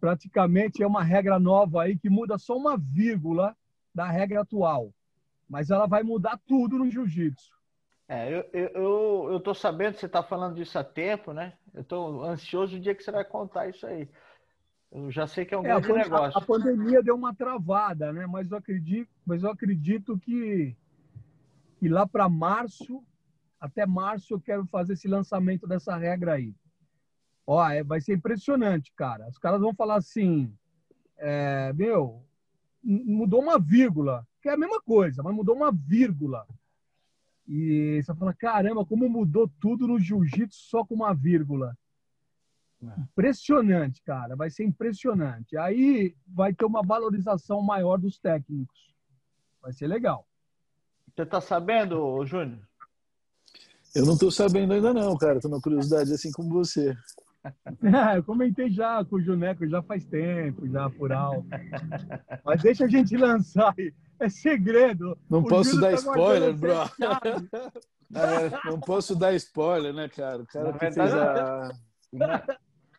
[0.00, 3.56] Praticamente é uma regra nova aí que muda só uma vírgula
[3.94, 4.92] da regra atual.
[5.48, 7.52] Mas ela vai mudar tudo no jiu-jitsu.
[8.08, 11.56] É, eu, eu, eu, eu tô sabendo que você tá falando disso há tempo, né?
[11.72, 14.08] Eu tô ansioso o dia que você vai contar isso aí.
[14.94, 16.38] Eu já sei que é um É, a, grande a- negócio.
[16.38, 18.26] a pandemia deu uma travada, né?
[18.26, 20.76] Mas eu acredito, mas eu acredito que,
[21.78, 23.02] que lá para março,
[23.58, 26.54] até março, eu quero fazer esse lançamento dessa regra aí.
[27.46, 29.28] Ó, é- vai ser impressionante, cara.
[29.28, 30.52] Os caras vão falar assim,
[31.16, 32.22] é, meu,
[32.84, 36.46] mudou uma vírgula, que é a mesma coisa, mas mudou uma vírgula.
[37.48, 41.76] E você fala, caramba, como mudou tudo no jiu-jitsu só com uma vírgula.
[42.82, 44.34] Impressionante, cara.
[44.34, 45.56] Vai ser impressionante.
[45.56, 48.92] Aí vai ter uma valorização maior dos técnicos.
[49.60, 50.26] Vai ser legal.
[51.14, 52.58] Você tá sabendo, Júnior?
[53.94, 55.40] Eu não tô sabendo ainda não, cara.
[55.40, 56.96] Tô na curiosidade assim como você.
[57.82, 61.44] É, eu comentei já com o Juneco já faz tempo, já por alto.
[62.44, 63.92] Mas deixa a gente lançar aí.
[64.20, 65.18] É segredo.
[65.28, 66.72] Não O posso Júnior dar tá spoiler, bro.
[68.14, 70.42] É, não posso dar spoiler, né, cara?
[70.42, 71.70] O cara Na que fez a...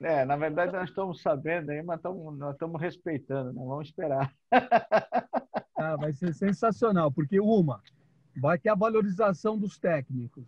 [0.03, 3.63] É, na verdade nós estamos sabendo aí, mas estamos, nós estamos respeitando, né?
[3.65, 4.33] Vamos esperar.
[5.75, 7.81] Ah, vai ser sensacional, porque uma,
[8.37, 10.47] vai ter a valorização dos técnicos.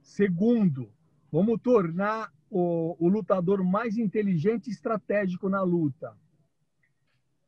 [0.00, 0.92] Segundo,
[1.32, 6.16] vamos tornar o, o lutador mais inteligente e estratégico na luta.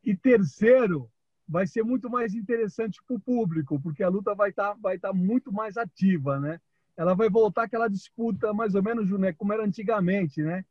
[0.03, 1.09] E terceiro,
[1.47, 5.13] vai ser muito mais interessante para o público, porque a luta vai estar vai tá
[5.13, 6.61] muito mais ativa, né?
[6.97, 10.65] Ela vai voltar aquela disputa mais ou menos, como era antigamente, né?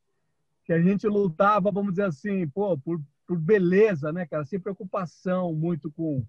[0.64, 4.44] Que a gente lutava, vamos dizer assim, pô, por, por beleza, né, cara?
[4.44, 6.24] Sem preocupação muito com,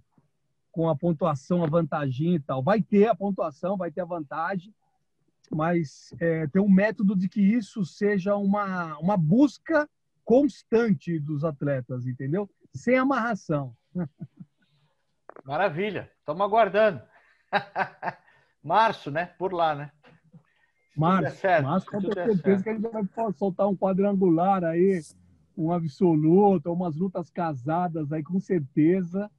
[0.71, 2.63] com a pontuação, a vantagem e tal.
[2.63, 4.73] Vai ter a pontuação, vai ter a vantagem,
[5.51, 9.87] mas é, tem um método de que isso seja uma, uma busca
[10.25, 12.49] constante dos atletas, entendeu?
[12.73, 13.75] Sem amarração.
[15.43, 17.01] Maravilha, estamos aguardando.
[18.63, 19.25] Março, né?
[19.37, 19.91] Por lá, né?
[20.95, 25.01] Março, certo, março se com der certeza que a gente vai soltar um quadrangular aí,
[25.57, 29.29] um absoluto, umas lutas casadas aí, com certeza.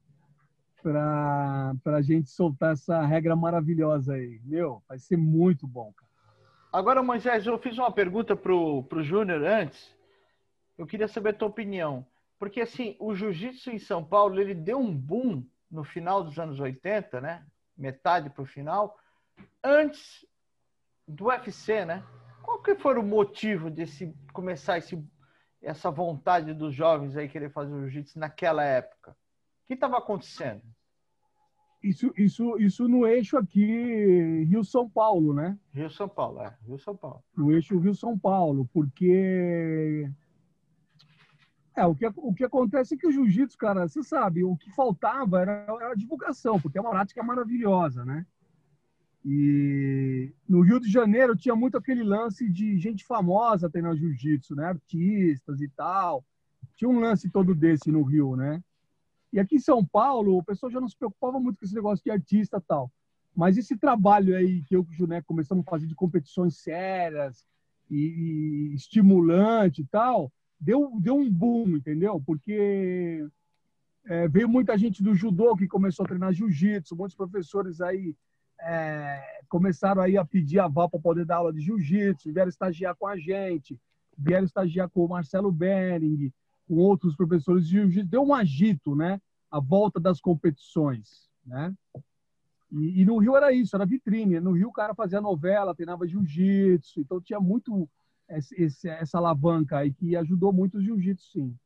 [0.82, 4.40] para a gente soltar essa regra maravilhosa aí.
[4.44, 6.10] Meu, vai ser muito bom, cara.
[6.72, 9.94] Agora, Moisés, eu fiz uma pergunta pro, pro Júnior antes.
[10.76, 12.04] Eu queria saber a tua opinião.
[12.36, 16.58] Porque, assim, o jiu-jitsu em São Paulo, ele deu um boom no final dos anos
[16.58, 17.46] 80, né?
[17.78, 18.98] Metade para o final,
[19.62, 20.26] antes
[21.06, 22.02] do UFC, né?
[22.42, 25.02] Qual que foi o motivo desse começar esse,
[25.62, 29.12] essa vontade dos jovens aí querer fazer jiu-jitsu naquela época?
[29.12, 30.62] O que estava acontecendo?
[31.82, 35.58] Isso, isso, isso no eixo aqui Rio-São Paulo, né?
[35.70, 36.56] Rio-São Paulo, é.
[36.66, 37.22] Rio-São Paulo.
[37.36, 40.10] No eixo Rio-São Paulo, porque...
[41.76, 44.70] É, o que, o que acontece é que o jiu-jitsu, cara, você sabe, o que
[44.70, 48.24] faltava era, era a divulgação, porque é uma prática maravilhosa, né?
[49.24, 54.66] E no Rio de Janeiro tinha muito aquele lance de gente famosa treinando jiu-jitsu, né?
[54.66, 56.22] Artistas e tal.
[56.76, 58.62] Tinha um lance todo desse no Rio, né?
[59.32, 62.04] E aqui em São Paulo, o pessoal já não se preocupava muito com esse negócio
[62.04, 62.92] de artista e tal.
[63.34, 67.44] Mas esse trabalho aí que eu e o Juné começamos a fazer de competições sérias
[67.90, 70.30] e, e estimulante e tal,
[70.60, 72.22] deu, deu um boom, entendeu?
[72.24, 73.26] Porque
[74.04, 78.14] é, veio muita gente do judô que começou a treinar jiu-jitsu, muitos professores aí
[78.60, 83.06] é, começaram aí a pedir aval para poder dar aula de jiu-jitsu, vieram estagiar com
[83.06, 83.78] a gente,
[84.16, 86.32] vieram estagiar com o Marcelo Bering,
[86.66, 89.20] com outros professores de jiu-jitsu, deu um agito, né?
[89.50, 91.74] A volta das competições, né?
[92.72, 94.40] E, e, no Rio era isso, era vitrine.
[94.40, 97.88] No Rio o cara fazia novela, treinava jiu-jitsu, então tinha muito
[98.28, 101.56] esse, essa alavanca aí que ajudou muito o jiu-jitsu, sim.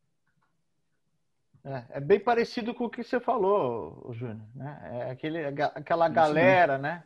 [1.65, 4.47] É, é, bem parecido com o que você falou, Júnior.
[4.55, 4.91] Né?
[4.93, 7.03] É aquele, aquela galera, né?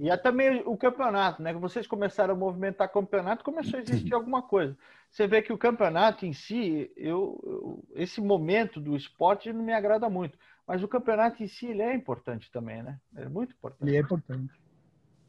[0.00, 1.52] E até meio o campeonato, né?
[1.52, 4.76] Que vocês começaram a movimentar campeonato, começou a existir alguma coisa.
[5.10, 9.72] Você vê que o campeonato em si, eu, eu, esse momento do esporte não me
[9.72, 10.38] agrada muito.
[10.66, 12.98] Mas o campeonato em si, ele é importante também, né?
[13.16, 13.88] É muito importante.
[13.88, 14.60] Ele é importante.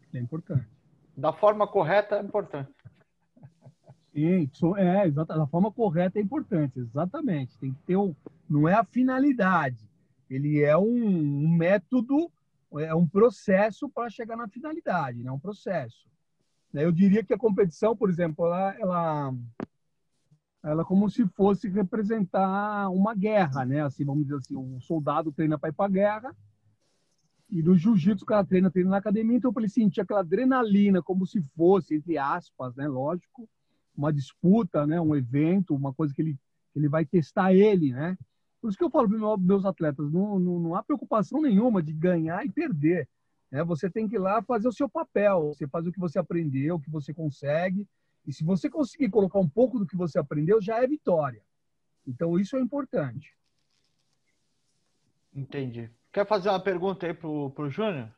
[0.09, 0.67] Ele é importante.
[1.15, 2.71] Da forma correta, é importante.
[4.13, 7.57] Sim, é, exata, da forma correta é importante, exatamente.
[7.57, 8.15] Tem que ter um,
[8.49, 9.87] não é a finalidade,
[10.29, 12.31] ele é um, um método,
[12.79, 15.31] é um processo para chegar na finalidade, né?
[15.31, 16.07] Um processo.
[16.73, 19.33] Eu diria que a competição, por exemplo, ela, ela,
[20.63, 23.81] ela é como se fosse representar uma guerra, né?
[23.81, 26.35] Assim, vamos dizer assim, um soldado treina para ir para a guerra
[27.49, 31.01] e no jiu-jitsu o cara treina, treina na academia, então para ele sentir aquela adrenalina
[31.01, 32.87] como se fosse, entre aspas, né?
[32.87, 33.49] Lógico,
[33.99, 36.37] uma disputa, né, um evento, uma coisa que ele,
[36.73, 38.17] ele vai testar ele, né?
[38.61, 41.83] Por isso que eu falo para os meus atletas, não, não, não há preocupação nenhuma
[41.83, 43.07] de ganhar e perder.
[43.51, 43.63] Né?
[43.63, 46.75] Você tem que ir lá fazer o seu papel, você faz o que você aprendeu,
[46.75, 47.85] o que você consegue,
[48.25, 51.41] e se você conseguir colocar um pouco do que você aprendeu, já é vitória.
[52.07, 53.33] Então, isso é importante.
[55.33, 55.89] Entendi.
[56.11, 58.09] Quer fazer uma pergunta aí pro, pro Júnior?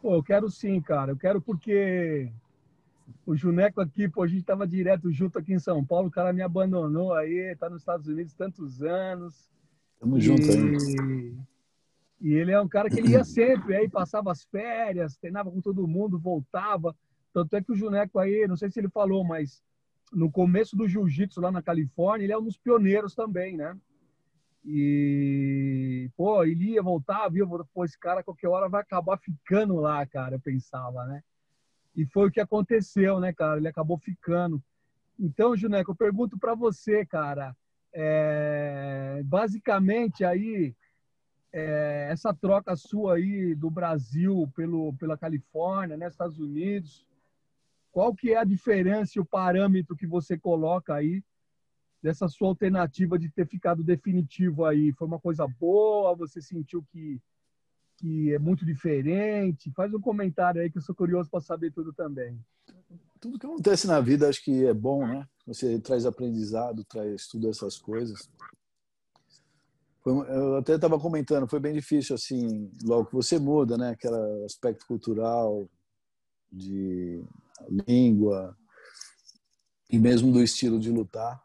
[0.00, 1.12] Pô, eu quero sim, cara.
[1.12, 2.32] Eu quero porque
[3.24, 6.32] o Juneco aqui, pô, a gente estava direto junto aqui em São Paulo, o cara
[6.32, 9.50] me abandonou aí, tá nos Estados Unidos tantos anos.
[10.00, 10.20] Tamo e...
[10.20, 11.36] junto aí.
[12.20, 15.60] E ele é um cara que ele ia sempre, aí passava as férias, treinava com
[15.60, 16.94] todo mundo, voltava.
[17.32, 19.62] Tanto é que o Juneco aí, não sei se ele falou, mas
[20.12, 23.76] no começo do jiu-jitsu lá na Califórnia, ele é um dos pioneiros também, né?
[24.64, 27.48] E, pô, ele ia, voltar, viu?
[27.74, 31.22] Pô, esse cara qualquer hora vai acabar ficando lá, cara, eu pensava, né?
[31.94, 33.58] E foi o que aconteceu, né, cara?
[33.58, 34.62] Ele acabou ficando.
[35.18, 37.54] Então, Juneco, eu pergunto para você, cara,
[37.92, 40.74] é, basicamente aí
[41.52, 47.06] é, essa troca sua aí do Brasil pelo pela Califórnia, né, Estados Unidos,
[47.90, 51.22] qual que é a diferença e o parâmetro que você coloca aí
[52.02, 54.92] dessa sua alternativa de ter ficado definitivo aí?
[54.92, 56.16] Foi uma coisa boa?
[56.16, 57.20] Você sentiu que
[58.02, 59.70] que é muito diferente?
[59.76, 62.36] Faz um comentário aí que eu sou curioso para saber tudo também.
[63.20, 65.24] Tudo que acontece na vida acho que é bom, né?
[65.46, 68.28] Você traz aprendizado, traz tudo essas coisas.
[70.00, 73.90] Foi, eu até estava comentando, foi bem difícil assim, logo que você muda, né?
[73.90, 75.70] Aquele aspecto cultural,
[76.50, 77.24] de
[77.86, 78.56] língua
[79.88, 81.40] e mesmo do estilo de lutar,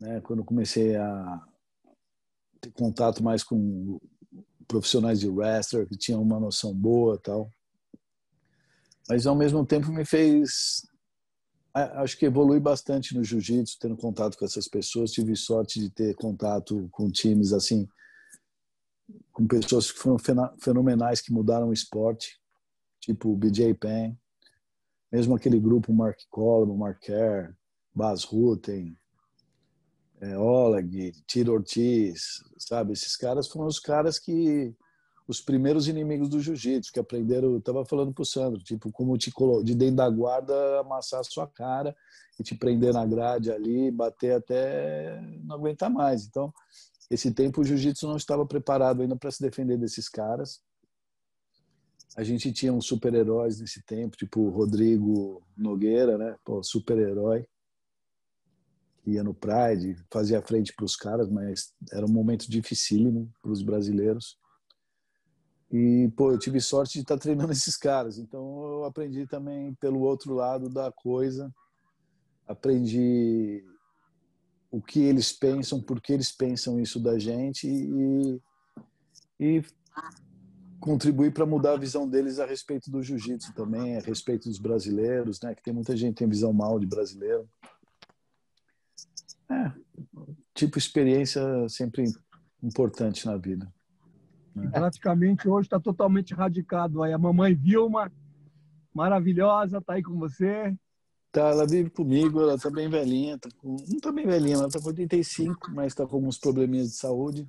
[0.00, 0.22] né?
[0.22, 1.46] Quando comecei a
[2.58, 4.00] ter contato mais com
[4.72, 7.52] profissionais de wrestler que tinham uma noção boa tal.
[9.06, 10.82] Mas ao mesmo tempo me fez
[11.74, 15.10] acho que evolui bastante no jiu-jitsu, tendo contato com essas pessoas.
[15.10, 17.86] Tive sorte de ter contato com times assim,
[19.32, 20.16] com pessoas que foram
[20.58, 22.38] fenomenais que mudaram o esporte,
[23.00, 24.14] tipo o BJ Penn,
[25.10, 27.54] mesmo aquele grupo Mark Coleman, Mark Kerr,
[27.94, 28.96] Bas Rutten,
[30.22, 32.92] é, Oleg, Tiro Ortiz, sabe?
[32.92, 34.72] Esses caras foram os caras que
[35.26, 39.32] os primeiros inimigos do jiu-jitsu, que aprenderam, eu tava falando pro Sandro, tipo, como te
[39.64, 41.94] de dentro da guarda amassar a sua cara
[42.38, 46.24] e te prender na grade ali, bater até não aguentar mais.
[46.24, 46.54] Então,
[47.10, 50.60] esse tempo o jiu-jitsu não estava preparado ainda para se defender desses caras.
[52.16, 56.36] A gente tinha uns super-heróis nesse tempo, tipo Rodrigo Nogueira, né?
[56.44, 57.46] Pô, super-herói.
[59.06, 63.62] Ia no Pride, fazia frente para os caras, mas era um momento dificílimo para os
[63.62, 64.38] brasileiros.
[65.72, 68.18] E, pô, eu tive sorte de estar tá treinando esses caras.
[68.18, 71.52] Então, eu aprendi também pelo outro lado da coisa.
[72.46, 73.64] Aprendi
[74.70, 78.40] o que eles pensam, por que eles pensam isso da gente e,
[79.38, 79.64] e
[80.80, 85.40] contribuir para mudar a visão deles a respeito do jiu-jitsu também, a respeito dos brasileiros,
[85.40, 85.54] né?
[85.54, 87.48] Que tem muita gente que tem visão mal de brasileiro.
[89.52, 89.72] É,
[90.54, 92.04] tipo experiência sempre
[92.62, 93.72] importante na vida.
[94.54, 94.70] Né?
[94.70, 97.12] Praticamente hoje está totalmente radicado aí.
[97.12, 98.10] A mamãe Vilma,
[98.94, 100.74] maravilhosa, está aí com você.
[101.30, 103.76] Tá, ela vive comigo, ela tá bem velhinha, tá com...
[103.88, 107.48] não tá bem velhinha, ela tá com 85, mas tá com alguns probleminhas de saúde.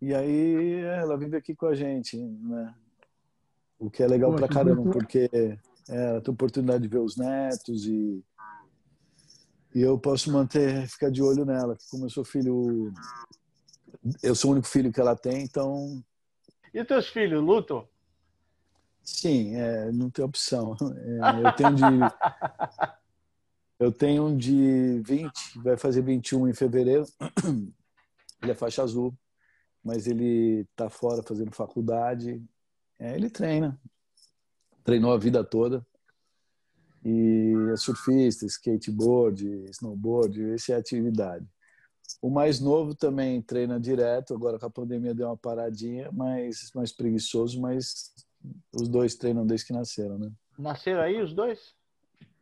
[0.00, 2.74] E aí ela vive aqui com a gente, né?
[3.78, 5.58] O que é legal Poxa, pra caramba, porque é,
[5.88, 8.24] ela tem oportunidade de ver os netos e,
[9.74, 12.92] e eu posso manter, ficar de olho nela, como eu sou filho
[14.22, 16.02] eu sou o único filho que ela tem, então.
[16.72, 17.88] E teus filhos lutam?
[19.02, 20.76] Sim, é, não tem opção.
[20.80, 21.82] É, eu tenho de.
[23.78, 25.32] eu tenho um de 20,
[25.62, 27.04] vai fazer 21 em fevereiro.
[28.42, 29.12] Ele é faixa azul,
[29.82, 32.40] mas ele está fora fazendo faculdade.
[32.96, 33.76] É, ele treina.
[34.84, 35.84] Treinou a vida toda.
[37.04, 41.46] E é surfista, skateboard, snowboard, essa é a atividade.
[42.20, 46.92] O mais novo também treina direto, agora com a pandemia deu uma paradinha, mas mais
[46.92, 48.12] preguiçoso, mas
[48.72, 50.30] os dois treinam desde que nasceram, né?
[50.58, 51.74] Nasceram aí os dois?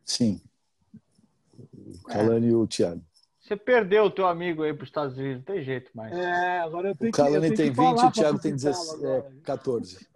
[0.03, 0.41] Sim.
[1.53, 2.49] O Calani é.
[2.49, 3.01] e o Thiago.
[3.41, 6.11] Você perdeu o teu amigo aí para os Estados Unidos, não tem jeito mais.
[6.13, 10.07] É, agora eu tenho o Calani tem 20 e o Thiago tem 16, é, 14.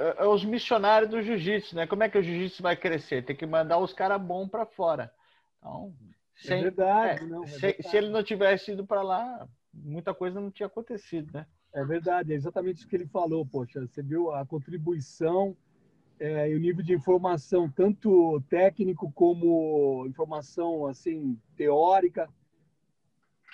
[0.00, 1.86] É, é os missionários do jiu-jitsu, né?
[1.86, 3.24] Como é que o jiu-jitsu vai crescer?
[3.24, 5.12] Tem que mandar os caras bons para fora.
[5.58, 5.94] Então,
[6.42, 7.88] é sem, é verdade, é, não, é se, verdade.
[7.88, 11.46] se, ele não tivesse ido para lá, muita coisa não tinha acontecido, né?
[11.72, 13.80] É verdade, é exatamente isso que ele falou, poxa.
[13.80, 15.56] Você viu a contribuição
[16.20, 22.28] é, e o nível de informação, tanto técnico como informação assim teórica,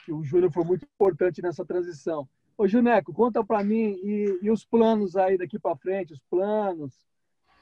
[0.05, 2.29] que o Júnior foi muito importante nessa transição.
[2.61, 6.93] Ô, Juneco, conta para mim e, e, os planos aí daqui para frente, os planos.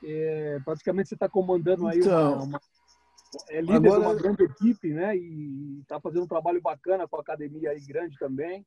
[0.03, 2.61] É, praticamente você está comandando aí então, uma, uma
[3.49, 4.01] é líder Agora...
[4.01, 5.17] de uma grande equipe, né?
[5.17, 8.67] E está fazendo um trabalho bacana com a academia aí grande também.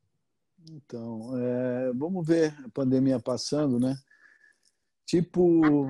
[0.69, 3.93] Então, é, vamos ver a pandemia passando, né?
[5.05, 5.89] Tipo,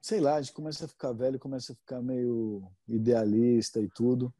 [0.00, 4.32] sei lá, a gente começa a ficar velho, começa a ficar meio idealista e tudo.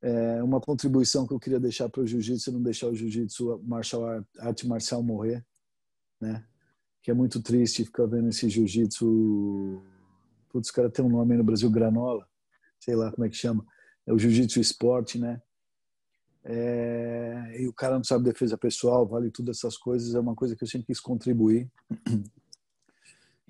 [0.00, 4.06] É, uma contribuição que eu queria deixar para o jiu-jitsu, não deixar o jiu-jitsu, martial
[4.06, 5.44] art, arte marcial morrer,
[6.20, 6.44] né?
[7.02, 9.82] Que é muito triste ficar vendo esse jiu-jitsu.
[10.50, 12.28] Putz, os caras têm um nome aí no Brasil, granola
[12.78, 13.64] sei lá como é que chama,
[14.06, 15.40] é o jiu-jitsu esporte, né?
[16.44, 20.56] É, e o cara não sabe defesa pessoal, vale tudo essas coisas, é uma coisa
[20.56, 21.70] que eu sempre quis contribuir.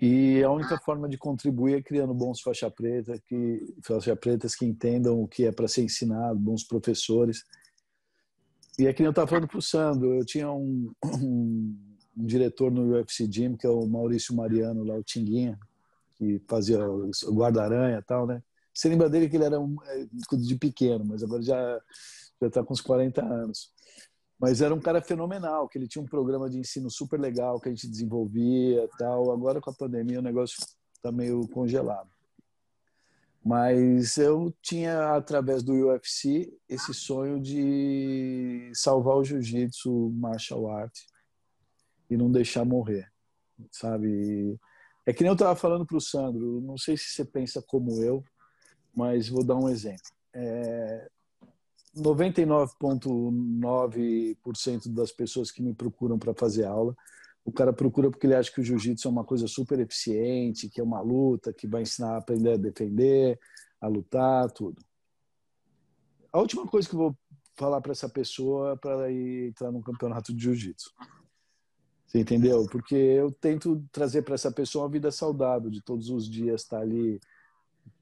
[0.00, 4.64] E a única forma de contribuir é criando bons faixa preta, que faixa pretas que
[4.64, 7.44] entendam o que é para ser ensinado, bons professores.
[8.78, 11.76] E é eu estava falando para o Sandro, eu tinha um, um,
[12.16, 15.58] um, diretor no UFC Gym, que é o Maurício Mariano, lá o Tinguinha,
[16.14, 18.40] que fazia o guarda-aranha e tal, né?
[18.72, 20.06] Você lembra dele que ele era um, é,
[20.36, 21.80] de pequeno, mas agora já
[22.40, 23.72] já está com uns 40 anos.
[24.38, 27.68] Mas era um cara fenomenal, que ele tinha um programa de ensino super legal que
[27.68, 29.32] a gente desenvolvia tal.
[29.32, 32.08] Agora com a pandemia o negócio está meio congelado.
[33.44, 40.94] Mas eu tinha, através do UFC, esse sonho de salvar o jiu-jitsu martial art
[42.10, 43.10] e não deixar morrer,
[43.70, 44.58] sabe?
[45.06, 48.02] É que nem eu estava falando para o Sandro, não sei se você pensa como
[48.02, 48.22] eu,
[48.94, 50.10] mas vou dar um exemplo.
[50.34, 51.08] É,
[52.00, 56.96] 99,9% das pessoas que me procuram para fazer aula,
[57.44, 60.80] o cara procura porque ele acha que o jiu-jitsu é uma coisa super eficiente, que
[60.80, 63.38] é uma luta, que vai ensinar a aprender a defender,
[63.80, 64.80] a lutar, tudo.
[66.32, 67.16] A última coisa que eu vou
[67.56, 70.92] falar para essa pessoa é para ir entrar num campeonato de jiu-jitsu.
[72.06, 72.66] Você entendeu?
[72.70, 76.78] Porque eu tento trazer para essa pessoa uma vida saudável, de todos os dias estar
[76.78, 77.20] tá ali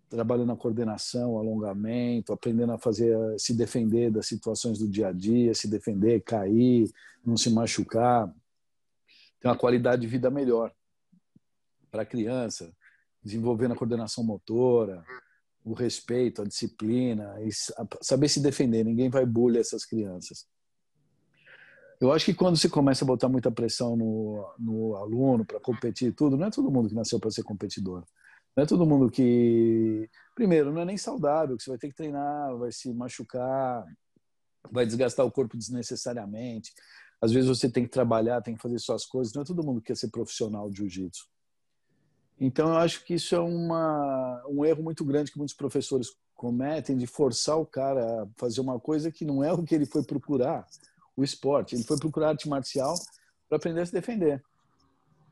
[0.08, 5.54] trabalhando a coordenação, alongamento, aprendendo a fazer, se defender das situações do dia a dia,
[5.54, 6.90] se defender, cair,
[7.24, 8.32] não se machucar,
[9.40, 10.72] ter uma qualidade de vida melhor
[11.90, 12.72] para a criança,
[13.22, 15.04] desenvolvendo a coordenação motora,
[15.64, 17.34] o respeito, a disciplina,
[18.00, 18.84] saber se defender.
[18.84, 20.46] Ninguém vai bullying essas crianças.
[22.00, 26.12] Eu acho que quando você começa a botar muita pressão no, no aluno para competir
[26.12, 28.04] tudo, não é todo mundo que nasceu para ser competidor.
[28.56, 30.08] Não é todo mundo que.
[30.34, 33.84] Primeiro, não é nem saudável, que você vai ter que treinar, vai se machucar,
[34.70, 36.72] vai desgastar o corpo desnecessariamente.
[37.20, 39.34] Às vezes você tem que trabalhar, tem que fazer suas coisas.
[39.34, 41.26] Não é todo mundo que quer ser profissional de jiu-jitsu.
[42.38, 46.96] Então, eu acho que isso é uma, um erro muito grande que muitos professores cometem
[46.96, 50.02] de forçar o cara a fazer uma coisa que não é o que ele foi
[50.02, 50.66] procurar,
[51.16, 51.74] o esporte.
[51.74, 52.94] Ele foi procurar arte marcial
[53.48, 54.42] para aprender a se defender.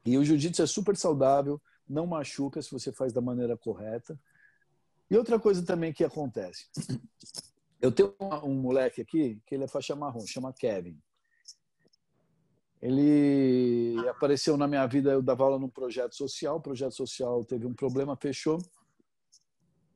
[0.06, 4.18] E o jiu-jitsu é super saudável, não machuca se você faz da maneira correta.
[5.10, 6.66] E outra coisa também que acontece.
[7.80, 10.98] Eu tenho um moleque aqui que ele é faixa marrom, chama Kevin.
[12.80, 17.66] Ele apareceu na minha vida, eu dava aula num projeto social, o projeto social teve
[17.66, 18.58] um problema, fechou.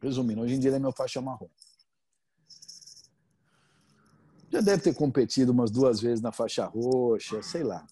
[0.00, 1.48] Resumindo, hoje em dia ele é meu faixa marrom.
[4.50, 7.86] Já deve ter competido umas duas vezes na faixa roxa, sei lá.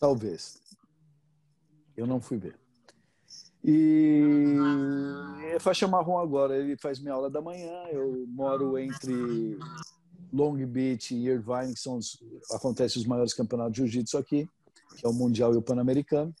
[0.00, 0.60] Talvez.
[1.96, 2.63] Eu não fui ver.
[3.64, 4.22] E
[5.52, 6.56] é faixa marrom agora.
[6.56, 7.72] Ele faz minha aula da manhã.
[7.90, 9.58] Eu moro entre
[10.30, 12.22] Long Beach e Irvine, que são os,
[12.52, 14.48] acontecem os maiores campeonatos de jiu-jitsu aqui,
[14.96, 16.34] que é o mundial e o pan-americano.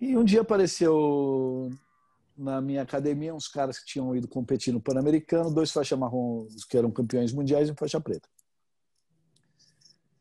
[0.00, 1.70] E um dia apareceu
[2.36, 6.76] na minha academia uns caras que tinham ido competir no pan-americano, dois faixa marrom que
[6.76, 8.28] eram campeões mundiais e faixa preta.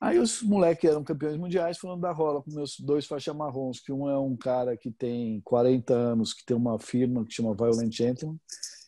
[0.03, 3.89] Aí os moleques eram campeões mundiais falando da rola com meus dois faixas marrons, que
[3.89, 7.89] um é um cara que tem 40 anos, que tem uma firma que chama Violent
[7.89, 8.37] Gentleman,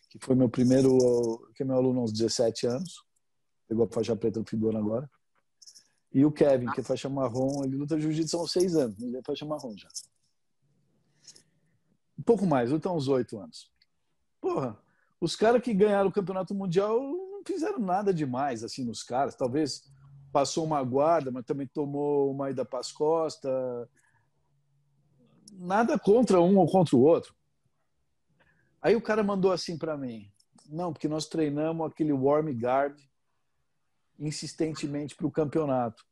[0.09, 0.89] que foi meu primeiro,
[1.55, 3.01] que é meu aluno aos 17 anos,
[3.65, 5.09] pegou a faixa preta no do ano agora.
[6.11, 9.21] E o Kevin, que é faixa marrom, ele luta jiu-jitsu há seis anos, ele é
[9.25, 9.87] faixa marrom já.
[12.19, 13.71] Um pouco mais, luta há uns oito anos.
[14.41, 14.77] Porra,
[15.21, 19.94] os caras que ganharam o campeonato mundial não fizeram nada demais assim nos caras, talvez
[20.35, 23.87] passou uma guarda, mas também tomou uma ida para as costas.
[25.53, 27.33] Nada contra um ou contra o outro.
[28.81, 30.29] Aí o cara mandou assim para mim:
[30.67, 32.99] não, porque nós treinamos aquele warm guard
[34.19, 36.05] insistentemente para o campeonato.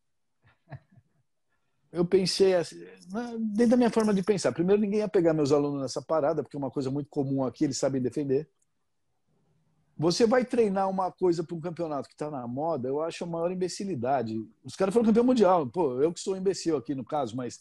[1.92, 2.80] Eu pensei assim,
[3.54, 4.54] dentro da minha forma de pensar.
[4.54, 7.66] Primeiro, ninguém ia pegar meus alunos nessa parada, porque é uma coisa muito comum aqui,
[7.66, 8.50] eles sabem defender.
[9.98, 13.28] Você vai treinar uma coisa para um campeonato que está na moda, eu acho a
[13.28, 14.36] maior imbecilidade.
[14.64, 15.68] Os caras foram campeão mundial.
[15.68, 17.60] Pô, eu que sou imbecil aqui no caso, mas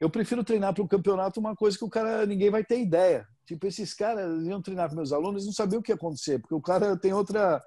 [0.00, 3.26] eu prefiro treinar para um campeonato uma coisa que o cara ninguém vai ter ideia.
[3.46, 6.54] Tipo, esses caras iam treinar com meus alunos, não sabiam o que ia acontecer, porque
[6.54, 7.62] o cara tem outra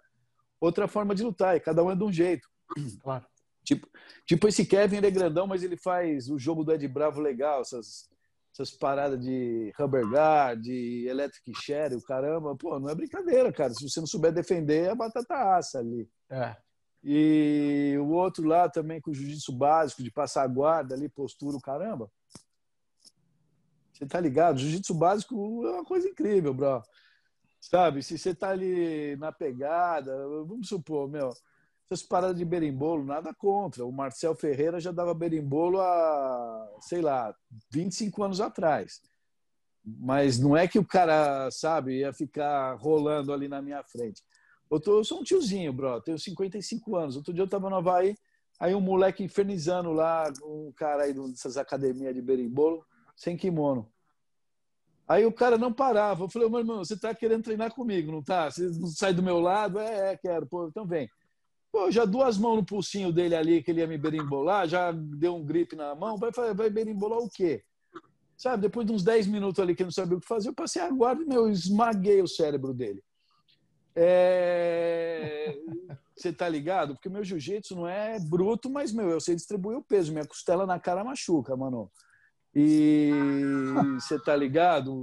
[0.59, 2.47] outra forma de lutar, e cada um é de um jeito.
[3.01, 3.25] Claro.
[3.65, 3.87] Tipo,
[4.25, 7.61] tipo esse Kevin, ele é grandão, mas ele faz o jogo do Ed Bravo legal,
[7.61, 8.09] essas
[8.53, 13.73] essas paradas de rubber guard, de electric share, o caramba, pô, não é brincadeira, cara.
[13.73, 16.07] Se você não souber defender, é batata assa ali.
[16.29, 16.55] É.
[17.03, 21.57] E o outro lá também com o jiu-jitsu básico, de passar a guarda ali, postura,
[21.57, 22.09] o caramba.
[23.91, 24.59] Você tá ligado?
[24.59, 26.83] Jiu-jitsu básico é uma coisa incrível, bro.
[27.59, 28.03] Sabe?
[28.03, 30.15] Se você tá ali na pegada,
[30.45, 31.33] vamos supor, meu,
[31.93, 33.85] essas paradas de berimbolo, nada contra.
[33.85, 37.33] O Marcel Ferreira já dava berimbolo há, sei lá,
[37.69, 39.01] 25 anos atrás.
[39.85, 44.23] Mas não é que o cara, sabe, ia ficar rolando ali na minha frente.
[44.71, 47.15] Eu, tô, eu sou um tiozinho, bro, tenho 55 anos.
[47.15, 48.17] Outro dia eu tava no Havaí,
[48.59, 52.83] aí um moleque infernizando lá, um cara aí dessas academias de berimbolo,
[53.15, 53.87] sem kimono.
[55.07, 56.23] Aí o cara não parava.
[56.23, 58.49] Eu falei, meu irmão, você tá querendo treinar comigo, não tá?
[58.49, 59.79] Você não sai do meu lado?
[59.79, 60.47] É, é, quero.
[60.47, 61.09] Pô, então vem.
[61.73, 65.35] Pô, já duas mãos no pulsinho dele ali, que ele ia me berimbolar, já deu
[65.35, 67.63] um grip na mão, vai, vai berimbolar o quê?
[68.37, 70.83] Sabe, depois de uns 10 minutos ali que não sabia o que fazer, eu passei
[70.83, 73.03] a guarda e meu, esmaguei o cérebro dele.
[73.95, 75.57] É...
[76.15, 76.93] Você tá ligado?
[76.93, 80.11] Porque meu jiu-jitsu não é bruto, mas, meu, eu sei distribuir o peso.
[80.11, 81.91] Minha costela na cara machuca, mano.
[82.55, 83.09] E
[83.95, 84.93] você tá ligado?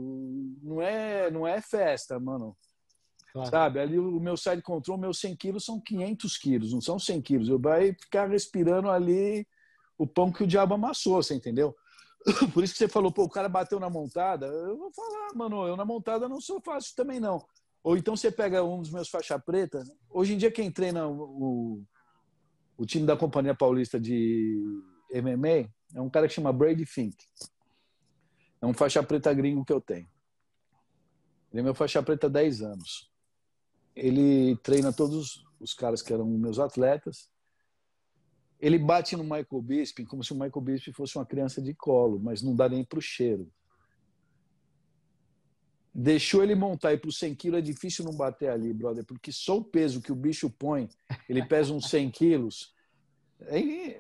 [0.63, 2.57] Não é, não é festa, mano.
[3.33, 3.51] Claro.
[3.51, 3.81] Sabe?
[3.81, 7.49] Ali o meu side control, meus 100 quilos são 500 quilos, não são 100 quilos.
[7.49, 9.47] Eu vai ficar respirando ali
[9.97, 11.77] o pão que o diabo amassou, você entendeu?
[12.53, 14.47] Por isso que você falou, pô, o cara bateu na montada.
[14.47, 17.45] Eu vou falar, mano, eu na montada não sou fácil também, não.
[17.83, 19.83] Ou então você pega um dos meus faixa preta.
[20.11, 21.83] Hoje em dia, quem treina o,
[22.77, 24.59] o time da Companhia Paulista de
[25.15, 27.17] MMA é um cara que chama Brady Fink.
[28.61, 30.09] É um faixa preta gringo que eu tenho.
[31.53, 33.10] Ele é meu faixa preta há 10 anos.
[33.95, 37.29] Ele treina todos os caras que eram meus atletas.
[38.61, 42.21] Ele bate no Michael Bisping como se o Michael Bisping fosse uma criança de colo,
[42.21, 43.51] mas não dá nem para o cheiro.
[45.93, 49.59] Deixou ele montar e para 100 quilos é difícil não bater ali, brother, porque só
[49.59, 50.89] o peso que o bicho põe,
[51.29, 52.73] ele pesa uns 100 quilos.
[53.49, 53.97] Aí,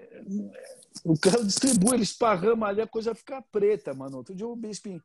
[1.04, 4.18] o cara distribui, ele esparrama ali, a coisa fica preta, mano.
[4.18, 5.00] Outro dia o Bisping,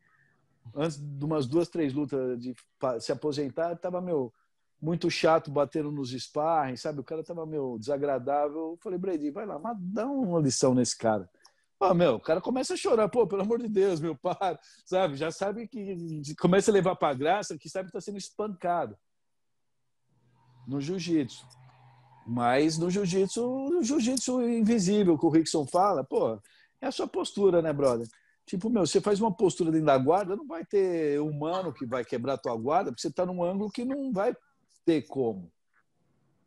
[0.75, 2.53] antes de umas duas, três lutas de
[2.99, 4.33] se aposentar, tava, meu,
[4.85, 6.99] muito chato batendo nos sparring, sabe?
[6.99, 8.71] O cara tava, meu, desagradável.
[8.73, 11.27] Eu falei, Brady, vai lá, mas dá uma lição nesse cara.
[11.79, 15.15] Ah, meu, o cara começa a chorar, pô, pelo amor de Deus, meu pai, sabe?
[15.15, 18.95] Já sabe que começa a levar para graça, que sabe que está sendo espancado
[20.67, 21.45] no jiu-jitsu.
[22.27, 26.39] Mas no jiu-jitsu, o jiu-jitsu invisível que o Rickson fala, pô,
[26.79, 28.07] é a sua postura, né, brother?
[28.45, 32.05] Tipo, meu, você faz uma postura dentro da guarda, não vai ter humano que vai
[32.05, 34.35] quebrar tua guarda, porque você está num ângulo que não vai
[34.85, 35.51] ter como.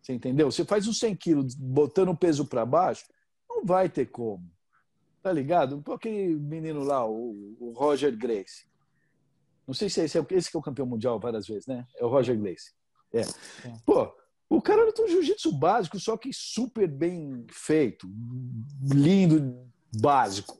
[0.00, 0.50] Você entendeu?
[0.50, 3.04] Você faz uns 100 quilos botando o peso para baixo,
[3.48, 4.50] não vai ter como.
[5.22, 5.82] Tá ligado?
[5.92, 8.66] Aquele menino lá, o, o Roger Grace.
[9.66, 11.86] Não sei se é esse, é, esse que é o campeão mundial várias vezes, né?
[11.96, 12.72] É o Roger Grace.
[13.12, 13.20] É.
[13.20, 13.24] é.
[13.84, 14.10] Pô,
[14.48, 18.08] o cara luta um jiu-jitsu básico, só que super bem feito,
[18.82, 19.68] lindo,
[20.00, 20.56] básico.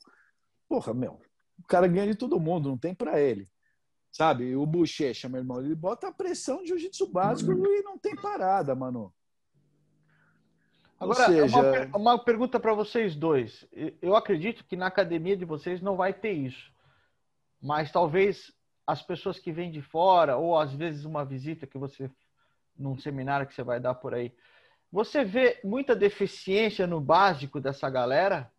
[0.68, 1.18] Porra, meu,
[1.58, 3.48] o cara ganha de todo mundo, não tem para ele.
[4.18, 4.56] Sabe?
[4.56, 7.64] O Bochecha, meu irmão, ele bota a pressão de jiu-jitsu básico uhum.
[7.64, 9.14] e não tem parada, mano.
[10.98, 11.56] Agora, seja...
[11.56, 13.64] uma, uma pergunta para vocês dois.
[14.02, 16.68] Eu acredito que na academia de vocês não vai ter isso.
[17.62, 18.52] Mas talvez
[18.84, 22.10] as pessoas que vêm de fora, ou às vezes uma visita que você,
[22.76, 24.34] num seminário que você vai dar por aí,
[24.90, 28.52] você vê muita deficiência no básico dessa galera?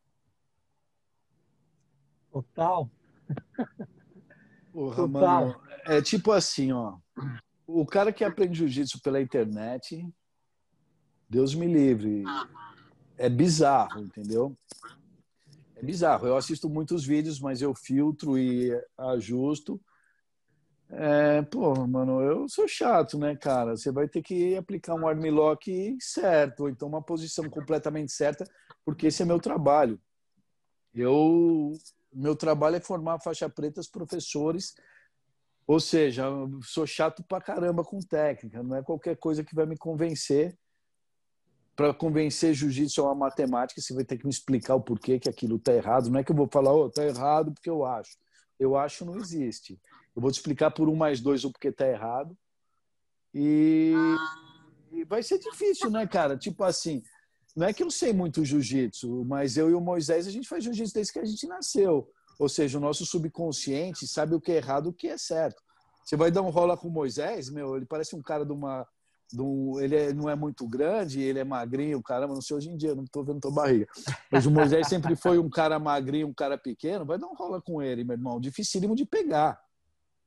[2.31, 2.89] Total.
[4.79, 5.45] Porra, Total.
[5.45, 6.97] Mano, é tipo assim, ó.
[7.67, 10.07] O cara que aprende jiu-jitsu pela internet,
[11.29, 12.23] Deus me livre.
[13.17, 14.55] É bizarro, entendeu?
[15.75, 16.27] É bizarro.
[16.27, 19.81] Eu assisto muitos vídeos, mas eu filtro e ajusto.
[20.89, 23.75] É, pô, mano, eu sou chato, né, cara?
[23.75, 28.45] Você vai ter que aplicar um armlock certo, ou então uma posição completamente certa,
[28.85, 29.99] porque esse é meu trabalho.
[30.95, 31.73] Eu,
[32.11, 34.73] meu trabalho é formar faixa pretas professores,
[35.67, 36.25] ou seja,
[36.63, 40.57] sou chato pra caramba com técnica, não é qualquer coisa que vai me convencer
[41.79, 45.29] para convencer jiu-jitsu é uma matemática, você vai ter que me explicar o porquê que
[45.29, 46.09] aquilo está errado.
[46.09, 48.17] Não é que eu vou falar, oh, está errado porque eu acho.
[48.59, 49.79] Eu acho não existe.
[50.13, 52.37] Eu vou te explicar por um mais dois o porquê está errado.
[53.33, 53.93] E...
[54.91, 56.35] e vai ser difícil, né, cara?
[56.35, 57.01] Tipo assim,
[57.59, 60.63] não é que eu sei muito jiu-jitsu, mas eu e o Moisés, a gente faz
[60.63, 62.09] jiu-jitsu desde que a gente nasceu.
[62.39, 65.61] Ou seja, o nosso subconsciente sabe o que é errado e o que é certo.
[66.05, 68.87] Você vai dar um rola com o Moisés, meu, ele parece um cara de uma
[69.33, 72.77] do, ele é, não é muito grande, ele é magrinho, caramba, não sei hoje em
[72.77, 73.87] dia, não estou vendo tua barriga.
[74.31, 77.61] Mas o Moisés sempre foi um cara magrinho, um cara pequeno, vai dar um rola
[77.61, 79.59] com ele, meu irmão, dificílimo de pegar.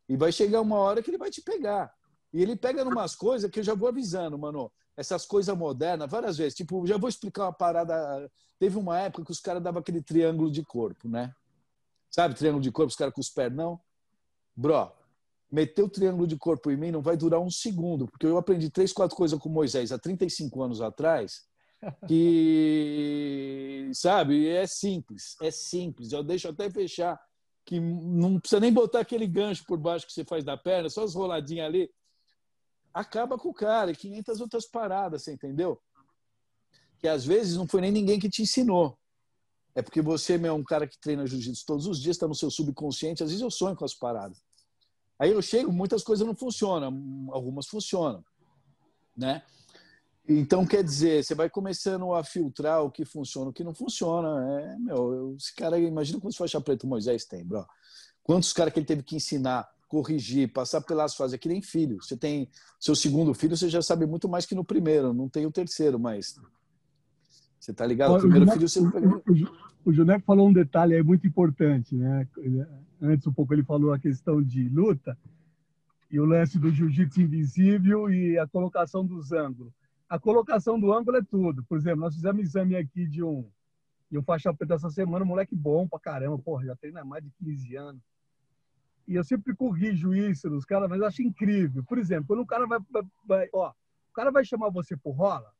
[0.06, 1.90] E vai chegar uma hora que ele vai te pegar.
[2.30, 4.70] E ele pega numas coisas que eu já vou avisando, mano.
[4.97, 6.55] Essas coisas modernas, várias vezes.
[6.55, 8.31] Tipo, já vou explicar uma parada.
[8.59, 11.35] Teve uma época que os caras davam aquele triângulo de corpo, né?
[12.10, 13.81] Sabe, triângulo de corpo, os caras com os pernão?
[14.55, 14.93] Bro,
[15.51, 18.70] meter o triângulo de corpo em mim não vai durar um segundo, porque eu aprendi
[18.70, 21.43] três, quatro coisas com Moisés há 35 anos atrás,
[22.06, 26.12] que, sabe, é simples, é simples.
[26.12, 27.20] Eu deixo até fechar,
[27.64, 31.05] que não precisa nem botar aquele gancho por baixo que você faz da perna, só
[31.05, 31.90] as roladinhas ali.
[32.93, 35.81] Acaba com o cara, e 500 outras paradas, você entendeu?
[36.98, 38.98] Que às vezes não foi nem ninguém que te ensinou.
[39.74, 42.51] É porque você é um cara que treina jiu-jitsu todos os dias, está no seu
[42.51, 43.23] subconsciente.
[43.23, 44.43] Às vezes eu sonho com as paradas.
[45.19, 48.24] Aí eu chego, muitas coisas não funcionam, algumas funcionam,
[49.16, 49.43] né?
[50.28, 54.60] Então, quer dizer, você vai começando a filtrar o que funciona, o que não funciona.
[54.60, 57.66] É, meu, esse cara, imagina quantos faixa preta o Moisés tem, bro.
[58.23, 61.35] Quantos caras que ele teve que ensinar, corrigir, passar pelas fases.
[61.35, 62.02] É que nem filho.
[62.02, 62.48] Você tem
[62.81, 65.12] seu segundo filho, você já sabe muito mais que no primeiro.
[65.12, 66.40] Não tem o terceiro, mas...
[67.60, 68.16] Você tá ligado?
[68.16, 68.81] O primeiro filho você...
[68.81, 72.27] O, o Juneco falou um detalhe aí muito importante, né?
[73.02, 75.19] Antes um pouco ele falou a questão de luta
[76.10, 79.74] e o lance do jiu-jitsu invisível e a colocação dos ângulos.
[80.09, 81.62] A colocação do ângulo é tudo.
[81.64, 83.47] Por exemplo, nós fizemos exame aqui de um
[84.10, 87.23] e o faixa preta essa semana, moleque bom pra caramba, porra, já treina há mais
[87.23, 88.02] de 15 anos.
[89.07, 91.83] E eu sempre corrijo isso nos caras, mas eu acho incrível.
[91.85, 92.79] Por exemplo, quando o cara vai,
[93.27, 95.53] vai, ó, o cara vai chamar você por rola,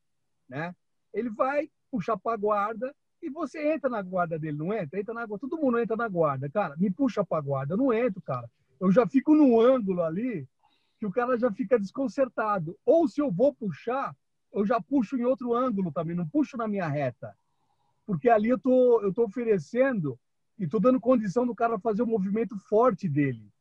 [0.47, 0.75] né?
[1.13, 4.99] Ele vai puxar para guarda e você entra na guarda dele, não entra?
[4.99, 6.49] Entra na Todo mundo entra na guarda.
[6.49, 7.73] Cara, me puxa pra guarda.
[7.73, 8.49] Eu não entro, cara.
[8.79, 10.47] Eu já fico no ângulo ali
[10.99, 12.77] que o cara já fica desconcertado.
[12.85, 14.15] Ou se eu vou puxar,
[14.53, 17.35] eu já puxo em outro ângulo também, não puxo na minha reta.
[18.05, 20.19] Porque ali eu tô, eu tô oferecendo
[20.57, 23.51] e tô dando condição do cara fazer o movimento forte dele.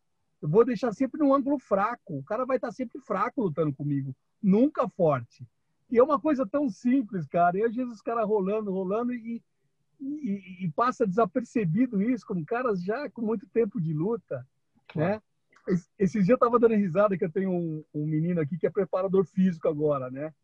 [0.41, 2.19] Eu vou deixar sempre no ângulo fraco.
[2.19, 5.47] O cara vai estar sempre fraco lutando comigo, nunca forte.
[5.91, 7.59] E é uma coisa tão simples, cara.
[7.59, 9.43] E às vezes os caras rolando, rolando e,
[10.01, 14.47] e, e, passa desapercebido isso, com caras já com muito tempo de luta,
[14.89, 15.13] claro.
[15.13, 15.23] né?
[15.69, 18.67] Esse, esse dia eu tava dando risada que eu tenho um, um, menino aqui que
[18.67, 20.35] é preparador físico agora, né?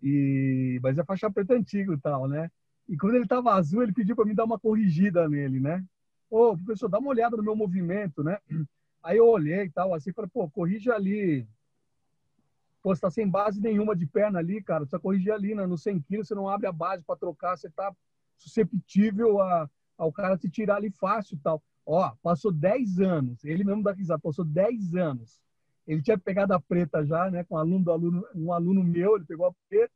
[0.00, 2.48] E, mas é faixa preta antigo e tal, né?
[2.88, 5.84] E quando ele tava azul, ele pediu para mim dar uma corrigida nele, né?
[6.30, 8.38] Ô, professor, dá uma olhada no meu movimento, né?
[9.02, 11.46] Aí eu olhei e tal, assim, falei, pô, corrige ali.
[12.82, 14.84] Pô, você tá sem base nenhuma de perna ali, cara.
[14.84, 15.66] Você corrigir ali né?
[15.66, 17.94] no 100 quilos, você não abre a base para trocar, você tá
[18.36, 21.62] susceptível a, ao cara te tirar ali fácil e tal.
[21.84, 25.40] Ó, passou 10 anos, ele mesmo dá risada, passou 10 anos.
[25.86, 29.24] Ele tinha pegado a preta já, né, com um aluno, aluno, um aluno meu, ele
[29.24, 29.92] pegou a preta.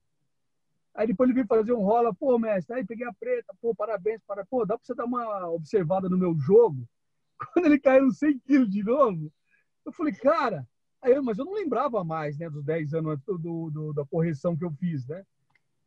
[0.95, 4.21] Aí depois ele veio fazer um rola, pô, mestre, aí peguei a preta, pô, parabéns,
[4.27, 6.87] para, pô, dá para você dar uma observada no meu jogo?
[7.55, 9.33] Quando ele caiu 100 quilos de novo,
[9.87, 10.69] eu falei, cara,
[11.01, 14.65] aí, mas eu não lembrava mais, né, dos 10 anos do, do, da correção que
[14.65, 15.25] eu fiz, né?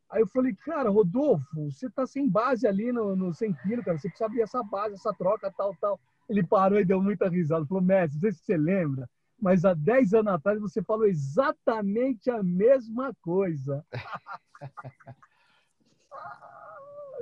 [0.09, 3.97] Aí eu falei, cara, Rodolfo, você tá sem base ali no, no 100 quilos, cara,
[3.97, 5.99] você precisa abrir essa base, essa troca, tal, tal.
[6.27, 9.09] Ele parou e deu muita risada, falou, mestre, não sei se você lembra,
[9.39, 13.85] mas há 10 anos atrás você falou exatamente a mesma coisa.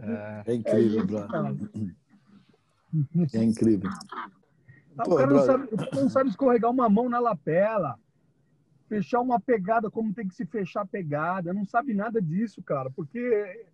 [0.01, 1.69] É, é incrível, é brother.
[3.33, 3.89] É incrível.
[4.97, 7.97] o cara não sabe, não sabe escorregar uma mão na lapela
[8.93, 11.53] fechar uma pegada como tem que se fechar a pegada.
[11.53, 13.67] Não sabe nada disso, cara, porque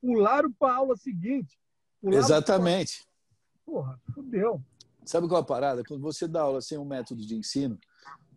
[0.00, 1.58] pularam para a aula seguinte.
[2.02, 3.06] Exatamente.
[3.64, 3.72] Pra...
[3.72, 4.60] Porra, fudeu.
[5.04, 5.84] Sabe qual é a parada?
[5.84, 7.78] Quando você dá aula sem um método de ensino,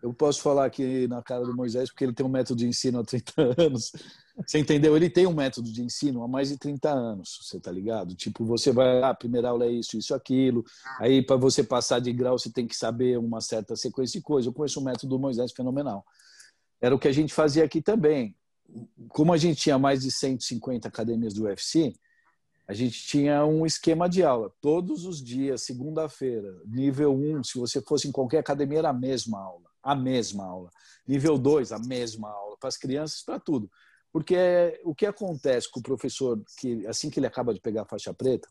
[0.01, 2.99] eu posso falar aqui na cara do Moisés, porque ele tem um método de ensino
[2.99, 3.91] há 30 anos.
[4.45, 4.95] Você entendeu?
[4.95, 8.13] Ele tem um método de ensino há mais de 30 anos, você tá ligado?
[8.15, 10.63] Tipo, você vai, ah, a primeira aula é isso, isso, aquilo.
[10.99, 14.45] Aí, para você passar de grau, você tem que saber uma certa sequência de coisas.
[14.45, 16.05] Eu conheço o método do Moisés fenomenal
[16.81, 18.35] era o que a gente fazia aqui também.
[19.09, 21.93] Como a gente tinha mais de 150 academias do UFC,
[22.67, 24.51] a gente tinha um esquema de aula.
[24.61, 29.39] Todos os dias, segunda-feira, nível 1, se você fosse em qualquer academia, era a mesma
[29.39, 29.67] aula.
[29.83, 30.69] A mesma aula.
[31.07, 32.57] Nível 2, a mesma aula.
[32.57, 33.69] Para as crianças, para tudo.
[34.11, 37.85] Porque o que acontece com o professor, que assim que ele acaba de pegar a
[37.85, 38.47] faixa preta,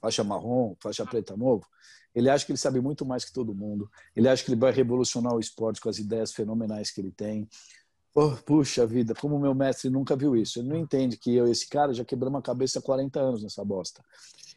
[0.00, 1.66] faixa marrom, faixa preta novo,
[2.14, 3.90] ele acha que ele sabe muito mais que todo mundo.
[4.14, 7.48] Ele acha que ele vai revolucionar o esporte com as ideias fenomenais que ele tem.
[8.14, 10.60] Oh, puxa vida, como meu mestre nunca viu isso.
[10.60, 13.42] Ele não entende que eu e esse cara já quebramos a cabeça há 40 anos
[13.42, 14.04] nessa bosta.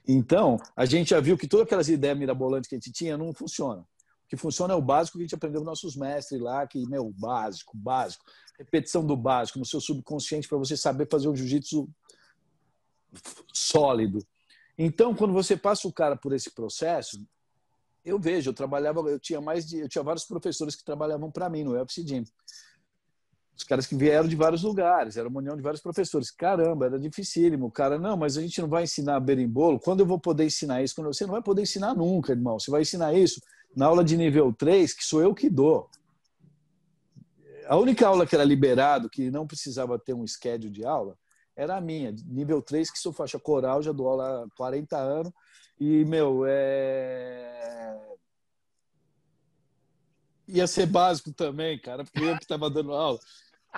[0.07, 3.33] Então, a gente já viu que todas aquelas ideias mirabolantes que a gente tinha não
[3.33, 3.85] funcionam.
[4.27, 7.13] Que funciona é o básico que a gente aprendeu com nossos mestres lá, que, meu,
[7.17, 8.25] básico, básico.
[8.57, 11.87] Repetição do básico no seu subconsciente para você saber fazer um jiu-jitsu
[13.53, 14.25] sólido.
[14.77, 17.25] Então, quando você passa o cara por esse processo,
[18.05, 21.49] eu vejo, eu trabalhava, eu tinha mais de, eu tinha vários professores que trabalhavam para
[21.49, 22.23] mim no UFC Gym.
[23.55, 26.29] Os caras que vieram de vários lugares, era uma união de vários professores.
[26.29, 27.65] Caramba, era dificílimo.
[27.65, 29.79] O cara, não, mas a gente não vai ensinar berimbolo.
[29.79, 30.93] Quando eu vou poder ensinar isso?
[30.93, 32.59] Quando você não vai poder ensinar nunca, irmão.
[32.59, 33.41] Você vai ensinar isso
[33.77, 35.87] na aula de nível 3, que sou eu que dou.
[37.67, 41.15] A única aula que era liberado, que não precisava ter um schedule de aula,
[41.55, 45.31] era a minha, nível 3, que sou faixa coral, já dou aula há 40 anos.
[45.79, 47.95] E, meu, é...
[50.47, 53.19] ia ser básico também, cara, porque eu que estava dando aula.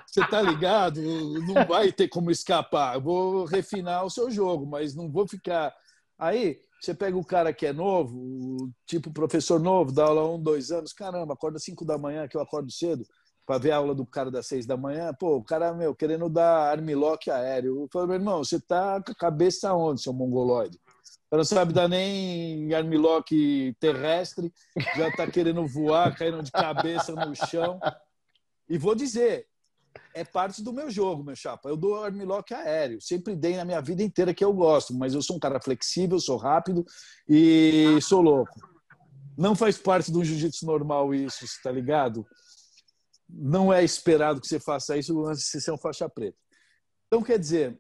[0.07, 1.01] Você tá ligado?
[1.01, 2.95] Não vai ter como escapar.
[2.95, 5.76] Eu vou refinar o seu jogo, mas não vou ficar.
[6.17, 10.72] Aí, você pega o cara que é novo, tipo professor novo, dá aula um, dois
[10.72, 13.03] anos, caramba, acorda cinco da manhã, que eu acordo cedo,
[13.45, 15.14] para ver a aula do cara das seis da manhã.
[15.19, 17.81] Pô, o cara, meu, querendo dar armlock aéreo.
[17.81, 20.80] Eu falei, meu irmão, você tá com a cabeça onde, seu mongoloide?
[21.31, 24.51] não sabe dar nem armlock terrestre,
[24.95, 27.80] já está querendo voar, caindo de cabeça no chão.
[28.68, 29.47] E vou dizer,
[30.14, 31.69] é parte do meu jogo, meu chapa.
[31.69, 33.02] Eu dou armlock aéreo.
[33.02, 36.19] Sempre dei na minha vida inteira que eu gosto, mas eu sou um cara flexível,
[36.19, 36.86] sou rápido
[37.27, 38.60] e sou louco.
[39.38, 42.26] Não faz parte do jiu-jitsu normal isso, tá ligado?
[43.30, 46.38] Não é esperado que você faça isso antes de ser um faixa preta.
[47.07, 47.80] Então, quer dizer,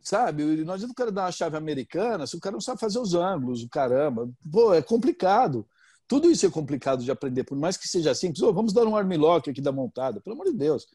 [0.00, 0.44] sabe?
[0.64, 3.14] Não adianta o cara dar uma chave americana se o cara não sabe fazer os
[3.14, 4.30] ângulos, o caramba.
[4.50, 5.66] Pô, é complicado.
[6.06, 8.42] Tudo isso é complicado de aprender, por mais que seja simples.
[8.42, 10.86] Oh, vamos dar um armlock aqui da montada, pelo amor de Deus.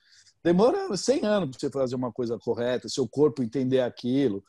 [0.44, 4.44] Demora 100 anos para você fazer uma coisa correta, seu corpo entender aquilo.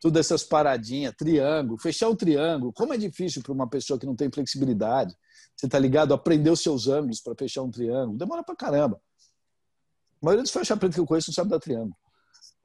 [0.00, 2.72] todas essas paradinhas, triângulo, fechar um triângulo.
[2.72, 5.14] Como é difícil para uma pessoa que não tem flexibilidade.
[5.54, 6.14] Você tá ligado?
[6.14, 8.16] Aprender os seus ângulos para fechar um triângulo.
[8.16, 9.00] Demora pra caramba.
[10.22, 11.96] A maioria dos faixa preta que eu conheço não sabe dar triângulo.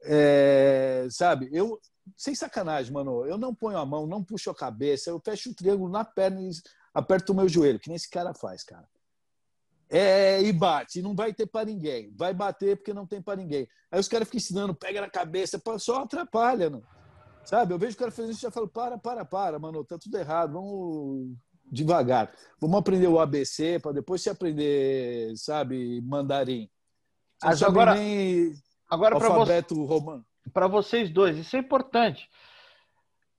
[0.02, 1.80] É, sabe, eu,
[2.16, 5.54] sem sacanagem, mano, eu não ponho a mão, não puxo a cabeça, eu fecho o
[5.54, 6.50] triângulo na perna e
[6.94, 8.88] aperto o meu joelho, que nem esse cara faz, cara.
[9.88, 12.12] É, e bate, não vai ter para ninguém.
[12.16, 13.68] Vai bater porque não tem para ninguém.
[13.90, 16.82] Aí os caras ficam ensinando, pega na cabeça, só atrapalha, não.
[17.44, 17.72] Sabe?
[17.72, 20.18] Eu vejo o cara fazendo isso e já falo, para, para, para, mano, tá tudo
[20.18, 21.36] errado, vamos
[21.70, 22.32] devagar.
[22.60, 26.68] Vamos aprender o ABC para depois se aprender, sabe, mandarim.
[27.42, 28.52] Mas agora, nem
[28.90, 29.64] agora para você,
[30.52, 32.28] para vocês dois, isso é importante.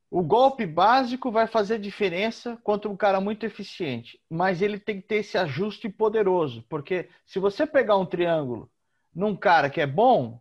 [0.10, 5.08] O golpe básico vai fazer diferença contra um cara muito eficiente, mas ele tem que
[5.08, 8.70] ter esse ajuste poderoso, porque se você pegar um triângulo
[9.14, 10.40] num cara que é bom,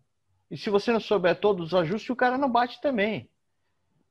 [0.48, 3.28] e se você não souber todos os ajustes, o cara não bate também.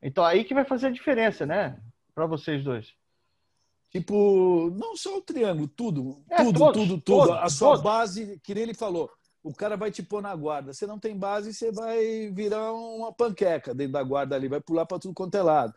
[0.01, 1.79] Então aí que vai fazer a diferença, né?
[2.13, 2.93] Para vocês dois.
[3.89, 7.01] Tipo, não só o triângulo, tudo, é, tudo, todos, tudo, tudo.
[7.01, 7.81] Todos, a sua todos.
[7.81, 9.09] base, que nem ele falou,
[9.45, 10.73] o cara vai te pôr na guarda.
[10.73, 14.87] Você não tem base, você vai virar uma panqueca dentro da guarda ali, vai pular
[14.87, 15.71] para tudo quanto é lado.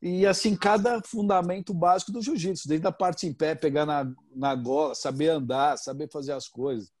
[0.00, 4.54] E assim, cada fundamento básico do jiu-jitsu, desde a parte em pé, pegar na, na
[4.54, 6.92] gola, saber andar, saber fazer as coisas.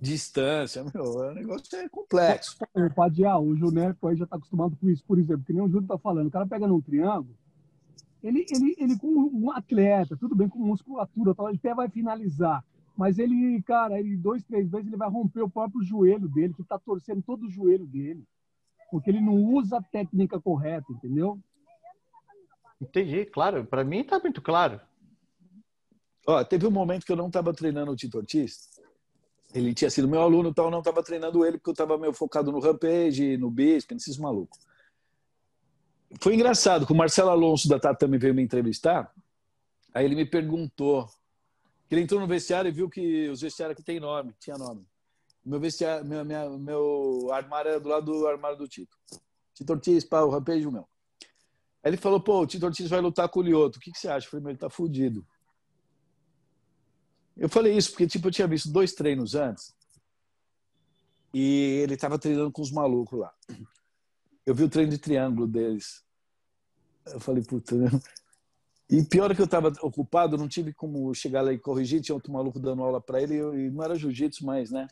[0.00, 2.56] Distância, meu, o negócio é complexo.
[2.74, 5.84] O Padial, o Júnior já está acostumado com isso, por exemplo, que nem o Júnior
[5.84, 6.26] está falando.
[6.26, 7.36] O cara pega num triângulo,
[8.20, 12.64] ele, ele, ele com um atleta, tudo bem, com musculatura, tal, ele até vai finalizar
[12.96, 16.62] mas ele, cara, ele dois, três vezes ele vai romper o próprio joelho dele, que
[16.62, 18.24] está torcendo todo o joelho dele,
[18.90, 21.38] porque ele não usa a técnica correta, entendeu?
[22.80, 23.64] Entendi, claro.
[23.64, 24.80] Para mim está muito claro.
[26.26, 28.80] Ó, teve um momento que eu não estava treinando o Tito Ortiz.
[29.52, 32.12] Ele tinha sido meu aluno e tal, não estava treinando ele porque eu estava meio
[32.12, 34.58] focado no Rampage, no Bisp, nesses malucos.
[36.20, 39.12] Foi engraçado que o Marcelo Alonso da Tatame veio me entrevistar.
[39.92, 41.08] Aí ele me perguntou
[41.90, 44.86] ele entrou no vestiário e viu que os vestiários aqui tem nome, tinha nome.
[45.44, 48.96] Meu vestiário, meu, minha, meu armário era do lado do armário do Tito.
[49.52, 50.88] Tito Ortiz, pá, o rampejo meu.
[51.82, 53.78] Aí ele falou, pô, o Tito Ortiz vai lutar com o Lioto.
[53.78, 54.26] O que, que você acha?
[54.26, 55.26] Eu falei, meu, ele tá fudido.
[57.36, 59.74] Eu falei isso porque, tipo, eu tinha visto dois treinos antes
[61.34, 63.34] e ele tava treinando com os malucos lá.
[64.46, 66.04] Eu vi o treino de triângulo deles.
[67.06, 67.74] Eu falei, puta,
[68.98, 72.00] e pior é que eu estava ocupado, não tive como chegar lá e corrigir.
[72.00, 74.86] Tinha outro maluco dando aula para ele e não era jiu-jitsu mais, né?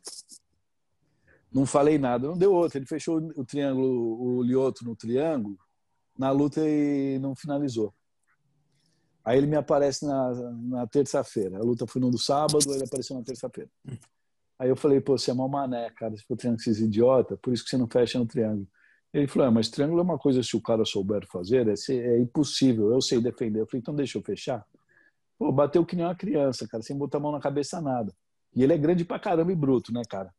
[1.52, 2.78] Não falei nada, não deu outro.
[2.78, 5.56] Ele fechou o triângulo, o Lioto no triângulo,
[6.18, 7.94] na luta e não finalizou.
[9.24, 11.58] Aí ele me aparece na, na terça-feira.
[11.58, 13.70] A luta foi no sábado, ele apareceu na terça-feira.
[14.58, 16.16] Aí eu falei, pô, você é mal mané, cara.
[16.16, 18.66] Você for triângulo, esses idiota, por isso que você não fecha no triângulo.
[19.12, 22.18] Ele falou, ah, mas triângulo é uma coisa, se o cara souber fazer, é, é
[22.18, 23.60] impossível, eu sei defender.
[23.60, 24.64] Eu falei, então deixa eu fechar.
[25.38, 28.14] Pô, bateu que nem uma criança, cara, sem botar a mão na cabeça, nada.
[28.54, 30.32] E ele é grande pra caramba e bruto, né, cara?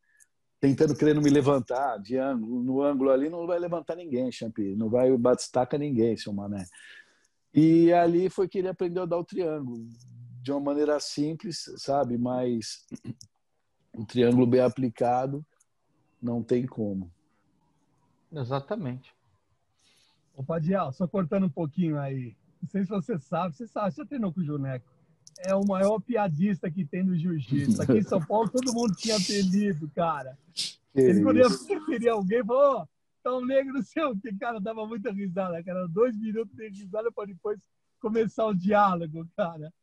[0.59, 4.75] Tentando, querendo me levantar de ângulo, no ângulo ali, não vai levantar ninguém, Champi.
[4.75, 6.65] Não vai batistaca ninguém, seu mané.
[7.53, 9.85] E ali foi que ele aprendeu a dar o triângulo.
[10.41, 12.17] De uma maneira simples, sabe?
[12.17, 12.85] Mas
[13.93, 15.45] um triângulo bem aplicado,
[16.21, 17.11] não tem como.
[18.33, 19.13] Exatamente.
[20.35, 22.35] Ô, Padial, só cortando um pouquinho aí.
[22.61, 24.91] Não sei se você sabe, você sabe, você treinou com o Juneco.
[25.39, 27.81] É o maior piadista que tem no jiu-jitsu.
[27.81, 30.37] Aqui em São Paulo todo mundo tinha apelido, cara.
[30.95, 32.87] Ele quando ia preferir alguém, falou, oh,
[33.23, 35.87] tá um negro não sei o que, cara, dava muita risada, cara.
[35.87, 37.59] Dois minutos de risada para depois
[37.99, 39.73] começar o diálogo, cara.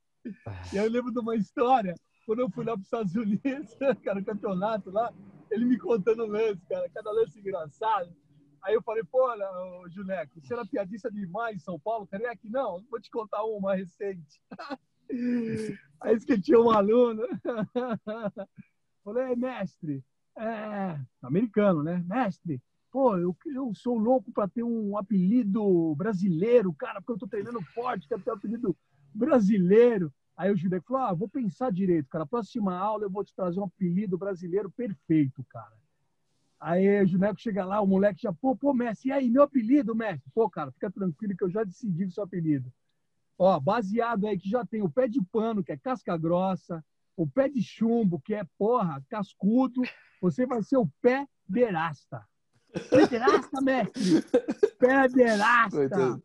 [0.72, 1.94] E eu lembro de uma história,
[2.26, 5.12] quando eu fui lá para os Estados Unidos, cara, campeonato lá,
[5.50, 8.10] ele me contando lance, cara, cada lance engraçado.
[8.62, 9.26] Aí eu falei, pô,
[9.88, 13.74] Juneco, você era piadista demais em São Paulo, cara, aqui não, vou te contar uma
[13.74, 14.40] recente.
[16.00, 17.22] Aí que tinha um aluno.
[19.02, 20.04] Falei, mestre,
[20.38, 22.04] é, americano, né?
[22.06, 27.26] Mestre, pô, eu, eu sou louco para ter um apelido brasileiro, cara, porque eu tô
[27.26, 28.76] treinando forte, quero ter um apelido
[29.14, 30.12] brasileiro.
[30.36, 33.58] Aí o Juneco falou, ah, vou pensar direito, cara, próxima aula eu vou te trazer
[33.58, 35.79] um apelido brasileiro perfeito, cara.
[36.60, 39.94] Aí o Juneco chega lá, o moleque já, pô, pô, mestre, e aí, meu apelido,
[39.94, 40.30] mestre?
[40.34, 42.70] Pô, cara, fica tranquilo que eu já decidi o seu apelido.
[43.38, 46.84] Ó, baseado aí que já tem o pé de pano, que é casca grossa,
[47.16, 49.80] o pé de chumbo, que é, porra, cascudo,
[50.20, 52.22] você vai ser o pé derasta.
[52.90, 54.22] Pederasta, mestre!
[54.78, 56.22] Pederasta!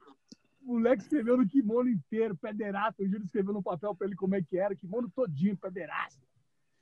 [0.61, 3.01] O moleque escreveu no kimono inteiro, pederasta.
[3.01, 6.21] O Júlio escreveu no papel para ele como é que era, kimono todinho, pederasta.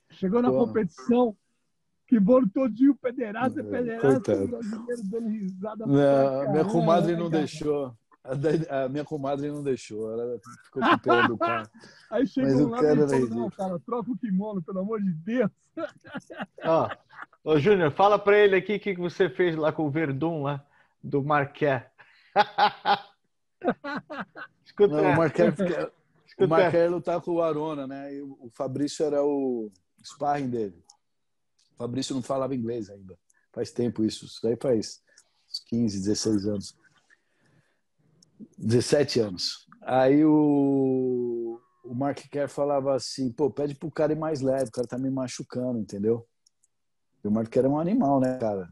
[0.09, 1.35] Chegou na competição,
[2.19, 5.85] Kimono todinho, pederasta, É, pederasta, brasileiro dando risada.
[5.85, 7.39] Não, minha comadre não cara?
[7.41, 7.95] deixou.
[8.69, 10.11] A, minha comadre não deixou.
[10.13, 11.69] Ela ficou com pena do cara.
[12.09, 15.01] Aí chegou Mas o lá cara e falou, não, cara, troca o kimono, pelo amor
[15.01, 15.51] de Deus.
[16.63, 16.89] Ó,
[17.43, 20.65] ô Júnior, fala pra ele aqui o que, você fez lá com o Verdun lá,
[21.03, 21.89] do Marqué.
[24.65, 25.91] escuta, Não, o Marquer, fica-
[26.37, 26.47] o.
[26.47, 28.13] Marquer lutar com o Arona, né?
[28.15, 29.69] E o Fabrício era o
[30.03, 30.83] sparring dele.
[31.73, 33.17] O Fabrício não falava inglês ainda.
[33.51, 34.25] Faz tempo isso.
[34.25, 35.01] Isso aí faz
[35.49, 36.75] uns 15, 16 anos.
[38.57, 39.67] 17 anos.
[39.81, 44.71] Aí o, o Mark Kerr falava assim, pô, pede pro cara ir mais leve, o
[44.71, 46.25] cara tá me machucando, entendeu?
[47.23, 48.69] E o Mark Kerr é um animal, né, cara?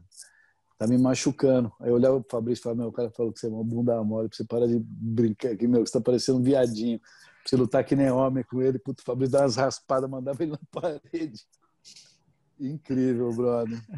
[0.78, 1.72] Tá me machucando.
[1.80, 3.64] Aí eu olhava pro Fabrício e falava, meu, o cara falou que você é uma
[3.64, 6.98] bunda mole, você parar de brincar aqui, meu, você tá parecendo um viadinho.
[6.98, 10.42] Pra você lutar que nem homem com ele, puto, o Fabrício dava umas raspadas, mandava
[10.42, 11.46] ele na parede.
[12.62, 13.82] Incrível, brother.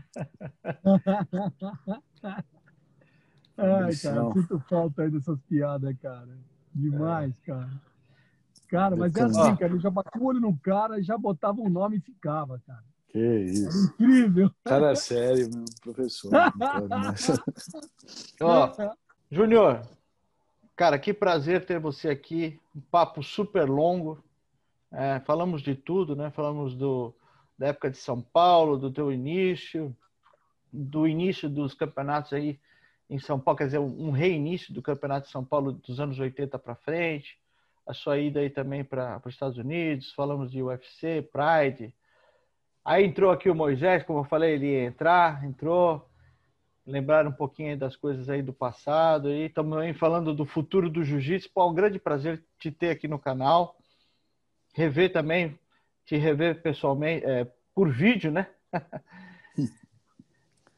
[3.56, 6.36] Ai, cara, sinto falta aí dessas piadas, cara.
[6.74, 7.70] Demais, cara.
[8.68, 11.68] Cara, mas é assim, cara, eu já bati o olho no cara, já botava um
[11.68, 12.82] nome e ficava, cara.
[13.08, 13.86] Que Era isso.
[13.86, 14.50] incrível.
[14.64, 16.32] Cara sério, meu professor.
[18.40, 18.72] Ó,
[19.30, 19.86] Júnior,
[20.74, 22.58] cara, que prazer ter você aqui.
[22.74, 24.18] Um papo super longo.
[24.90, 26.30] É, falamos de tudo, né?
[26.30, 27.14] Falamos do,
[27.58, 29.96] da época de São Paulo, do teu início,
[30.72, 32.58] do início dos campeonatos aí
[33.08, 36.58] em São Paulo, quer dizer, um reinício do campeonato de São Paulo dos anos 80
[36.58, 37.38] para frente,
[37.86, 41.94] a sua ida aí também para os Estados Unidos, falamos de UFC, Pride.
[42.84, 46.08] Aí entrou aqui o Moisés, como eu falei, ele ia entrar, entrou
[46.86, 51.50] lembrar um pouquinho das coisas aí do passado e também falando do futuro do jiu-jitsu.
[51.52, 53.76] Pô, é um grande prazer te ter aqui no canal.
[54.74, 55.58] Rever também,
[56.04, 58.46] te rever pessoalmente, é, por vídeo, né?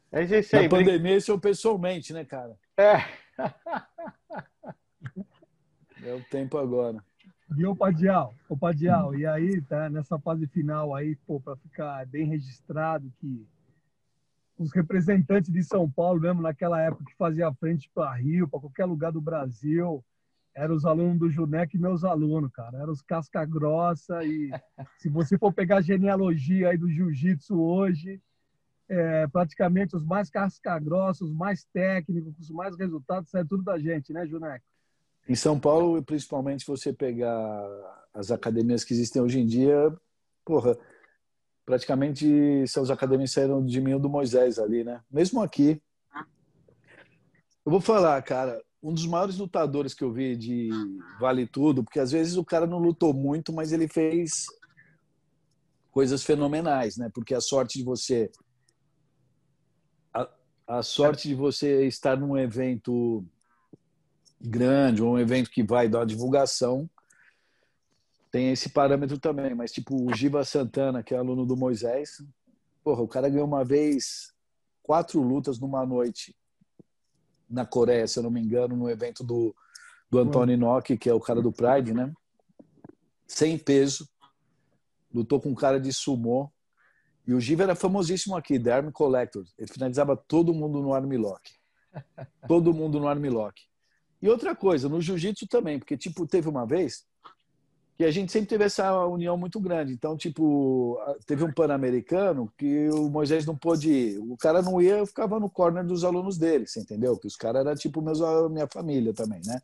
[0.09, 0.69] É isso Na aí.
[0.69, 2.57] brin- pandemia, isso eu pessoalmente, né, cara?
[2.77, 3.03] É.
[6.03, 7.03] É o tempo agora.
[7.57, 12.05] E o Padial, o Padial, e aí, tá, nessa fase final aí, pô, para ficar
[12.05, 13.45] bem registrado que
[14.57, 18.85] os representantes de São Paulo, mesmo naquela época que fazia frente para Rio, para qualquer
[18.85, 20.03] lugar do Brasil,
[20.57, 22.79] eram os alunos do Junec e meus alunos, cara.
[22.79, 24.49] Eram os casca grossa e
[24.97, 28.19] se você for pegar a genealogia aí do jiu-jitsu hoje,
[28.89, 33.77] é, praticamente os mais casca grossos, os mais técnicos, os mais resultados, sai tudo da
[33.77, 34.63] gente, né, Junec?
[35.29, 39.95] Em São Paulo, principalmente, se você pegar as academias que existem hoje em dia,
[40.43, 40.75] porra,
[41.65, 45.01] praticamente seus academias saíram de mim ou do Moisés ali, né?
[45.11, 45.79] Mesmo aqui.
[47.63, 50.69] Eu vou falar, cara, um dos maiores lutadores que eu vi de
[51.19, 54.45] Vale Tudo, porque às vezes o cara não lutou muito, mas ele fez
[55.91, 57.09] coisas fenomenais, né?
[57.13, 58.31] Porque a sorte de você
[60.13, 60.29] a,
[60.67, 63.25] a sorte de você estar num evento
[64.39, 66.87] grande ou um evento que vai dar uma divulgação
[68.31, 72.21] tem esse parâmetro também, mas tipo o Giva Santana, que é aluno do Moisés,
[72.83, 74.35] porra, o cara ganhou uma vez
[74.83, 76.35] quatro lutas numa noite
[77.49, 79.55] na Coreia, se eu não me engano, no evento do,
[80.09, 82.11] do Antônio Inoki, que é o cara do Pride, né?
[83.27, 84.07] Sem peso,
[85.13, 86.51] lutou com um cara de sumô,
[87.27, 89.43] e o Giva era famosíssimo aqui, The Arm Collector.
[89.57, 91.51] Ele finalizava todo mundo no arm lock.
[92.47, 93.61] Todo mundo no arm lock.
[94.21, 97.05] E outra coisa, no jiu-jitsu também, porque tipo, teve uma vez
[97.97, 99.91] que a gente sempre teve essa união muito grande.
[99.91, 104.19] Então, tipo, teve um pan-americano que o Moisés não pôde ir.
[104.19, 107.17] O cara não ia, eu ficava no corner dos alunos dele, você entendeu?
[107.17, 108.19] Que os caras eram tipo meus,
[108.51, 109.59] minha família também, né?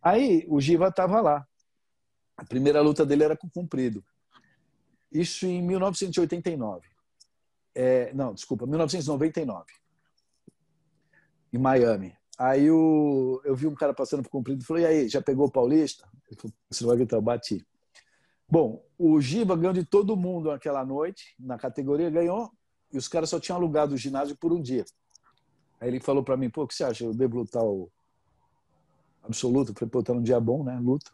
[0.00, 1.44] Aí o Giva tava lá.
[2.36, 4.04] A primeira luta dele era com o Cumprido.
[5.10, 6.88] Isso em 1989.
[7.74, 9.64] É, não, desculpa, 1999.
[11.52, 12.16] Em Miami.
[12.42, 15.46] Aí o, eu vi um cara passando por comprido e falei, e aí, já pegou
[15.46, 16.08] o Paulista?
[16.28, 17.64] Ele falou, você não vai gritar, eu bati.
[18.50, 22.50] Bom, o Giva ganhou de todo mundo naquela noite, na categoria, ganhou,
[22.92, 24.84] e os caras só tinham alugado o ginásio por um dia.
[25.80, 27.04] Aí ele falou para mim, pô, o que você acha?
[27.04, 27.88] Eu devo lutar o
[29.22, 29.70] absoluto?
[29.70, 30.76] Eu falei, pô, tá num dia bom, né?
[30.82, 31.12] Luta.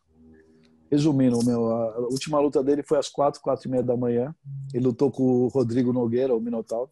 [0.91, 4.35] Resumindo, meu, a última luta dele foi às quatro, quatro e meia da manhã.
[4.73, 6.91] Ele lutou com o Rodrigo Nogueira, o Minotauro.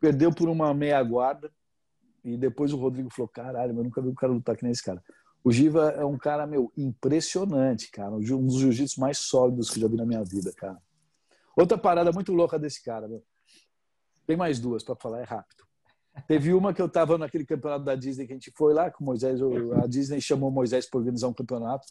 [0.00, 1.52] Perdeu por uma meia guarda.
[2.24, 4.82] E depois o Rodrigo falou: caralho, eu nunca vi um cara lutar que nem esse
[4.82, 5.02] cara.
[5.44, 8.12] O Giva é um cara, meu, impressionante, cara.
[8.12, 10.80] Um dos jiu-jitsu mais sólidos que eu já vi na minha vida, cara.
[11.54, 13.22] Outra parada muito louca desse cara, meu.
[14.26, 15.62] Tem mais duas para falar, é rápido.
[16.26, 19.04] Teve uma que eu tava naquele campeonato da Disney que a gente foi lá com
[19.04, 19.40] o Moisés.
[19.82, 21.86] A Disney chamou o Moisés para organizar um campeonato.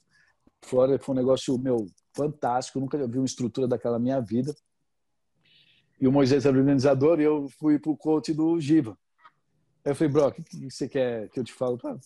[0.64, 1.86] Fora foi um negócio, meu,
[2.16, 2.80] fantástico.
[2.80, 4.56] Eu nunca vi uma estrutura daquela minha vida.
[6.02, 8.98] E o Moisés era organizador e eu fui pro coach do Giva.
[9.86, 11.78] Eu falei, bro, o que, você quer que eu te falo?
[11.84, 11.98] Ah,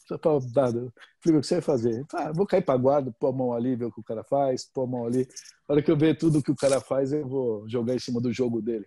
[0.56, 0.80] nada.
[0.80, 2.06] Eu falei, o que você vai fazer?
[2.12, 4.66] Ah, vou cair para guarda, pôr a mão ali, ver o que o cara faz,
[4.66, 5.28] pôr a mão ali.
[5.68, 8.20] Na hora que eu ver tudo que o cara faz, eu vou jogar em cima
[8.20, 8.86] do jogo dele.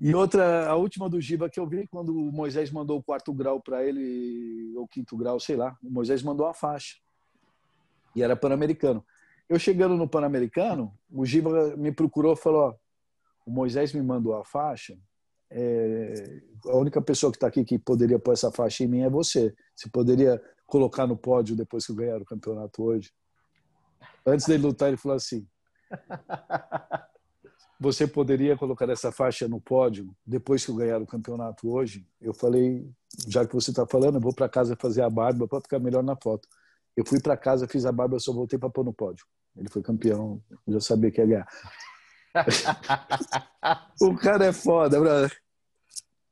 [0.00, 3.32] E outra, a última do Giba que eu vi, quando o Moisés mandou o quarto
[3.32, 6.96] grau para ele, ou quinto grau, sei lá, o Moisés mandou a faixa.
[8.16, 9.04] E era pan-americano.
[9.48, 12.74] Eu chegando no pan-americano, o Giba me procurou e falou: ó,
[13.46, 14.98] o Moisés me mandou a faixa.
[15.54, 19.10] É, a única pessoa que está aqui que poderia pôr essa faixa em mim é
[19.10, 19.54] você.
[19.76, 23.10] Você poderia colocar no pódio depois que eu ganhar o campeonato hoje.
[24.26, 25.46] Antes dele lutar, ele falou assim:
[27.78, 32.06] você poderia colocar essa faixa no pódio depois que eu ganhar o campeonato hoje?
[32.20, 32.88] Eu falei,
[33.28, 36.02] já que você está falando, eu vou para casa fazer a barba para ficar melhor
[36.02, 36.48] na foto.
[36.96, 39.26] Eu fui para casa, fiz a barba, só voltei para pôr no pódio.
[39.56, 41.46] Ele foi campeão, eu já sabia que ia ganhar.
[44.00, 45.36] O cara é foda, brother.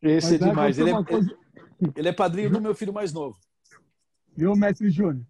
[0.02, 0.78] Esse Mas é demais.
[0.78, 1.36] Ele é, coisa...
[1.97, 3.36] ele é padrinho do meu filho mais novo.
[4.36, 5.27] Viu, mestre Júnior?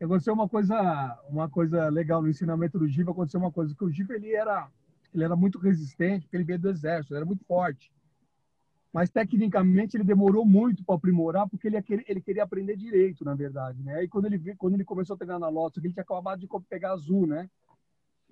[0.00, 3.10] Aconteceu uma coisa, uma coisa legal no ensinamento do Giva.
[3.12, 4.68] Aconteceu uma coisa que o Giva ele era
[5.14, 7.92] ele era muito resistente, porque ele veio do exército, era muito forte.
[8.92, 13.82] Mas tecnicamente ele demorou muito para aprimorar, porque ele, ele queria aprender direito, na verdade,
[13.82, 13.96] né?
[13.96, 16.92] Aí quando ele quando ele começou a treinar na Lotus, ele tinha acabado de pegar
[16.92, 17.48] azul, né?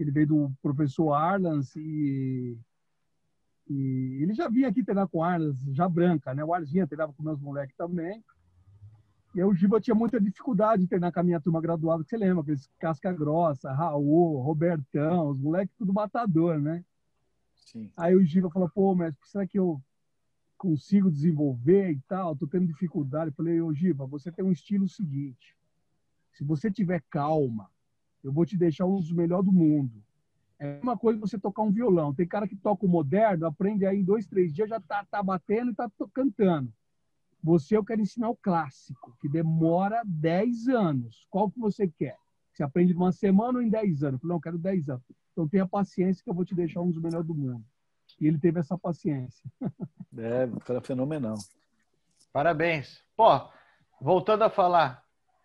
[0.03, 2.59] Ele veio do professor Arlans e,
[3.69, 6.45] e ele já vinha aqui treinar com Arlans, já branca, né?
[6.45, 8.23] O Arzinha treinava com meus moleques também.
[9.35, 12.19] E o Giba tinha muita dificuldade de treinar com a minha turma graduada, que você
[12.19, 16.85] lembra, aqueles casca grossa, Raul, Robertão, os moleques tudo matador, né?
[17.55, 17.91] Sim.
[17.97, 19.81] Aí o Giba falou, pô, mas será que eu
[20.59, 22.37] consigo desenvolver e tal?
[22.37, 23.31] Tô tendo dificuldade.
[23.31, 25.57] Eu falei, ô Giba, você tem um estilo seguinte.
[26.35, 27.71] Se você tiver calma,
[28.23, 30.03] eu vou te deixar um dos melhores do mundo.
[30.59, 32.15] É uma coisa você tocar um violão.
[32.15, 35.23] Tem cara que toca o moderno, aprende aí em dois, três dias, já tá, tá
[35.23, 36.73] batendo e tá cantando.
[37.43, 41.27] Você eu quero ensinar o clássico, que demora 10 anos.
[41.29, 42.17] Qual que você quer?
[42.53, 44.15] Você aprende em uma semana ou em 10 anos?
[44.15, 45.03] Eu falei, não, eu quero 10 anos.
[45.33, 47.65] Então tenha paciência que eu vou te deixar um dos melhores do mundo.
[48.21, 49.51] E ele teve essa paciência.
[50.17, 51.37] É, um cara fenomenal.
[52.33, 53.03] Parabéns.
[53.17, 53.27] Pô,
[54.01, 55.03] voltando a falar,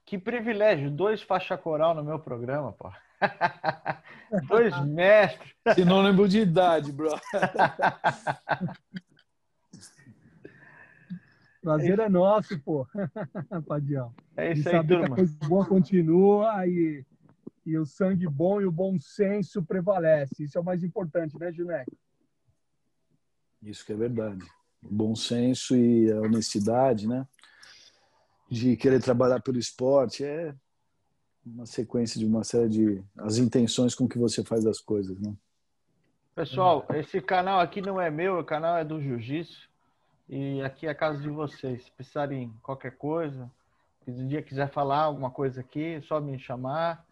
[0.07, 2.89] que privilégio, dois faixa coral no meu programa, pô.
[4.47, 5.53] dois mestres.
[5.75, 7.09] Sinônimo de idade, bro.
[11.61, 12.87] Prazer é nosso, pô.
[13.67, 14.15] Padião.
[14.37, 15.07] É isso aí, turma.
[15.07, 17.05] Que a coisa boa continua e,
[17.65, 20.45] e o sangue bom e o bom senso prevalece.
[20.45, 21.91] Isso é o mais importante, né, Gineco?
[23.61, 24.45] Isso que é verdade.
[24.81, 27.27] O bom senso e a honestidade, né?
[28.49, 30.55] De querer trabalhar pelo esporte é
[31.45, 35.33] uma sequência de uma série de as intenções com que você faz as coisas, né?
[36.35, 39.67] Pessoal, esse canal aqui não é meu, o canal é do Jiu-Jitsu.
[40.29, 41.83] E aqui é a casa de vocês.
[41.83, 43.49] Se precisarem qualquer coisa,
[44.03, 47.05] se um dia quiser falar alguma coisa aqui, é só me chamar.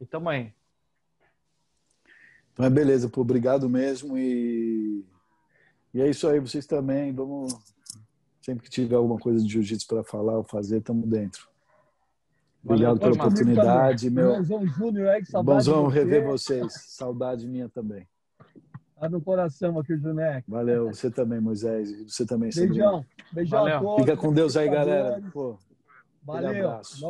[0.00, 0.52] E tamo aí.
[2.52, 4.16] Então é beleza, pô, obrigado mesmo.
[4.16, 5.04] E,
[5.92, 7.12] e é isso aí, vocês também.
[7.12, 7.73] Vamos.
[8.44, 11.48] Sempre que tiver alguma coisa de jiu-jitsu para falar ou fazer, estamos dentro.
[12.62, 14.36] Obrigado Valeu, pela oportunidade, meu.
[14.36, 16.74] Bonzão Júnior, é que Bonzão rever vocês.
[16.88, 18.06] Saudade minha também.
[19.00, 20.50] Tá no coração aqui, Juneco.
[20.50, 21.90] Valeu, você também, Moisés.
[22.06, 23.02] Você também, Beijão.
[23.32, 23.76] Beijão Valeu.
[23.76, 24.04] a todos.
[24.04, 25.22] Fica com Deus aí, galera.
[25.32, 25.56] Pô,
[26.22, 26.68] Valeu.
[26.68, 27.02] Abraço.